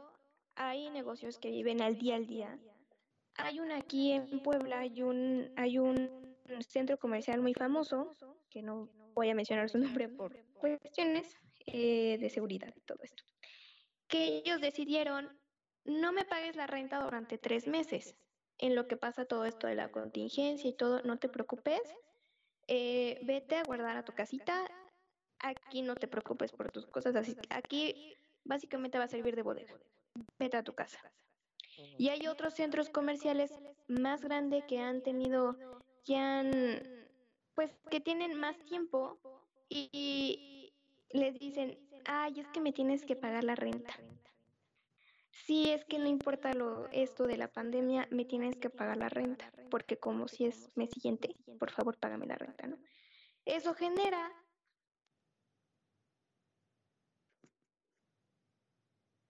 hay 0.55 0.89
negocios 0.91 1.37
que 1.39 1.51
viven 1.51 1.81
al 1.81 1.97
día 1.97 2.15
al 2.15 2.25
día. 2.25 2.57
Hay 3.35 3.59
una 3.59 3.77
aquí 3.77 4.13
en 4.13 4.41
Puebla, 4.41 4.79
hay 4.79 5.03
un, 5.03 5.51
hay 5.57 5.77
un 5.77 6.09
centro 6.61 6.97
comercial 6.97 7.41
muy 7.41 7.53
famoso, 7.53 8.15
que 8.49 8.61
no 8.61 8.89
voy 9.13 9.29
a 9.29 9.35
mencionar 9.35 9.69
su 9.69 9.77
nombre 9.77 10.07
por 10.07 10.41
cuestiones 10.53 11.35
eh, 11.65 12.17
de 12.17 12.29
seguridad 12.29 12.73
y 12.73 12.81
todo 12.81 12.99
esto, 13.03 13.23
que 14.07 14.37
ellos 14.37 14.61
decidieron 14.61 15.37
no 15.87 16.11
me 16.11 16.25
pagues 16.25 16.55
la 16.55 16.67
renta 16.67 17.01
durante 17.01 17.37
tres 17.37 17.67
meses. 17.67 18.15
En 18.59 18.75
lo 18.75 18.87
que 18.87 18.97
pasa 18.97 19.25
todo 19.25 19.45
esto 19.45 19.67
de 19.67 19.75
la 19.75 19.89
contingencia 19.89 20.69
y 20.69 20.73
todo, 20.73 21.01
no 21.03 21.17
te 21.17 21.29
preocupes. 21.29 21.81
Eh, 22.67 23.19
vete 23.23 23.55
a 23.55 23.63
guardar 23.63 23.97
a 23.97 24.03
tu 24.03 24.13
casita. 24.13 24.67
Aquí 25.39 25.81
no 25.81 25.95
te 25.95 26.07
preocupes 26.07 26.51
por 26.51 26.71
tus 26.71 26.85
cosas. 26.87 27.15
Así, 27.15 27.37
aquí 27.49 28.15
básicamente 28.43 28.97
va 28.97 29.05
a 29.05 29.09
servir 29.09 29.35
de 29.35 29.43
bodega. 29.43 29.73
Vete 30.37 30.57
a 30.57 30.63
tu 30.63 30.73
casa. 30.73 30.99
Y 31.97 32.09
hay 32.09 32.27
otros 32.27 32.55
centros 32.55 32.89
comerciales 32.89 33.53
más 33.87 34.21
grandes 34.21 34.63
que 34.65 34.79
han 34.79 35.03
tenido, 35.03 35.55
que 36.03 36.15
han, 36.15 36.51
pues, 37.53 37.71
que 37.91 37.99
tienen 37.99 38.33
más 38.33 38.57
tiempo 38.65 39.19
y, 39.69 39.89
y 41.11 41.17
les 41.17 41.37
dicen, 41.39 41.77
ay, 42.05 42.39
es 42.39 42.47
que 42.47 42.59
me 42.59 42.73
tienes 42.73 43.05
que 43.05 43.15
pagar 43.15 43.43
la 43.43 43.55
renta. 43.55 43.93
Si 45.45 45.69
es 45.69 45.85
que 45.85 45.99
no 45.99 46.07
importa 46.07 46.53
lo, 46.53 46.87
esto 46.91 47.25
de 47.25 47.37
la 47.37 47.47
pandemia, 47.47 48.07
me 48.11 48.25
tienes 48.25 48.57
que 48.57 48.69
pagar 48.69 48.97
la 48.97 49.09
renta, 49.09 49.51
porque 49.69 49.97
como 49.97 50.27
si 50.27 50.45
es 50.45 50.69
mes 50.75 50.89
siguiente, 50.89 51.35
por 51.59 51.71
favor, 51.71 51.97
págame 51.97 52.25
la 52.25 52.35
renta, 52.35 52.67
¿no? 52.67 52.77
Eso 53.45 53.73
genera 53.73 54.31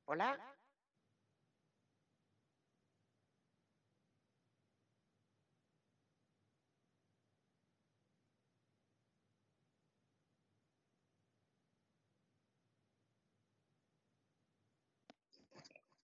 Hola. 0.06 0.57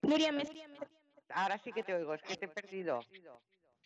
Nuria, 0.03 0.31
me... 0.31 0.43
Ahora 1.29 1.57
sí 1.57 1.71
que 1.71 1.83
te 1.83 1.93
oigo, 1.93 2.13
es 2.13 2.21
que 2.21 2.35
te 2.35 2.45
he 2.45 2.49
perdido. 2.49 2.99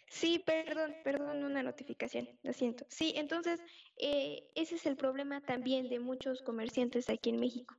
Sí, 0.10 0.40
perdón, 0.40 0.96
perdón, 1.04 1.44
una 1.44 1.62
notificación, 1.64 2.30
lo 2.44 2.54
siento. 2.54 2.86
Sí, 2.90 3.14
entonces, 3.18 3.62
eh, 3.98 4.50
ese 4.56 4.76
es 4.76 4.86
el 4.86 4.96
problema 4.96 5.42
también 5.42 5.90
de 5.90 6.00
muchos 6.00 6.42
comerciantes 6.42 7.10
aquí 7.10 7.30
en 7.30 7.40
México. 7.40 7.76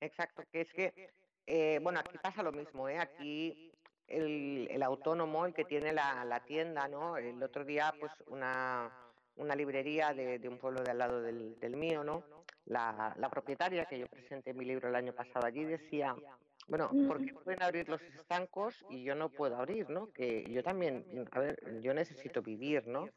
Exacto, 0.00 0.42
que 0.50 0.62
es 0.62 0.72
que, 0.72 1.10
eh, 1.46 1.78
bueno, 1.82 2.00
aquí 2.00 2.16
pasa 2.18 2.42
lo 2.42 2.52
mismo, 2.52 2.88
¿eh? 2.88 2.98
Aquí 2.98 3.72
el, 4.06 4.68
el 4.70 4.82
autónomo, 4.82 5.46
el 5.46 5.54
que 5.54 5.64
tiene 5.64 5.92
la, 5.92 6.24
la, 6.24 6.44
tienda, 6.44 6.88
¿no? 6.88 7.16
El 7.16 7.42
otro 7.42 7.64
día, 7.64 7.94
pues, 8.00 8.12
una, 8.26 8.90
una 9.36 9.54
librería 9.54 10.12
de, 10.12 10.38
de 10.38 10.48
un 10.48 10.58
pueblo 10.58 10.82
de 10.82 10.90
al 10.90 10.98
lado 10.98 11.22
del, 11.22 11.58
del 11.60 11.76
mío, 11.76 12.04
¿no? 12.04 12.24
La, 12.66 13.14
la 13.18 13.28
propietaria 13.28 13.84
que 13.84 13.98
yo 13.98 14.08
presenté 14.08 14.54
mi 14.54 14.64
libro 14.64 14.88
el 14.88 14.94
año 14.94 15.12
pasado 15.14 15.46
allí 15.46 15.64
decía 15.64 16.16
bueno, 16.66 16.90
porque 17.08 17.34
pueden 17.34 17.62
abrir 17.62 17.88
los 17.88 18.00
estancos 18.02 18.84
y 18.88 19.02
yo 19.02 19.14
no 19.14 19.28
puedo 19.28 19.56
abrir, 19.56 19.90
¿no? 19.90 20.10
Que 20.12 20.44
yo 20.50 20.62
también, 20.62 21.28
a 21.32 21.40
ver, 21.40 21.80
yo 21.80 21.92
necesito 21.94 22.42
vivir, 22.42 22.86
¿no? 22.86 23.08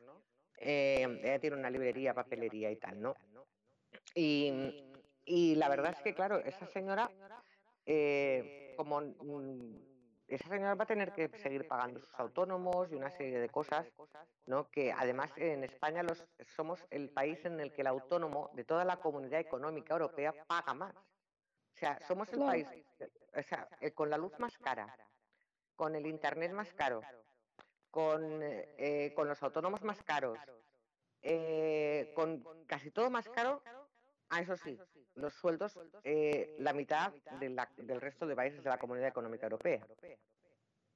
Eh, 0.59 1.19
ella 1.23 1.39
tiene 1.39 1.55
una 1.55 1.69
librería, 1.69 2.13
papelería 2.13 2.71
y 2.71 2.75
tal, 2.77 3.01
¿no? 3.01 3.15
Y, 4.15 4.83
y 5.25 5.55
la 5.55 5.69
verdad 5.69 5.93
es 5.95 6.01
que, 6.01 6.13
claro, 6.13 6.39
esa 6.39 6.65
señora, 6.67 7.09
eh, 7.85 8.73
como 8.75 9.01
esa 10.27 10.49
señora 10.49 10.75
va 10.75 10.83
a 10.83 10.87
tener 10.87 11.13
que 11.13 11.29
seguir 11.37 11.67
pagando 11.67 11.99
sus 11.99 12.13
autónomos 12.15 12.91
y 12.91 12.95
una 12.95 13.11
serie 13.11 13.39
de 13.39 13.49
cosas, 13.49 13.87
¿no? 14.45 14.69
Que 14.69 14.91
además 14.91 15.31
en 15.37 15.63
España 15.63 16.03
los, 16.03 16.25
somos 16.55 16.85
el 16.89 17.09
país 17.09 17.43
en 17.45 17.59
el 17.59 17.71
que 17.71 17.81
el 17.81 17.87
autónomo 17.87 18.49
de 18.53 18.65
toda 18.65 18.83
la 18.83 18.97
comunidad 18.97 19.39
económica 19.39 19.93
europea 19.93 20.33
paga 20.47 20.73
más. 20.73 20.95
O 20.95 21.79
sea, 21.79 21.99
somos 22.07 22.31
el 22.33 22.39
país 22.39 22.67
o 23.37 23.43
sea, 23.43 23.67
eh, 23.81 23.91
con 23.91 24.09
la 24.09 24.17
luz 24.17 24.37
más 24.39 24.57
cara, 24.57 24.95
con 25.75 25.95
el 25.95 26.07
internet 26.07 26.51
más 26.51 26.73
caro, 26.73 27.01
con, 27.91 28.39
eh, 28.41 29.13
con 29.15 29.27
los 29.27 29.41
autónomos 29.43 29.83
más 29.83 30.01
caros, 30.03 30.39
eh, 31.21 32.11
con 32.15 32.43
casi 32.65 32.91
todo 32.91 33.09
más 33.09 33.29
caro, 33.29 33.61
a 34.29 34.41
eso 34.41 34.57
sí, 34.57 34.77
los 35.15 35.33
sueldos 35.35 35.79
la 36.59 36.73
mitad 36.73 37.13
del 37.39 38.01
resto 38.01 38.25
de 38.27 38.35
países 38.35 38.63
de 38.63 38.69
la 38.69 38.77
Comunidad 38.77 39.07
Económica 39.07 39.45
Europea. 39.45 39.85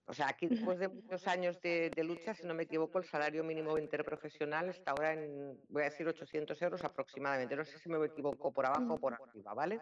O 0.08 0.14
sea, 0.14 0.28
aquí 0.28 0.48
después 0.48 0.80
de 0.80 0.90
muchos 0.90 1.26
años 1.28 1.62
de, 1.62 1.92
lucha, 2.04 2.34
si 2.34 2.46
no 2.46 2.54
me 2.54 2.64
equivoco, 2.64 2.98
el 2.98 3.06
salario 3.06 3.44
mínimo 3.44 3.78
interprofesional 3.78 4.68
está 4.68 4.92
ahora 4.92 5.14
en, 5.14 5.58
voy 5.70 5.84
a 5.84 5.86
decir, 5.86 6.06
800 6.08 6.62
euros 6.64 6.84
aproximadamente. 6.84 7.56
No 7.56 7.64
sé 7.64 7.78
si 7.78 7.88
me 7.88 8.04
equivoco 8.06 8.52
por 8.52 8.66
abajo 8.66 8.96
o 8.96 8.98
por 8.98 9.14
arriba, 9.14 9.54
¿vale? 9.54 9.80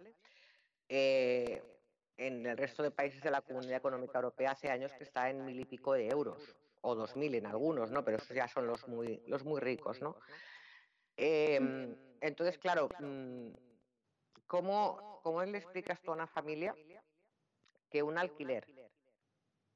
Eh, 0.88 1.64
en 2.20 2.46
el 2.46 2.58
resto 2.58 2.84
de 2.84 2.92
países 2.92 3.22
de 3.24 3.32
la 3.32 3.42
Comunidad 3.42 3.78
Económica 3.78 4.18
Europea 4.18 4.52
hace 4.52 4.70
años 4.70 4.92
que 4.94 5.06
está 5.06 5.30
en 5.30 5.46
mil 5.46 5.60
y 5.60 5.66
pico 5.66 5.94
de 5.94 6.10
euros, 6.10 6.56
o 6.82 6.94
dos 6.94 7.16
mil 7.16 7.34
en 7.34 7.46
algunos, 7.46 7.92
¿no? 7.92 8.04
Pero 8.04 8.18
esos 8.18 8.36
ya 8.36 8.48
son 8.48 8.68
los 8.68 8.88
muy, 8.88 9.24
los 9.26 9.46
muy 9.46 9.62
ricos, 9.62 10.02
¿no? 10.02 10.18
Em, 11.16 11.96
entonces, 12.20 12.58
claro, 12.58 12.90
mm, 13.00 13.52
¿cómo, 14.48 15.22
¿cómo 15.24 15.44
le 15.44 15.58
explicas 15.58 16.02
tú 16.02 16.12
a 16.12 16.16
una 16.16 16.28
familia 16.28 16.76
que 17.90 18.04
un 18.04 18.18
alquiler 18.18 18.68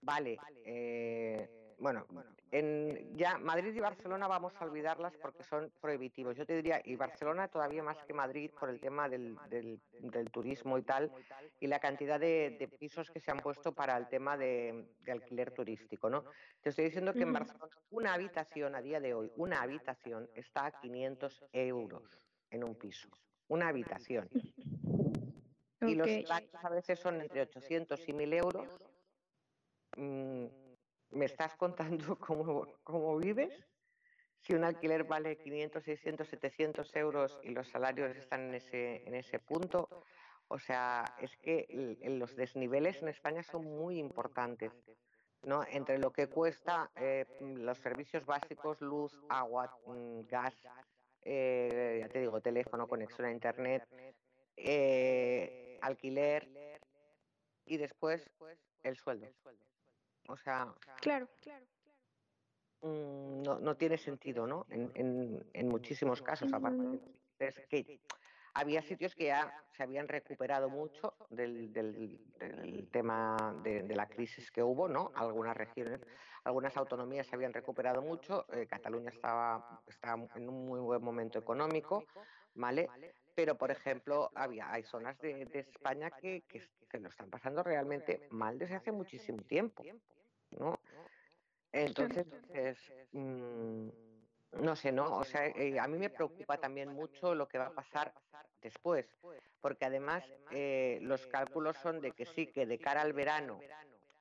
vale 0.01 0.37
eh, 0.65 1.75
bueno, 1.79 2.05
en 2.53 3.17
ya 3.17 3.39
Madrid 3.39 3.73
y 3.73 3.79
Barcelona 3.79 4.27
vamos 4.27 4.53
a 4.59 4.65
olvidarlas 4.65 5.17
porque 5.17 5.43
son 5.43 5.71
prohibitivos. 5.81 6.37
Yo 6.37 6.45
te 6.45 6.55
diría, 6.55 6.79
y 6.85 6.95
Barcelona 6.95 7.47
todavía 7.47 7.81
más 7.81 7.97
que 8.03 8.13
Madrid 8.13 8.51
por 8.59 8.69
el 8.69 8.79
tema 8.79 9.09
del, 9.09 9.35
del, 9.49 10.29
turismo 10.31 10.77
y 10.77 10.83
tal, 10.83 11.11
y 11.59 11.65
la 11.65 11.79
cantidad 11.79 12.19
de, 12.19 12.69
pisos 12.79 13.09
que 13.09 13.19
se 13.19 13.31
han 13.31 13.39
puesto 13.39 13.71
para 13.71 13.97
el 13.97 14.07
tema 14.07 14.37
de, 14.37 14.85
alquiler 15.11 15.49
turístico, 15.49 16.11
¿no? 16.11 16.25
Te 16.61 16.69
estoy 16.69 16.85
diciendo 16.85 17.11
que 17.13 17.23
en 17.23 17.33
Barcelona 17.33 17.75
una 17.89 18.13
habitación 18.13 18.75
a 18.75 18.83
día 18.83 18.99
de 18.99 19.15
hoy, 19.15 19.31
una 19.35 19.63
habitación 19.63 20.29
está 20.35 20.67
a 20.67 20.79
500 20.79 21.45
euros 21.53 22.21
en 22.51 22.63
un 22.63 22.75
piso. 22.75 23.09
Una 23.47 23.69
habitación. 23.69 24.29
Y 25.81 25.95
los 25.95 26.07
salarios 26.07 26.63
a 26.63 26.69
veces 26.69 26.99
son 26.99 27.19
entre 27.19 27.41
800 27.41 28.07
y 28.07 28.13
1000 28.13 28.33
euros. 28.33 28.67
Mm, 29.97 30.45
¿Me 31.13 31.25
estás 31.25 31.55
contando 31.55 32.17
cómo, 32.19 32.67
cómo 32.83 33.17
vives? 33.17 33.53
Si 34.39 34.53
un 34.53 34.63
alquiler 34.63 35.05
vale 35.05 35.37
500, 35.37 35.83
600, 35.83 36.27
700 36.27 36.95
euros 36.95 37.39
y 37.43 37.51
los 37.51 37.69
salarios 37.69 38.15
están 38.17 38.41
en 38.49 38.55
ese, 38.55 39.07
en 39.07 39.15
ese 39.15 39.39
punto, 39.39 40.03
o 40.49 40.59
sea, 40.59 41.15
es 41.21 41.37
que 41.37 41.97
los 42.03 42.35
desniveles 42.35 43.01
en 43.01 43.07
España 43.07 43.41
son 43.43 43.63
muy 43.63 43.99
importantes. 43.99 44.73
¿no? 45.43 45.63
Entre 45.69 45.97
lo 45.97 46.11
que 46.11 46.27
cuesta 46.27 46.91
eh, 46.95 47.25
los 47.39 47.77
servicios 47.77 48.25
básicos, 48.25 48.81
luz, 48.81 49.17
agua, 49.29 49.77
mm, 49.85 50.21
gas, 50.27 50.55
eh, 51.21 51.99
ya 52.01 52.09
te 52.09 52.19
digo, 52.19 52.41
teléfono, 52.41 52.87
conexión 52.87 53.27
a 53.27 53.31
Internet, 53.31 53.87
eh, 54.55 55.77
alquiler 55.81 56.49
y 57.65 57.77
después 57.77 58.29
el 58.83 58.97
sueldo. 58.97 59.27
O 60.27 60.37
sea, 60.37 60.73
claro, 61.01 61.27
claro. 61.41 61.65
Mm, 62.81 63.43
no, 63.43 63.59
no 63.59 63.75
tiene 63.77 63.97
sentido, 63.97 64.45
¿no? 64.45 64.65
En, 64.69 64.91
en, 64.95 65.49
en 65.53 65.67
muchísimos 65.69 66.21
casos, 66.21 66.51
aparte. 66.53 66.99
Es 67.39 67.55
que 67.67 67.99
había 68.53 68.81
sitios 68.81 69.15
que 69.15 69.25
ya 69.25 69.63
se 69.71 69.83
habían 69.83 70.07
recuperado 70.07 70.69
mucho 70.69 71.15
del, 71.29 71.73
del, 71.73 72.19
del 72.37 72.89
tema 72.91 73.55
de, 73.63 73.83
de, 73.83 73.95
la 73.95 74.07
crisis 74.07 74.51
que 74.51 74.61
hubo, 74.61 74.87
¿no? 74.87 75.11
Algunas 75.15 75.57
regiones, 75.57 76.01
algunas 76.43 76.75
autonomías 76.77 77.25
se 77.25 77.35
habían 77.35 77.53
recuperado 77.53 78.01
mucho. 78.01 78.45
Eh, 78.53 78.67
Cataluña 78.67 79.09
estaba, 79.09 79.81
estaba 79.87 80.27
en 80.35 80.49
un 80.49 80.65
muy 80.65 80.79
buen 80.79 81.01
momento 81.01 81.39
económico, 81.39 82.05
¿vale? 82.53 82.89
Pero, 83.35 83.57
por 83.57 83.71
ejemplo, 83.71 84.31
había, 84.35 84.71
hay 84.71 84.83
zonas 84.83 85.19
de, 85.19 85.45
de 85.45 85.59
España 85.59 86.11
que, 86.11 86.43
que, 86.47 86.67
que, 86.89 86.99
lo 86.99 87.09
están 87.09 87.29
pasando 87.29 87.63
realmente 87.63 88.27
mal 88.29 88.59
desde 88.59 88.75
hace 88.75 88.91
muchísimo 88.91 89.41
tiempo, 89.43 89.83
¿no? 90.51 90.79
Entonces, 91.71 92.27
mm, 93.11 93.89
no 94.61 94.75
sé, 94.75 94.91
¿no? 94.91 95.17
O 95.17 95.23
sea, 95.23 95.47
eh, 95.47 95.79
a 95.79 95.87
mí 95.87 95.97
me 95.97 96.11
preocupa 96.11 96.57
también 96.57 96.89
mucho 96.89 97.33
lo 97.33 97.47
que 97.47 97.57
va 97.57 97.67
a 97.67 97.73
pasar 97.73 98.13
después, 98.61 99.07
porque 99.59 99.85
además 99.85 100.23
eh, 100.51 100.99
los 101.01 101.25
cálculos 101.27 101.77
son 101.77 101.99
de 101.99 102.11
que 102.11 102.25
sí, 102.27 102.47
que 102.47 102.67
de 102.67 102.77
cara 102.77 103.01
al 103.01 103.13
verano 103.13 103.59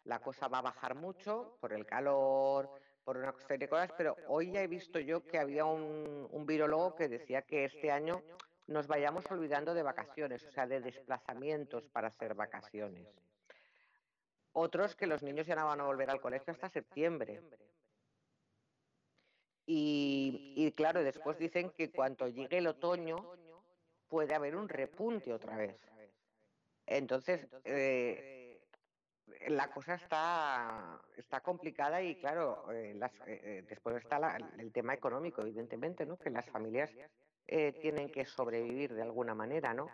la 0.04 0.20
cosa 0.20 0.48
va 0.48 0.58
a 0.58 0.62
bajar 0.62 0.94
mucho 0.94 1.56
por 1.60 1.72
el 1.72 1.86
calor, 1.86 2.70
por 3.04 3.18
una 3.18 3.32
serie 3.46 3.66
de 3.66 3.68
cosas, 3.68 3.92
pero 3.96 4.16
hoy 4.28 4.52
ya 4.52 4.62
he 4.62 4.66
visto 4.66 4.98
yo 4.98 5.24
que 5.24 5.38
había 5.38 5.64
un, 5.64 6.28
un 6.30 6.46
virólogo 6.46 6.94
que 6.94 7.08
decía 7.08 7.42
que 7.42 7.66
este 7.66 7.90
año 7.90 8.22
nos 8.66 8.86
vayamos 8.86 9.30
olvidando 9.30 9.74
de 9.74 9.82
vacaciones, 9.82 10.44
o 10.44 10.50
sea, 10.52 10.66
de 10.66 10.80
desplazamientos 10.80 11.88
para 11.88 12.08
hacer 12.08 12.34
vacaciones. 12.34 13.06
Otros 14.52 14.94
que 14.94 15.06
los 15.06 15.22
niños 15.22 15.46
ya 15.46 15.56
no 15.56 15.66
van 15.66 15.80
a 15.80 15.84
volver 15.84 16.10
al 16.10 16.20
colegio 16.20 16.52
hasta 16.52 16.68
septiembre. 16.68 17.40
Y, 19.66 20.54
y 20.56 20.72
claro, 20.72 21.02
después 21.02 21.38
dicen 21.38 21.70
que 21.70 21.90
cuando 21.90 22.28
llegue 22.28 22.58
el 22.58 22.66
otoño 22.66 23.16
puede 24.08 24.34
haber 24.34 24.56
un 24.56 24.68
repunte 24.68 25.32
otra 25.32 25.56
vez. 25.56 25.80
Entonces, 26.86 27.46
eh, 27.64 28.60
la 29.48 29.70
cosa 29.70 29.94
está, 29.94 31.00
está 31.16 31.40
complicada 31.40 32.02
y 32.02 32.16
claro, 32.16 32.70
eh, 32.72 32.94
las, 32.94 33.12
eh, 33.26 33.64
después 33.68 33.96
está 33.96 34.18
la, 34.18 34.36
el 34.58 34.72
tema 34.72 34.94
económico, 34.94 35.40
evidentemente, 35.42 36.04
¿no? 36.04 36.18
que 36.18 36.30
las 36.30 36.48
familias 36.50 36.90
tienen 37.80 38.10
que 38.10 38.24
sobrevivir 38.24 38.94
de 38.94 39.02
alguna 39.02 39.34
manera, 39.34 39.74
¿no? 39.74 39.88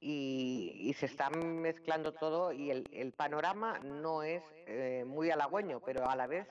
Y, 0.00 0.72
y, 0.76 0.92
se 0.94 1.06
está 1.06 1.28
mezclando 1.28 2.14
todo 2.14 2.52
y 2.52 2.70
el, 2.70 2.84
el 2.92 3.12
panorama 3.12 3.80
no 3.80 4.22
es 4.22 4.44
eh, 4.66 5.04
muy 5.04 5.30
halagüeño, 5.30 5.80
pero 5.80 6.08
a 6.08 6.14
la 6.14 6.28
vez 6.28 6.46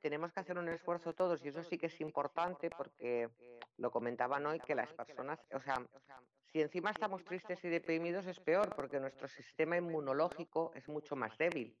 tenemos 0.00 0.32
que 0.32 0.40
hacer 0.40 0.56
un 0.56 0.68
esfuerzo 0.68 1.12
todos 1.12 1.44
y 1.44 1.48
eso 1.48 1.62
sí 1.62 1.76
que 1.76 1.86
es 1.86 2.00
importante 2.00 2.70
porque 2.70 3.28
lo 3.76 3.90
comentaban 3.90 4.46
hoy 4.46 4.60
que 4.60 4.74
las 4.74 4.90
personas, 4.94 5.38
o 5.52 5.60
sea, 5.60 5.74
si 6.52 6.62
encima 6.62 6.90
estamos 6.90 7.22
tristes 7.24 7.62
y 7.64 7.68
deprimidos 7.68 8.26
es 8.26 8.40
peor 8.40 8.74
porque 8.74 8.98
nuestro 8.98 9.28
sistema 9.28 9.76
inmunológico 9.76 10.72
es 10.74 10.88
mucho 10.88 11.16
más 11.16 11.36
débil. 11.36 11.76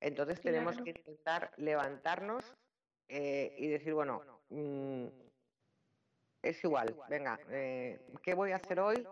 Entonces 0.00 0.40
tenemos 0.40 0.80
que 0.80 0.90
intentar 0.90 1.52
levantarnos 1.58 2.56
eh, 3.08 3.54
y 3.58 3.68
decir, 3.68 3.92
bueno, 3.92 4.22
mmm, 4.48 5.06
es 6.42 6.62
igual, 6.64 6.96
venga, 7.08 7.38
eh, 7.50 8.00
¿qué 8.22 8.34
voy 8.34 8.52
a 8.52 8.56
hacer 8.56 8.80
hoy? 8.80 9.06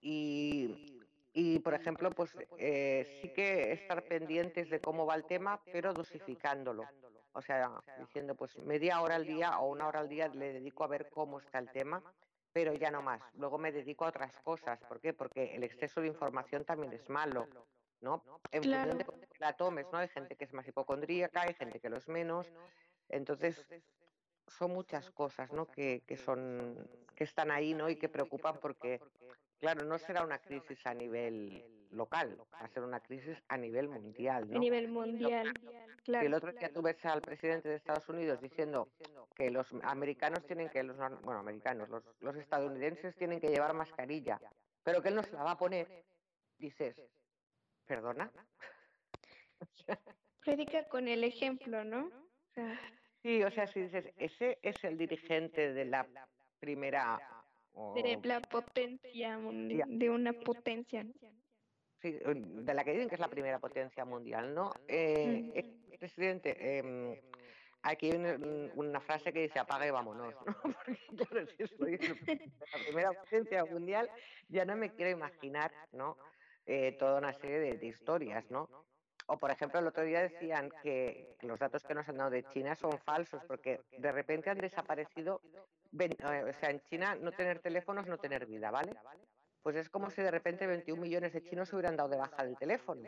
Y, 0.00 1.00
y 1.32 1.58
por 1.60 1.74
ejemplo, 1.74 2.10
pues 2.10 2.36
eh, 2.58 3.18
sí 3.20 3.30
que 3.30 3.72
estar 3.72 4.02
pendientes 4.04 4.70
de 4.70 4.80
cómo 4.80 5.06
va 5.06 5.14
el 5.14 5.24
tema, 5.24 5.60
pero 5.72 5.92
dosificándolo. 5.92 6.84
O 7.32 7.42
sea, 7.42 7.70
diciendo, 7.98 8.34
pues 8.34 8.56
media 8.58 9.00
hora 9.02 9.16
al 9.16 9.26
día 9.26 9.58
o 9.58 9.70
una 9.70 9.86
hora 9.86 10.00
al 10.00 10.08
día 10.08 10.28
le 10.28 10.54
dedico 10.54 10.84
a 10.84 10.88
ver 10.88 11.10
cómo 11.10 11.38
está 11.38 11.58
el 11.58 11.70
tema, 11.70 12.02
pero 12.52 12.72
ya 12.72 12.90
no 12.90 13.02
más. 13.02 13.20
Luego 13.34 13.58
me 13.58 13.72
dedico 13.72 14.06
a 14.06 14.08
otras 14.08 14.32
cosas. 14.42 14.78
¿Por 14.88 15.00
qué? 15.00 15.12
Porque 15.12 15.54
el 15.54 15.62
exceso 15.62 16.00
de 16.00 16.08
información 16.08 16.64
también 16.64 16.94
es 16.94 17.06
malo. 17.10 17.46
¿no? 18.00 18.22
En 18.52 18.62
claro. 18.62 18.92
función 18.92 18.98
de 18.98 19.04
cómo 19.04 19.18
la 19.38 19.52
tomes, 19.54 19.86
¿no? 19.92 19.98
Hay 19.98 20.08
gente 20.08 20.36
que 20.36 20.44
es 20.44 20.52
más 20.52 20.66
hipocondríaca, 20.66 21.42
hay 21.42 21.54
gente 21.54 21.80
que 21.80 21.88
lo 21.88 21.96
es 21.96 22.08
menos. 22.08 22.46
Entonces, 23.08 23.66
son 24.46 24.72
muchas 24.72 25.10
cosas, 25.10 25.52
¿no? 25.52 25.66
Que, 25.66 26.02
que 26.06 26.16
son, 26.16 26.88
que 27.14 27.24
están 27.24 27.50
ahí, 27.50 27.74
¿no? 27.74 27.88
Y 27.90 27.96
que 27.96 28.08
preocupan 28.08 28.58
porque 28.60 29.00
Claro, 29.58 29.84
no 29.84 29.98
será 29.98 30.22
una 30.22 30.38
crisis 30.38 30.86
a 30.86 30.94
nivel 30.94 31.64
local, 31.90 32.38
va 32.52 32.58
a 32.58 32.68
ser 32.68 32.82
una 32.82 33.00
crisis 33.00 33.42
a 33.48 33.56
nivel 33.56 33.88
mundial. 33.88 34.48
¿no? 34.50 34.56
A 34.56 34.60
nivel 34.60 34.88
mundial, 34.88 35.52
claro. 36.04 36.22
Si 36.22 36.26
el 36.26 36.34
otro 36.34 36.52
día 36.52 36.72
tú 36.72 36.82
ves 36.82 37.02
al 37.06 37.22
presidente 37.22 37.68
de 37.68 37.76
Estados 37.76 38.06
Unidos 38.08 38.40
diciendo 38.40 38.88
que 39.34 39.50
los 39.50 39.66
americanos 39.82 40.44
tienen 40.46 40.68
que, 40.68 40.82
los, 40.82 40.96
bueno, 40.96 41.40
americanos, 41.40 41.88
los, 41.88 42.04
los 42.20 42.36
estadounidenses 42.36 43.16
tienen 43.16 43.40
que 43.40 43.48
llevar 43.48 43.72
mascarilla, 43.72 44.38
pero 44.82 45.00
que 45.00 45.08
él 45.08 45.14
no 45.14 45.22
se 45.22 45.32
la 45.32 45.42
va 45.42 45.52
a 45.52 45.58
poner, 45.58 46.04
dices, 46.58 47.00
¿perdona? 47.86 48.30
Predica 50.40 50.86
con 50.88 51.08
el 51.08 51.24
ejemplo, 51.24 51.82
¿no? 51.82 52.06
O 52.06 52.54
sea... 52.54 52.78
Sí, 53.26 53.42
o 53.42 53.50
sea, 53.50 53.66
si 53.66 53.80
dices, 53.80 54.04
ese 54.18 54.56
es 54.62 54.84
el 54.84 54.96
dirigente 54.96 55.72
de 55.72 55.84
la 55.84 56.06
primera 56.60 57.20
de 57.96 58.20
la 58.22 58.40
potencia 58.40 59.36
mundial, 59.36 59.88
de 59.98 60.10
una 60.10 60.32
potencia. 60.32 61.04
Sí, 62.00 62.20
de 62.22 62.72
la 62.72 62.84
que 62.84 62.92
dicen 62.92 63.08
que 63.08 63.16
es 63.16 63.20
la 63.20 63.26
primera 63.26 63.58
potencia 63.58 64.04
mundial, 64.04 64.54
¿no? 64.54 64.72
Eh, 64.86 65.64
mm. 65.92 65.98
Presidente, 65.98 66.56
eh, 66.56 67.20
aquí 67.82 68.12
hay 68.12 68.16
una, 68.16 68.38
una, 68.76 69.00
frase 69.00 69.32
que 69.32 69.40
dice 69.40 69.58
apaga 69.58 69.88
y 69.88 69.90
vámonos, 69.90 70.32
¿no? 70.32 70.56
Porque 70.62 70.96
claro, 71.16 71.48
si 71.48 71.66
soy 71.66 71.98
la 71.98 72.84
primera 72.86 73.12
potencia 73.12 73.64
mundial, 73.64 74.08
ya 74.48 74.64
no 74.64 74.76
me 74.76 74.94
quiero 74.94 75.10
imaginar, 75.10 75.72
¿no? 75.90 76.16
Eh, 76.64 76.92
toda 76.92 77.18
una 77.18 77.32
serie 77.32 77.58
de, 77.58 77.76
de 77.76 77.86
historias, 77.88 78.48
¿no? 78.52 78.68
O, 79.26 79.38
por 79.38 79.50
ejemplo, 79.50 79.80
el 79.80 79.86
otro 79.86 80.04
día 80.04 80.22
decían 80.22 80.70
que 80.82 81.36
los 81.42 81.58
datos 81.58 81.82
que 81.82 81.94
nos 81.94 82.08
han 82.08 82.18
dado 82.18 82.30
de 82.30 82.44
China 82.44 82.76
son 82.76 82.96
falsos 82.98 83.42
porque 83.44 83.80
de 83.98 84.12
repente 84.12 84.50
han 84.50 84.58
desaparecido 84.58 85.40
eh, 85.98 86.44
o 86.48 86.52
sea, 86.52 86.70
en 86.70 86.80
China 86.82 87.14
no 87.16 87.32
tener 87.32 87.60
teléfonos, 87.60 88.06
no 88.06 88.18
tener 88.18 88.46
vida, 88.46 88.70
¿vale? 88.70 88.94
Pues 89.62 89.76
es 89.76 89.88
como 89.88 90.10
si 90.10 90.22
de 90.22 90.30
repente 90.30 90.66
21 90.66 91.00
millones 91.00 91.32
de 91.32 91.42
chinos 91.42 91.68
se 91.68 91.76
hubieran 91.76 91.96
dado 91.96 92.08
de 92.10 92.18
baja 92.18 92.44
del 92.44 92.56
teléfono. 92.56 93.02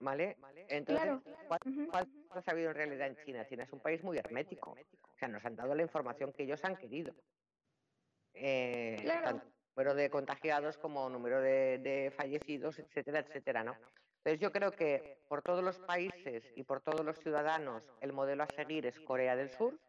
¿Vale? 0.00 0.36
Entonces, 0.68 1.04
claro. 1.04 1.22
¿cuánto 1.48 2.50
ha 2.50 2.52
habido 2.52 2.70
en 2.70 2.76
realidad 2.76 3.06
en 3.08 3.16
China? 3.24 3.46
China 3.46 3.64
es 3.64 3.72
un 3.72 3.80
país 3.80 4.02
muy 4.04 4.18
hermético. 4.18 4.72
O 4.72 5.18
sea, 5.18 5.28
nos 5.28 5.44
han 5.44 5.56
dado 5.56 5.74
la 5.74 5.82
información 5.82 6.32
que 6.32 6.42
ellos 6.42 6.62
han 6.64 6.76
querido. 6.76 7.14
Eh, 8.34 8.96
claro. 9.00 9.24
Tanto 9.24 9.46
número 9.74 9.94
de 9.94 10.10
contagiados 10.10 10.76
como 10.76 11.08
número 11.08 11.40
de, 11.40 11.78
de 11.78 12.12
fallecidos, 12.16 12.80
etcétera, 12.80 13.20
etcétera, 13.20 13.62
¿no? 13.62 13.76
Entonces 14.28 14.42
yo 14.42 14.52
creo 14.52 14.72
que 14.72 15.16
por 15.26 15.40
todos 15.40 15.64
los 15.64 15.78
países 15.78 16.44
y 16.54 16.62
por 16.62 16.82
todos 16.82 17.02
los 17.02 17.18
ciudadanos 17.18 17.82
el 18.02 18.12
modelo 18.12 18.42
a 18.42 18.46
seguir 18.54 18.84
es 18.84 19.00
Corea 19.00 19.34
del 19.34 19.50
Sur, 19.50 19.80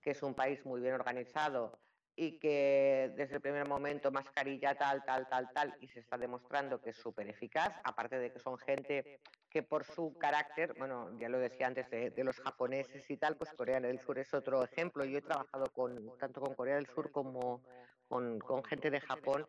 que 0.00 0.12
es 0.12 0.22
un 0.22 0.32
país 0.32 0.64
muy 0.64 0.80
bien 0.80 0.94
organizado 0.94 1.78
y 2.16 2.38
que 2.38 3.12
desde 3.18 3.34
el 3.34 3.42
primer 3.42 3.68
momento 3.68 4.10
mascarilla 4.10 4.74
tal, 4.76 5.04
tal, 5.04 5.28
tal, 5.28 5.50
tal, 5.52 5.76
y 5.82 5.88
se 5.88 6.00
está 6.00 6.16
demostrando 6.16 6.80
que 6.80 6.88
es 6.88 6.96
súper 6.96 7.28
eficaz, 7.28 7.78
aparte 7.84 8.18
de 8.18 8.32
que 8.32 8.38
son 8.38 8.56
gente 8.56 9.20
que 9.50 9.62
por 9.62 9.84
su 9.84 10.16
carácter, 10.16 10.72
bueno, 10.78 11.14
ya 11.18 11.28
lo 11.28 11.38
decía 11.38 11.66
antes 11.66 11.90
de, 11.90 12.24
los 12.24 12.40
japoneses 12.40 13.10
y 13.10 13.18
tal, 13.18 13.36
pues 13.36 13.52
Corea 13.52 13.78
del 13.78 14.00
Sur 14.00 14.18
es 14.18 14.32
otro 14.32 14.64
ejemplo. 14.64 15.04
Yo 15.04 15.18
he 15.18 15.22
trabajado 15.22 15.66
con 15.66 16.16
tanto 16.16 16.40
con 16.40 16.54
Corea 16.54 16.76
del 16.76 16.86
Sur 16.86 17.12
como 17.12 17.62
con 18.08 18.64
gente 18.64 18.90
de 18.90 19.02
Japón 19.02 19.46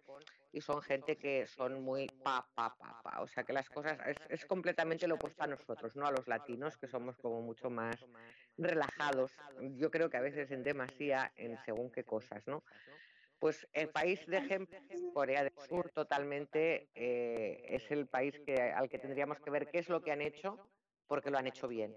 y 0.52 0.62
son 0.62 0.82
gente 0.82 1.18
que 1.18 1.46
son 1.48 1.84
muy 1.84 2.08
pa, 2.08 2.48
pa, 2.56 2.76
pa, 2.78 3.02
pa. 3.04 3.22
O 3.22 3.28
sea 3.28 3.44
que 3.44 3.54
las 3.54 3.70
cosas 3.70 3.98
es, 4.08 4.18
es, 4.30 4.46
completamente 4.46 5.08
lo 5.08 5.16
opuesto 5.16 5.44
a 5.44 5.48
nosotros, 5.48 5.96
¿no? 5.96 6.08
A 6.08 6.12
los 6.12 6.28
latinos, 6.28 6.78
que 6.78 6.88
somos 6.88 7.18
como 7.18 7.42
mucho 7.42 7.70
más 7.70 7.96
relajados. 8.58 9.32
Yo 9.76 9.92
creo 9.92 10.10
que 10.10 10.18
a 10.18 10.22
veces 10.22 10.50
en 10.52 10.64
demasía 10.64 11.32
en 11.36 11.58
según 11.66 11.92
qué 11.92 12.04
cosas, 12.04 12.46
¿no? 12.48 12.64
Pues 13.40 13.68
el 13.74 13.90
país 13.90 14.26
de 14.26 14.38
ejemplo, 14.38 14.80
Corea 15.14 15.44
del 15.44 15.54
Sur, 15.70 15.92
totalmente 15.92 16.90
eh, 16.96 17.66
es 17.70 17.92
el 17.92 18.08
país 18.08 18.40
que, 18.46 18.60
al 18.60 18.90
que 18.90 18.98
tendríamos 18.98 19.40
que 19.40 19.52
ver 19.52 19.68
qué 19.68 19.78
es 19.80 19.90
lo 19.90 20.02
que 20.02 20.12
han 20.12 20.22
hecho, 20.22 20.58
porque 21.06 21.30
lo 21.30 21.38
han 21.38 21.46
hecho 21.46 21.68
bien. 21.68 21.96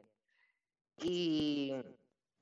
Y, 0.98 1.74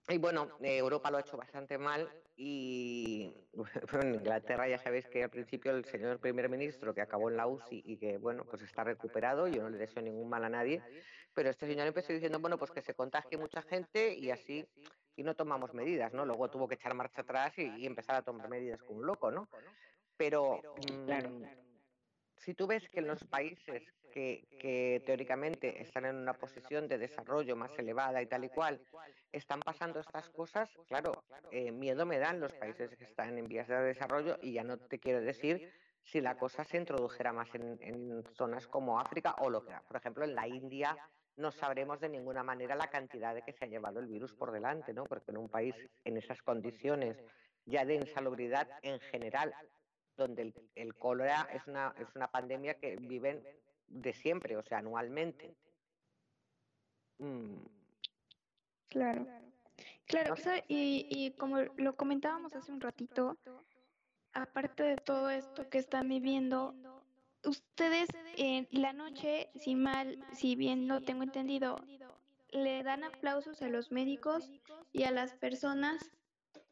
y 0.08 0.18
bueno, 0.18 0.50
eh, 0.62 0.78
Europa 0.78 1.12
lo 1.12 1.18
ha 1.18 1.20
hecho 1.20 1.36
bastante 1.36 1.78
mal 1.78 2.10
y 2.40 3.34
bueno, 3.52 4.00
en 4.00 4.14
Inglaterra 4.14 4.68
ya 4.68 4.78
sabéis 4.78 5.08
que 5.08 5.24
al 5.24 5.30
principio 5.30 5.72
el 5.72 5.84
señor 5.84 6.20
primer 6.20 6.48
ministro 6.48 6.94
que 6.94 7.00
acabó 7.00 7.28
en 7.28 7.36
la 7.36 7.48
UCI 7.48 7.82
y 7.84 7.96
que 7.96 8.16
bueno, 8.16 8.44
pues 8.44 8.62
está 8.62 8.84
recuperado, 8.84 9.48
yo 9.48 9.62
no 9.62 9.70
le 9.70 9.78
deseo 9.78 10.02
ningún 10.02 10.28
mal 10.28 10.44
a 10.44 10.48
nadie, 10.48 10.80
pero 11.34 11.50
este 11.50 11.66
señor 11.66 11.88
empezó 11.88 12.12
diciendo, 12.12 12.38
bueno, 12.38 12.56
pues 12.56 12.70
que 12.70 12.80
se 12.80 12.94
contagie 12.94 13.36
mucha 13.36 13.60
gente 13.62 14.14
y 14.14 14.30
así 14.30 14.64
y 15.16 15.24
no 15.24 15.34
tomamos 15.34 15.74
medidas, 15.74 16.12
¿no? 16.12 16.24
Luego 16.24 16.48
tuvo 16.48 16.68
que 16.68 16.76
echar 16.76 16.94
marcha 16.94 17.22
atrás 17.22 17.58
y, 17.58 17.64
y 17.76 17.86
empezar 17.86 18.14
a 18.14 18.22
tomar 18.22 18.48
medidas 18.48 18.80
como 18.84 19.00
un 19.00 19.06
loco, 19.06 19.32
¿no? 19.32 19.48
Pero 20.16 20.62
claro, 21.06 21.40
si 22.36 22.54
tú 22.54 22.68
ves 22.68 22.88
que 22.88 23.00
en 23.00 23.08
los 23.08 23.24
países 23.24 23.82
que, 24.08 24.46
que, 24.60 25.02
teóricamente 25.04 25.82
están 25.82 26.04
en 26.04 26.16
una 26.16 26.34
posición 26.34 26.88
de 26.88 26.98
desarrollo 26.98 27.56
más 27.56 27.76
elevada 27.78 28.20
y 28.22 28.26
tal 28.26 28.44
y 28.44 28.48
cual, 28.48 28.80
están 29.32 29.60
pasando 29.60 30.00
estas 30.00 30.28
cosas, 30.30 30.70
claro, 30.86 31.22
eh, 31.50 31.70
miedo 31.70 32.06
me 32.06 32.18
dan 32.18 32.40
los 32.40 32.52
países 32.54 32.96
que 32.96 33.04
están 33.04 33.38
en 33.38 33.46
vías 33.46 33.68
de 33.68 33.76
desarrollo 33.80 34.38
y 34.42 34.52
ya 34.52 34.64
no 34.64 34.78
te 34.78 34.98
quiero 34.98 35.20
decir 35.20 35.72
si 36.02 36.20
la 36.20 36.38
cosa 36.38 36.64
se 36.64 36.78
introdujera 36.78 37.32
más 37.32 37.54
en, 37.54 37.78
en 37.82 38.24
zonas 38.34 38.66
como 38.66 38.98
África 38.98 39.34
o 39.40 39.50
lo 39.50 39.64
que, 39.64 39.74
por 39.86 39.96
ejemplo, 39.96 40.24
en 40.24 40.34
la 40.34 40.48
India 40.48 40.96
no 41.36 41.52
sabremos 41.52 42.00
de 42.00 42.08
ninguna 42.08 42.42
manera 42.42 42.74
la 42.74 42.88
cantidad 42.88 43.34
de 43.34 43.42
que 43.42 43.52
se 43.52 43.64
ha 43.64 43.68
llevado 43.68 44.00
el 44.00 44.06
virus 44.06 44.34
por 44.34 44.50
delante, 44.50 44.92
¿no? 44.92 45.04
Porque 45.04 45.30
en 45.30 45.38
un 45.38 45.48
país 45.48 45.74
en 46.04 46.16
esas 46.16 46.42
condiciones 46.42 47.16
ya 47.64 47.84
de 47.84 47.94
insalubridad 47.94 48.68
en 48.82 48.98
general, 48.98 49.54
donde 50.16 50.42
el, 50.42 50.54
el 50.74 50.94
cólera 50.96 51.48
es 51.52 51.66
una, 51.66 51.94
es 51.98 52.08
una 52.16 52.28
pandemia 52.28 52.74
que 52.74 52.96
viven 52.96 53.42
de 53.88 54.12
siempre, 54.12 54.56
o 54.56 54.62
sea, 54.62 54.78
anualmente. 54.78 55.54
Mm. 57.18 57.56
Claro. 58.88 59.26
Claro, 60.06 60.34
no 60.36 60.52
y, 60.68 61.06
y 61.10 61.32
como 61.32 61.58
lo 61.60 61.96
comentábamos 61.96 62.54
hace 62.54 62.72
un 62.72 62.80
ratito, 62.80 63.36
aparte 64.32 64.82
de 64.82 64.96
todo 64.96 65.28
esto 65.30 65.68
que 65.68 65.78
están 65.78 66.08
viviendo, 66.08 66.74
ustedes 67.44 68.08
en 68.36 68.66
la 68.70 68.92
noche, 68.92 69.50
si 69.54 69.74
mal, 69.74 70.24
si 70.32 70.56
bien 70.56 70.86
no 70.86 71.02
tengo 71.02 71.22
entendido, 71.22 71.76
le 72.50 72.82
dan 72.82 73.04
aplausos 73.04 73.60
a 73.62 73.68
los 73.68 73.92
médicos 73.92 74.50
y 74.92 75.04
a 75.04 75.10
las 75.10 75.34
personas 75.34 76.10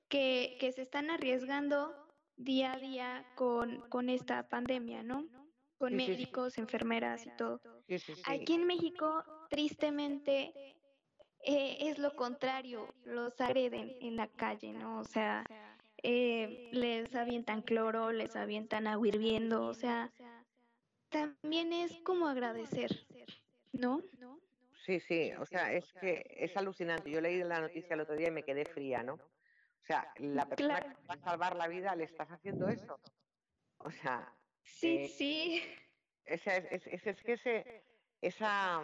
que, 0.08 0.56
que 0.58 0.72
se 0.72 0.82
están 0.82 1.10
arriesgando 1.10 1.94
día 2.36 2.72
a 2.72 2.78
día 2.78 3.26
con, 3.34 3.82
con 3.90 4.08
esta 4.08 4.48
pandemia, 4.48 5.02
¿no? 5.02 5.35
Con 5.78 5.90
sí, 5.90 5.96
médicos, 5.96 6.54
sí. 6.54 6.60
enfermeras 6.60 7.26
y 7.26 7.30
todo. 7.36 7.60
Aquí 8.24 8.54
en 8.54 8.66
México, 8.66 9.22
tristemente, 9.50 10.52
eh, 11.44 11.76
es 11.80 11.98
lo 11.98 12.16
contrario, 12.16 12.94
los 13.04 13.40
agreden 13.40 13.96
en 14.00 14.16
la 14.16 14.28
calle, 14.28 14.72
¿no? 14.72 15.00
O 15.00 15.04
sea, 15.04 15.44
eh, 16.02 16.70
les 16.72 17.14
avientan 17.14 17.62
cloro, 17.62 18.10
les 18.12 18.36
avientan 18.36 18.86
agua 18.86 19.08
hirviendo, 19.08 19.66
o 19.66 19.74
sea, 19.74 20.12
también 21.08 21.72
es 21.72 22.00
como 22.02 22.26
agradecer, 22.26 23.06
¿no? 23.72 24.02
Sí, 24.84 25.00
sí, 25.00 25.32
o 25.38 25.44
sea, 25.46 25.72
es 25.72 25.92
que 26.00 26.24
es 26.38 26.56
alucinante. 26.56 27.10
Yo 27.10 27.20
leí 27.20 27.42
la 27.42 27.60
noticia 27.60 27.94
el 27.94 28.00
otro 28.00 28.14
día 28.14 28.28
y 28.28 28.32
me 28.32 28.44
quedé 28.44 28.64
fría, 28.64 29.02
¿no? 29.02 29.14
O 29.14 29.84
sea, 29.84 30.12
la 30.18 30.48
persona 30.48 30.80
claro. 30.80 30.96
que 30.96 31.06
va 31.08 31.14
a 31.14 31.30
salvar 31.30 31.56
la 31.56 31.66
vida 31.68 31.96
le 31.96 32.04
estás 32.04 32.28
haciendo 32.28 32.68
eso. 32.68 32.98
O 33.78 33.90
sea. 33.90 34.35
Sí, 34.66 35.04
eh, 35.04 35.08
sí. 35.08 35.62
Esa, 36.24 36.56
es, 36.56 36.86
es, 36.86 37.06
es, 37.06 37.22
que 37.22 37.32
ese, 37.34 37.82
esa. 38.20 38.82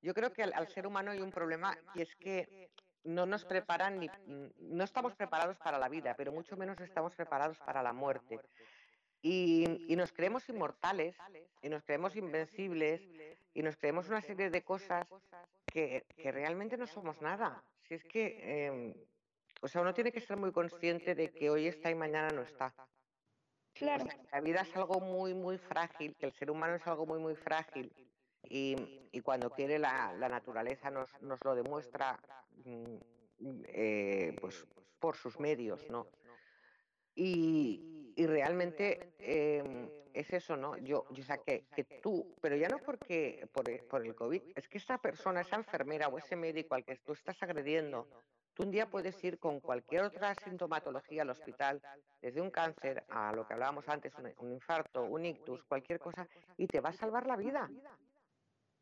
Yo 0.00 0.14
creo 0.14 0.32
que 0.32 0.44
al, 0.44 0.52
al, 0.54 0.68
ser 0.68 0.86
humano 0.86 1.10
hay 1.10 1.20
un 1.20 1.32
problema 1.32 1.76
y 1.94 2.02
es 2.02 2.14
que 2.16 2.70
no 3.04 3.26
nos 3.26 3.44
preparan 3.44 3.98
ni. 3.98 4.08
No 4.58 4.84
estamos 4.84 5.14
preparados 5.14 5.58
para 5.58 5.78
la 5.78 5.88
vida, 5.88 6.14
pero 6.16 6.32
mucho 6.32 6.56
menos 6.56 6.80
estamos 6.80 7.14
preparados 7.14 7.58
para 7.58 7.82
la 7.82 7.92
muerte. 7.92 8.40
Y, 9.20 9.86
y, 9.88 9.96
nos 9.96 10.12
creemos 10.12 10.48
inmortales, 10.48 11.16
y 11.60 11.68
nos 11.68 11.82
creemos 11.82 12.14
invencibles, 12.14 13.02
y 13.52 13.62
nos 13.62 13.76
creemos 13.76 14.08
una 14.08 14.20
serie 14.20 14.48
de 14.48 14.62
cosas 14.62 15.08
que, 15.66 16.06
que 16.16 16.30
realmente 16.30 16.76
no 16.76 16.86
somos 16.86 17.20
nada. 17.20 17.64
Si 17.88 17.94
es 17.94 18.04
que, 18.04 18.38
eh, 18.40 18.94
o 19.60 19.66
sea, 19.66 19.80
uno 19.80 19.92
tiene 19.92 20.12
que 20.12 20.20
ser 20.20 20.36
muy 20.36 20.52
consciente 20.52 21.16
de 21.16 21.32
que 21.32 21.50
hoy 21.50 21.66
está 21.66 21.90
y 21.90 21.96
mañana 21.96 22.28
no 22.28 22.42
está. 22.42 22.72
Claro. 23.78 24.06
La 24.32 24.40
vida 24.40 24.62
es 24.62 24.76
algo 24.76 25.00
muy, 25.00 25.34
muy 25.34 25.58
frágil, 25.58 26.16
el 26.20 26.32
ser 26.32 26.50
humano 26.50 26.74
es 26.74 26.86
algo 26.86 27.06
muy, 27.06 27.18
muy 27.18 27.36
frágil. 27.36 27.92
Y, 28.48 28.76
y 29.12 29.20
cuando 29.20 29.50
quiere 29.50 29.78
la, 29.78 30.12
la 30.14 30.28
naturaleza 30.28 30.90
nos, 30.90 31.10
nos, 31.22 31.44
lo 31.44 31.54
demuestra 31.54 32.18
eh, 32.64 34.36
pues, 34.40 34.66
por 34.98 35.16
sus 35.16 35.38
medios, 35.38 35.88
¿no? 35.90 36.06
Y, 37.14 38.14
y 38.16 38.26
realmente 38.26 39.14
eh, 39.18 40.08
es 40.12 40.32
eso, 40.32 40.56
¿no? 40.56 40.76
Yo, 40.78 41.04
yo 41.10 41.22
o 41.22 41.26
sea, 41.26 41.38
que, 41.38 41.64
que, 41.74 41.84
tú, 42.02 42.34
pero 42.40 42.56
ya 42.56 42.68
no 42.68 42.78
porque 42.78 43.48
por, 43.52 43.64
por, 43.86 44.04
el 44.04 44.14
COVID, 44.14 44.42
es 44.54 44.68
que 44.68 44.78
esa 44.78 44.98
persona, 44.98 45.40
esa 45.40 45.56
enfermera 45.56 46.08
o 46.08 46.18
ese 46.18 46.36
médico 46.36 46.74
al 46.74 46.84
que 46.84 46.96
tú 46.96 47.12
estás 47.12 47.42
agrediendo, 47.42 48.08
tú 48.58 48.64
un 48.64 48.72
día 48.72 48.90
puedes 48.90 49.22
ir 49.22 49.38
con 49.38 49.60
cualquier 49.60 50.02
otra 50.02 50.34
sintomatología 50.34 51.22
al 51.22 51.30
hospital, 51.30 51.80
desde 52.20 52.40
un 52.40 52.50
cáncer 52.50 53.04
a 53.08 53.32
lo 53.32 53.46
que 53.46 53.54
hablábamos 53.54 53.88
antes, 53.88 54.12
un, 54.16 54.32
un 54.38 54.52
infarto, 54.52 55.04
un 55.04 55.24
ictus, 55.24 55.62
cualquier 55.62 56.00
cosa, 56.00 56.26
y 56.56 56.66
te 56.66 56.80
va 56.80 56.88
a 56.88 56.92
salvar 56.92 57.26
la 57.26 57.36
vida. 57.36 57.70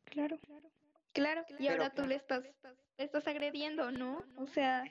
Claro, 0.04 0.38
claro, 1.12 1.44
y 1.58 1.68
ahora 1.68 1.90
pero, 1.90 2.02
tú 2.02 2.08
le 2.08 2.14
estás, 2.14 2.42
le 2.96 3.04
estás 3.04 3.26
agrediendo, 3.28 3.90
¿no? 3.90 4.24
O 4.38 4.46
sea... 4.46 4.82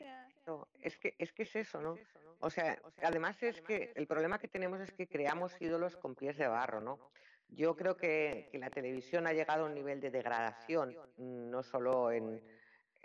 No, 0.45 0.67
es 0.79 0.95
que, 0.97 1.15
es 1.17 1.33
que 1.33 1.43
es 1.43 1.55
eso, 1.55 1.81
¿no? 1.81 1.95
O 2.39 2.51
sea, 2.51 2.79
además 3.01 3.41
es 3.41 3.61
que 3.61 3.91
el 3.95 4.05
problema 4.05 4.37
que 4.37 4.47
tenemos 4.47 4.79
es 4.81 4.91
que 4.91 5.07
creamos 5.07 5.59
ídolos 5.59 5.97
con 5.97 6.13
pies 6.13 6.37
de 6.37 6.47
barro, 6.47 6.79
¿no? 6.79 6.99
Yo 7.47 7.75
creo 7.75 7.97
que, 7.97 8.49
que 8.51 8.59
la 8.59 8.69
televisión 8.69 9.25
ha 9.25 9.33
llegado 9.33 9.63
a 9.63 9.67
un 9.67 9.73
nivel 9.73 9.99
de 9.99 10.11
degradación, 10.11 10.95
no 11.17 11.63
solo 11.63 12.11
en, 12.11 12.39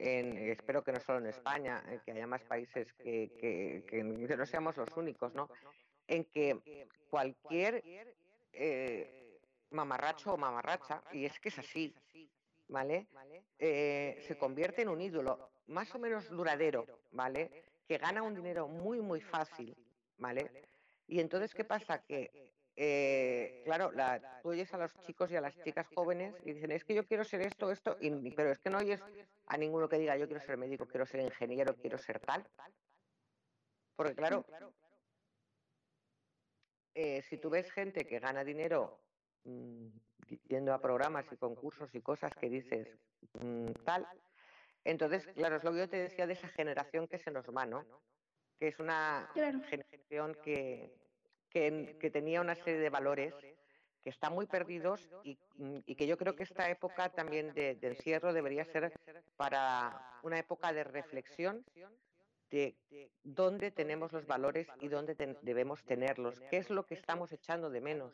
en 0.01 0.36
espero 0.51 0.82
que 0.82 0.92
no 0.92 1.01
solo 1.01 1.18
en 1.18 1.26
España, 1.26 1.82
eh, 1.88 2.01
que 2.05 2.12
haya 2.12 2.26
más 2.26 2.42
países 2.42 2.92
que, 2.94 3.30
que, 3.38 3.84
que, 3.86 4.03
no 4.03 4.46
seamos 4.46 4.76
los 4.76 4.96
únicos, 4.96 5.34
¿no? 5.34 5.48
En 6.07 6.24
que 6.24 6.88
cualquier 7.11 7.82
eh, 8.53 9.38
mamarracho 9.70 10.34
o 10.34 10.36
mamarracha, 10.36 11.03
y 11.12 11.26
es 11.26 11.38
que 11.38 11.51
es 11.51 11.59
así, 11.59 11.94
¿vale? 12.68 13.07
Eh, 13.59 14.18
se 14.26 14.38
convierte 14.38 14.82
en 14.82 14.88
un 14.88 15.01
ídolo 15.01 15.51
más 15.66 15.94
o 15.94 15.98
menos 15.98 16.28
duradero, 16.30 16.86
¿vale? 17.12 17.70
que 17.90 17.98
gana 17.98 18.22
un 18.22 18.36
dinero 18.36 18.68
muy, 18.68 19.01
muy 19.01 19.20
fácil, 19.20 19.76
¿vale? 20.16 20.48
Y 21.09 21.18
entonces, 21.18 21.53
¿qué 21.53 21.64
pasa? 21.64 22.01
Que, 22.03 22.53
eh, 22.83 23.61
claro, 23.66 23.93
la, 23.93 24.41
tú 24.43 24.49
oyes 24.49 24.72
a 24.72 24.78
los 24.78 24.99
chicos 25.01 25.31
y 25.31 25.37
a 25.37 25.43
las 25.43 25.55
chicas 25.62 25.87
jóvenes 25.95 26.35
y 26.47 26.55
dicen, 26.55 26.70
es 26.70 26.83
que 26.83 26.95
yo 26.95 27.07
quiero 27.07 27.24
ser 27.24 27.43
esto, 27.43 27.70
esto, 27.70 27.99
y, 28.01 28.31
pero 28.31 28.53
es 28.53 28.59
que 28.59 28.70
no 28.70 28.78
oyes 28.78 29.03
a 29.49 29.59
ninguno 29.59 29.87
que 29.87 29.99
diga, 29.99 30.16
yo 30.16 30.26
quiero 30.26 30.41
ser 30.41 30.57
médico, 30.57 30.87
quiero 30.87 31.05
ser 31.05 31.20
ingeniero, 31.20 31.76
quiero 31.76 31.99
ser 31.99 32.20
tal. 32.20 32.49
Porque, 33.97 34.14
claro, 34.14 34.47
eh, 36.95 37.20
si 37.20 37.37
tú 37.37 37.51
ves 37.51 37.70
gente 37.70 38.07
que 38.07 38.18
gana 38.18 38.45
dinero 38.45 38.99
mmm, 39.45 39.89
yendo 40.49 40.72
a 40.72 40.81
programas 40.81 41.31
y 41.31 41.37
concursos 41.37 41.95
y 41.95 42.01
cosas 42.01 42.33
que 42.33 42.49
dices 42.49 42.89
mmm, 43.35 43.72
tal, 43.85 44.09
entonces, 44.85 45.26
claro, 45.35 45.57
es 45.57 45.64
lo 45.64 45.72
que 45.72 45.81
yo 45.81 45.89
te 45.91 45.99
decía 45.99 46.26
de 46.26 46.33
esa 46.33 46.49
generación 46.49 47.07
que 47.09 47.18
se 47.18 47.31
nos 47.31 47.45
va, 47.49 47.66
¿no? 47.66 47.85
Que 48.59 48.68
es 48.68 48.78
una 48.78 49.28
claro. 49.35 49.61
generación 49.68 50.35
que, 50.43 50.99
que, 51.51 51.96
que, 52.01 52.11
tenía 52.11 52.40
una 52.40 52.55
serie 52.55 52.80
de 52.80 52.90
valores 52.90 53.34
que 54.03 54.11
están 54.11 54.32
muy 54.32 54.46
perdidos 54.46 55.11
y, 55.24 55.38
y 55.84 55.94
que 55.94 56.07
yo 56.07 56.16
creo 56.16 56.34
que 56.34 56.44
esta 56.44 56.70
época 56.70 57.11
también 57.11 57.53
de, 57.53 57.74
de, 57.74 57.88
encierro 57.88 58.32
debería 58.32 58.64
ser 58.64 58.92
para 59.36 60.18
una 60.22 60.38
época 60.38 60.72
de 60.72 60.84
reflexión 60.84 61.64
de 62.51 62.76
dónde 63.22 63.70
tenemos 63.70 64.12
los 64.12 64.26
valores 64.26 64.66
y 64.80 64.88
dónde 64.88 65.14
debemos 65.42 65.84
tenerlos, 65.84 66.40
qué 66.51 66.57
es 66.57 66.70
lo 66.70 66.84
que 66.84 66.94
estamos 66.94 67.32
echando 67.32 67.70
de 67.70 67.80
menos. 67.80 68.12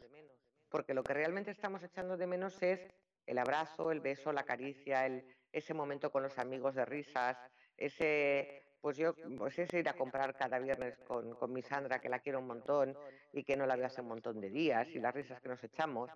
Porque 0.69 0.95
lo 0.95 1.03
que 1.03 1.15
realmente 1.15 1.51
estamos 1.51 1.83
echando 1.83 2.17
de 2.17 2.27
menos 2.27 2.63
es 2.63 2.87
El 3.27 3.39
abrazo, 3.39 3.91
el 3.91 4.01
beso, 4.01 4.33
la 4.33 4.45
caricia, 4.45 5.07
el, 5.07 5.25
ese 5.53 5.75
momento 5.75 6.13
con 6.13 6.23
los 6.23 6.39
amigos 6.39 6.75
de 6.75 6.85
risas, 6.85 7.37
ese 7.77 8.66
pues 8.81 8.97
yo, 8.97 9.15
pues 9.37 9.59
es 9.59 9.73
ir 9.75 9.89
a 9.89 9.95
comprar 9.95 10.37
cada 10.37 10.59
viernes 10.59 10.99
con, 11.07 11.35
con, 11.35 11.53
mi 11.53 11.63
Sandra, 11.63 12.01
que 12.01 12.09
la 12.09 12.21
quiero 12.21 12.39
un 12.39 12.47
montón 12.47 12.97
y 13.33 13.43
que 13.43 13.57
no 13.57 13.67
la 13.67 13.77
veo 13.77 13.87
hace 13.87 14.01
un 14.01 14.09
montón 14.09 14.41
de 14.41 14.51
días, 14.51 14.89
y 14.89 14.99
las 14.99 15.15
risas 15.15 15.41
que 15.41 15.49
nos 15.49 15.63
echamos. 15.65 16.11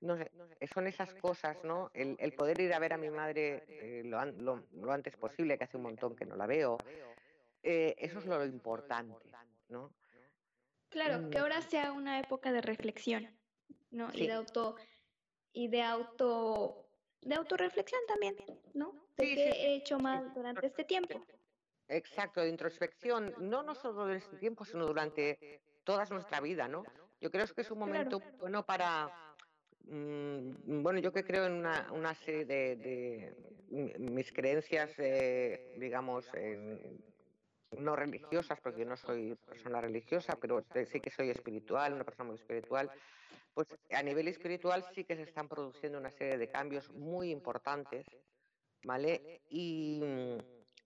No 0.00 0.16
sé, 0.16 0.30
son 0.72 0.86
esas 0.86 1.12
cosas, 1.14 1.62
¿no? 1.62 1.90
El, 1.92 2.16
el 2.18 2.32
poder 2.32 2.58
ir 2.60 2.72
a 2.72 2.78
ver 2.78 2.94
a 2.94 2.96
mi 2.96 3.10
madre 3.10 3.64
eh, 3.68 4.02
lo, 4.04 4.24
lo, 4.24 4.64
lo, 4.72 4.92
antes 4.92 5.16
posible, 5.16 5.58
que 5.58 5.64
hace 5.64 5.76
un 5.76 5.82
montón 5.82 6.16
que 6.16 6.24
no 6.24 6.36
la 6.36 6.46
veo. 6.46 6.78
Eh, 7.62 7.94
eso 7.98 8.18
es 8.18 8.26
lo 8.26 8.42
importante, 8.44 9.14
¿no? 9.68 9.92
Claro, 10.88 11.30
que 11.30 11.38
mm. 11.38 11.42
ahora 11.42 11.62
sea 11.62 11.92
una 11.92 12.18
época 12.18 12.50
de 12.50 12.62
reflexión, 12.62 13.28
¿no? 13.90 14.10
Sí. 14.10 14.24
Y 14.24 14.26
de 14.26 14.32
auto 14.32 14.76
y 15.52 15.68
de 15.68 15.82
auto 15.82 16.86
de 17.22 17.34
autorreflexión 17.34 18.00
también, 18.08 18.36
¿no? 18.74 18.94
De 19.16 19.26
sí, 19.26 19.34
qué 19.34 19.52
sí. 19.52 19.58
he 19.58 19.74
hecho 19.76 19.98
mal 19.98 20.32
durante 20.34 20.66
este 20.66 20.84
tiempo. 20.84 21.24
Exacto, 21.90 22.40
de 22.40 22.48
introspección, 22.48 23.34
no, 23.38 23.64
no 23.64 23.74
solo 23.74 24.08
en 24.08 24.16
este 24.16 24.36
tiempo, 24.36 24.64
sino 24.64 24.86
durante 24.86 25.60
toda 25.82 26.04
nuestra 26.04 26.40
vida, 26.40 26.68
¿no? 26.68 26.84
Yo 27.20 27.32
creo 27.32 27.44
que 27.48 27.62
es 27.62 27.70
un 27.72 27.80
momento 27.80 28.20
claro. 28.20 28.36
bueno 28.38 28.64
para, 28.64 29.34
mmm, 29.86 30.82
bueno, 30.82 31.00
yo 31.00 31.12
que 31.12 31.24
creo 31.24 31.46
en 31.46 31.52
una, 31.54 31.90
una 31.92 32.14
serie 32.14 32.44
de, 32.44 32.76
de, 32.76 33.98
mis 33.98 34.32
creencias, 34.32 34.92
eh, 34.98 35.74
digamos, 35.78 36.32
en, 36.34 37.02
no 37.76 37.96
religiosas, 37.96 38.60
porque 38.60 38.80
yo 38.80 38.86
no 38.86 38.96
soy 38.96 39.34
persona 39.34 39.80
religiosa, 39.80 40.38
pero 40.40 40.64
sí 40.86 41.00
que 41.00 41.10
soy 41.10 41.30
espiritual, 41.30 41.94
una 41.94 42.04
persona 42.04 42.28
muy 42.28 42.36
espiritual, 42.36 42.88
pues 43.52 43.76
a 43.90 44.02
nivel 44.02 44.28
espiritual 44.28 44.84
sí 44.94 45.04
que 45.04 45.16
se 45.16 45.22
están 45.22 45.48
produciendo 45.48 45.98
una 45.98 46.10
serie 46.10 46.38
de 46.38 46.48
cambios 46.48 46.88
muy 46.92 47.30
importantes, 47.30 48.06
¿vale? 48.84 49.42
Y 49.48 50.00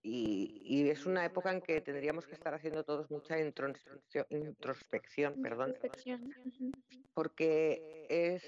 y, 0.06 0.60
y, 0.62 0.90
es 0.90 1.06
una 1.06 1.24
época 1.24 1.50
en 1.50 1.62
que 1.62 1.80
tendríamos 1.80 2.26
que 2.26 2.34
estar 2.34 2.52
haciendo 2.52 2.84
todos 2.84 3.10
mucha 3.10 3.40
introspección, 3.40 4.26
introspección 4.28 5.40
perdón, 5.40 5.74
porque 7.14 8.06
es, 8.10 8.44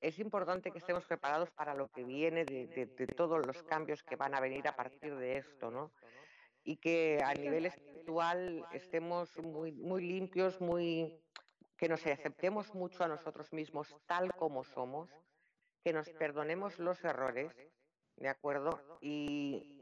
es 0.00 0.18
importante 0.18 0.72
que 0.72 0.78
estemos 0.78 1.06
preparados 1.06 1.52
para 1.52 1.74
lo 1.74 1.88
que 1.92 2.02
viene 2.02 2.44
de, 2.44 2.66
de, 2.66 2.86
de, 2.86 3.06
todos 3.06 3.46
los 3.46 3.62
cambios 3.62 4.02
que 4.02 4.16
van 4.16 4.34
a 4.34 4.40
venir 4.40 4.66
a 4.66 4.74
partir 4.74 5.14
de 5.14 5.36
esto, 5.36 5.70
¿no? 5.70 5.92
Y 6.64 6.78
que 6.78 7.20
a 7.24 7.34
nivel 7.34 7.66
espiritual 7.66 8.66
estemos 8.72 9.38
muy, 9.38 9.70
muy 9.70 10.02
limpios, 10.02 10.60
muy 10.60 11.22
que 11.78 11.88
nos 11.88 12.04
aceptemos 12.04 12.74
mucho 12.74 13.04
a 13.04 13.08
nosotros 13.08 13.52
mismos 13.52 13.94
tal 14.06 14.34
como 14.34 14.64
somos, 14.64 15.08
que 15.84 15.92
nos 15.92 16.10
perdonemos 16.10 16.80
los 16.80 17.02
errores, 17.04 17.56
¿de 18.16 18.28
acuerdo? 18.28 18.98
Y, 19.00 19.79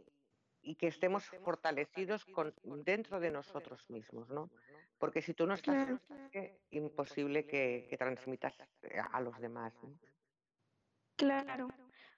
y 0.68 0.74
que 0.74 0.88
estemos 0.88 1.24
fortalecidos 1.44 2.26
con, 2.26 2.54
dentro 2.84 3.20
de 3.20 3.30
nosotros 3.30 3.88
mismos, 3.88 4.28
¿no? 4.28 4.50
Porque 4.98 5.22
si 5.22 5.32
tú 5.32 5.46
no 5.46 5.54
estás 5.54 5.74
claro. 5.74 6.00
es 6.32 6.50
imposible 6.70 7.46
que, 7.46 7.86
que, 7.88 7.96
transmitas 7.96 8.54
a 9.12 9.20
los 9.22 9.38
demás. 9.40 9.72
¿no? 9.82 9.98
Claro. 11.16 11.68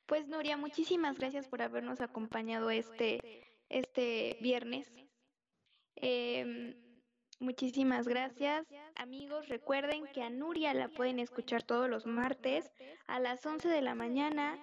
Pues 0.06 0.26
Nuria, 0.26 0.56
muchísimas 0.56 1.16
gracias 1.16 1.46
por 1.46 1.62
habernos 1.62 2.00
acompañado 2.00 2.70
este, 2.70 3.46
este 3.68 4.36
viernes. 4.40 4.92
Eh, 5.94 6.74
muchísimas 7.38 8.08
gracias. 8.08 8.66
Amigos, 8.96 9.48
recuerden 9.48 10.08
que 10.08 10.24
a 10.24 10.30
Nuria 10.30 10.74
la 10.74 10.88
pueden 10.88 11.20
escuchar 11.20 11.62
todos 11.62 11.88
los 11.88 12.04
martes 12.04 12.72
a 13.06 13.20
las 13.20 13.46
11 13.46 13.68
de 13.68 13.82
la 13.82 13.94
mañana 13.94 14.58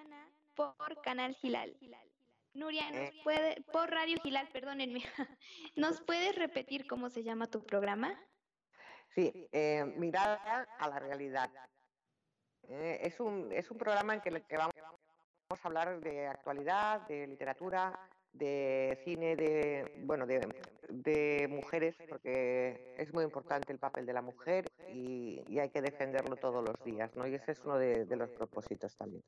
por 0.56 1.02
Canal 1.04 1.36
Gilal. 1.36 1.78
Nuria, 2.58 2.90
¿nos 2.90 3.10
eh. 3.10 3.14
puede, 3.24 3.62
por 3.72 3.90
Radio 3.92 4.18
Gilal, 4.24 4.48
perdónenme, 4.50 5.04
¿nos 5.76 6.02
puedes 6.02 6.36
repetir 6.36 6.88
cómo 6.88 7.10
se 7.10 7.24
llama 7.24 7.46
tu 7.46 7.64
programa? 7.64 8.20
Sí, 9.14 9.48
eh, 9.52 9.86
Mirada 9.96 10.68
a 10.80 10.90
la 10.90 10.98
Realidad. 10.98 11.52
Eh, 12.64 13.00
es, 13.04 13.20
un, 13.20 13.52
es 13.52 13.70
un 13.70 13.78
programa 13.78 14.16
en 14.16 14.22
que, 14.22 14.42
que 14.42 14.58
vamos 14.58 14.74
a 14.74 15.68
hablar 15.68 16.00
de 16.00 16.26
actualidad, 16.26 17.08
de 17.08 17.28
literatura, 17.28 17.98
de 18.34 19.00
cine, 19.04 19.36
de, 19.36 20.02
bueno, 20.04 20.26
de, 20.26 20.40
de, 20.90 21.48
mujeres, 21.48 21.96
porque 22.10 22.96
es 22.98 23.14
muy 23.14 23.24
importante 23.24 23.72
el 23.72 23.80
papel 23.80 24.08
de 24.08 24.14
la 24.14 24.24
mujer 24.24 24.66
y, 24.92 25.44
y 25.48 25.60
hay 25.60 25.70
que 25.70 25.82
defenderlo 25.82 26.36
todos 26.38 26.68
los 26.68 26.84
días, 26.84 27.16
¿no? 27.16 27.28
Y 27.28 27.36
ese 27.36 27.52
es 27.52 27.60
uno 27.64 27.78
de, 27.78 28.06
de 28.06 28.16
los 28.16 28.32
propósitos 28.32 28.96
también. 28.96 29.24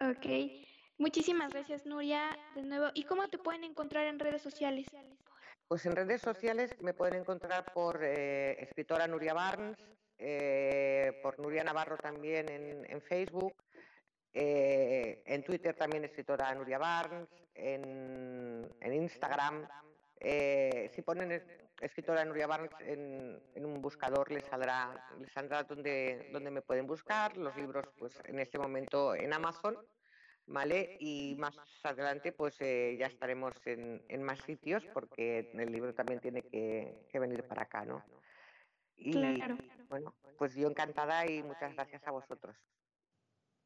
Ok. 0.00 0.67
Muchísimas 0.98 1.52
gracias, 1.52 1.86
Nuria, 1.86 2.36
de 2.56 2.62
nuevo. 2.62 2.90
¿Y 2.92 3.04
cómo 3.04 3.28
te 3.28 3.38
pueden 3.38 3.62
encontrar 3.62 4.06
en 4.06 4.18
redes 4.18 4.42
sociales? 4.42 4.86
Pues 5.68 5.86
en 5.86 5.94
redes 5.94 6.20
sociales 6.20 6.74
me 6.80 6.92
pueden 6.92 7.20
encontrar 7.20 7.72
por 7.72 8.02
eh, 8.02 8.60
escritora 8.60 9.06
Nuria 9.06 9.32
Barnes, 9.32 9.78
eh, 10.18 11.20
por 11.22 11.38
Nuria 11.38 11.62
Navarro 11.62 11.96
también 11.98 12.48
en, 12.48 12.84
en 12.90 13.00
Facebook, 13.00 13.54
eh, 14.32 15.22
en 15.24 15.44
Twitter 15.44 15.76
también 15.76 16.04
escritora 16.04 16.52
Nuria 16.56 16.78
Barnes, 16.78 17.28
en, 17.54 18.68
en 18.80 18.94
Instagram. 18.94 19.68
Eh, 20.18 20.90
si 20.96 21.02
ponen 21.02 21.40
escritora 21.80 22.24
Nuria 22.24 22.48
Barnes 22.48 22.72
en, 22.80 23.40
en, 23.54 23.64
un 23.64 23.80
buscador 23.80 24.32
les 24.32 24.44
saldrá, 24.46 25.08
les 25.20 25.30
saldrá 25.30 25.62
donde, 25.62 26.28
donde 26.32 26.50
me 26.50 26.62
pueden 26.62 26.88
buscar. 26.88 27.36
Los 27.36 27.54
libros, 27.56 27.86
pues 27.96 28.20
en 28.24 28.40
este 28.40 28.58
momento 28.58 29.14
en 29.14 29.32
Amazon 29.32 29.78
¿vale? 30.48 30.96
Y 30.98 31.36
más 31.38 31.56
adelante 31.82 32.32
pues 32.32 32.60
eh, 32.60 32.96
ya 32.98 33.06
estaremos 33.06 33.54
en, 33.66 34.02
en, 34.08 34.22
más 34.22 34.40
sitios 34.40 34.84
porque 34.92 35.50
el 35.54 35.70
libro 35.70 35.94
también 35.94 36.20
tiene 36.20 36.42
que, 36.42 37.06
que 37.10 37.18
venir 37.18 37.44
para 37.44 37.62
acá, 37.62 37.84
¿no? 37.84 38.04
Y 38.96 39.12
claro. 39.12 39.56
bueno, 39.88 40.14
pues 40.38 40.54
yo 40.54 40.68
encantada 40.68 41.30
y 41.30 41.42
muchas 41.42 41.74
gracias 41.74 42.06
a 42.06 42.10
vosotros. 42.10 42.56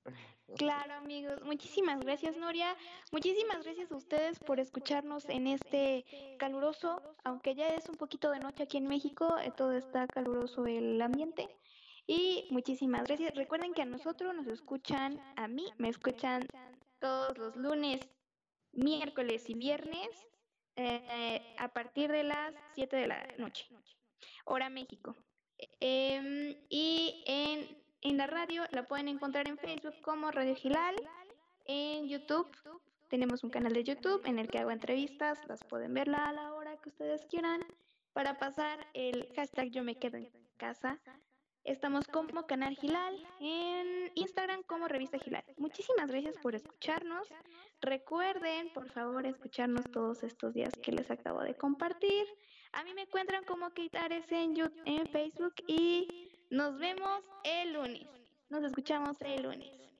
Claro, 0.58 0.92
amigos. 0.94 1.42
Muchísimas 1.44 2.00
gracias, 2.00 2.36
Noria. 2.36 2.76
Muchísimas 3.10 3.64
gracias 3.64 3.90
a 3.90 3.96
ustedes 3.96 4.38
por 4.38 4.60
escucharnos 4.60 5.26
en 5.30 5.46
este 5.46 6.04
caluroso, 6.38 7.00
aunque 7.24 7.54
ya 7.54 7.68
es 7.68 7.88
un 7.88 7.94
poquito 7.94 8.30
de 8.30 8.40
noche 8.40 8.64
aquí 8.64 8.76
en 8.76 8.86
México, 8.86 9.38
eh, 9.38 9.50
todo 9.56 9.72
está 9.72 10.06
caluroso 10.08 10.66
el 10.66 11.00
ambiente. 11.00 11.48
Y 12.06 12.48
muchísimas 12.50 13.04
gracias. 13.04 13.34
Recuerden 13.34 13.72
que 13.72 13.82
a 13.82 13.86
nosotros 13.86 14.34
nos 14.34 14.46
escuchan, 14.48 15.18
a 15.36 15.48
mí 15.48 15.64
me 15.78 15.88
escuchan 15.88 16.46
todos 17.02 17.36
los 17.36 17.56
lunes, 17.56 18.00
miércoles 18.72 19.50
y 19.50 19.54
viernes 19.54 20.08
eh, 20.76 21.54
a 21.58 21.68
partir 21.68 22.10
de 22.10 22.22
las 22.22 22.54
7 22.74 22.96
de 22.96 23.08
la 23.08 23.26
noche, 23.38 23.66
hora 24.44 24.70
México. 24.70 25.16
Eh, 25.80 26.64
y 26.70 27.24
en, 27.26 27.82
en 28.02 28.16
la 28.16 28.28
radio 28.28 28.62
la 28.70 28.86
pueden 28.86 29.08
encontrar 29.08 29.48
en 29.48 29.58
Facebook 29.58 30.00
como 30.02 30.30
Radio 30.30 30.54
Gilal, 30.54 30.94
en 31.66 32.08
YouTube. 32.08 32.48
Tenemos 33.10 33.42
un 33.42 33.50
canal 33.50 33.72
de 33.72 33.84
YouTube 33.84 34.22
en 34.24 34.38
el 34.38 34.48
que 34.48 34.60
hago 34.60 34.70
entrevistas, 34.70 35.40
las 35.48 35.62
pueden 35.64 35.92
verla 35.92 36.28
a 36.28 36.32
la 36.32 36.54
hora 36.54 36.80
que 36.80 36.88
ustedes 36.88 37.26
quieran. 37.26 37.60
Para 38.12 38.38
pasar 38.38 38.86
el 38.94 39.28
hashtag 39.34 39.70
yo 39.70 39.82
me 39.82 39.96
quedo 39.96 40.18
en 40.18 40.30
casa, 40.56 41.00
Estamos 41.64 42.08
como 42.08 42.46
Canal 42.46 42.76
Gilal, 42.76 43.24
en 43.40 44.10
Instagram 44.16 44.64
como 44.64 44.88
Revista 44.88 45.18
Gilal. 45.18 45.44
Muchísimas 45.58 46.08
gracias 46.08 46.36
por 46.38 46.56
escucharnos. 46.56 47.28
Recuerden, 47.80 48.72
por 48.72 48.90
favor, 48.90 49.26
escucharnos 49.26 49.84
todos 49.92 50.24
estos 50.24 50.54
días 50.54 50.72
que 50.82 50.90
les 50.90 51.10
acabo 51.10 51.40
de 51.42 51.56
compartir. 51.56 52.26
A 52.72 52.82
mí 52.82 52.94
me 52.94 53.02
encuentran 53.02 53.44
como 53.44 53.70
Keitares 53.70 54.30
en, 54.32 54.56
YouTube, 54.56 54.82
en 54.86 55.06
Facebook 55.06 55.54
y 55.68 56.30
nos 56.50 56.78
vemos 56.78 57.22
el 57.44 57.74
lunes. 57.74 58.08
Nos 58.48 58.64
escuchamos 58.64 59.20
el 59.20 59.44
lunes. 59.44 59.91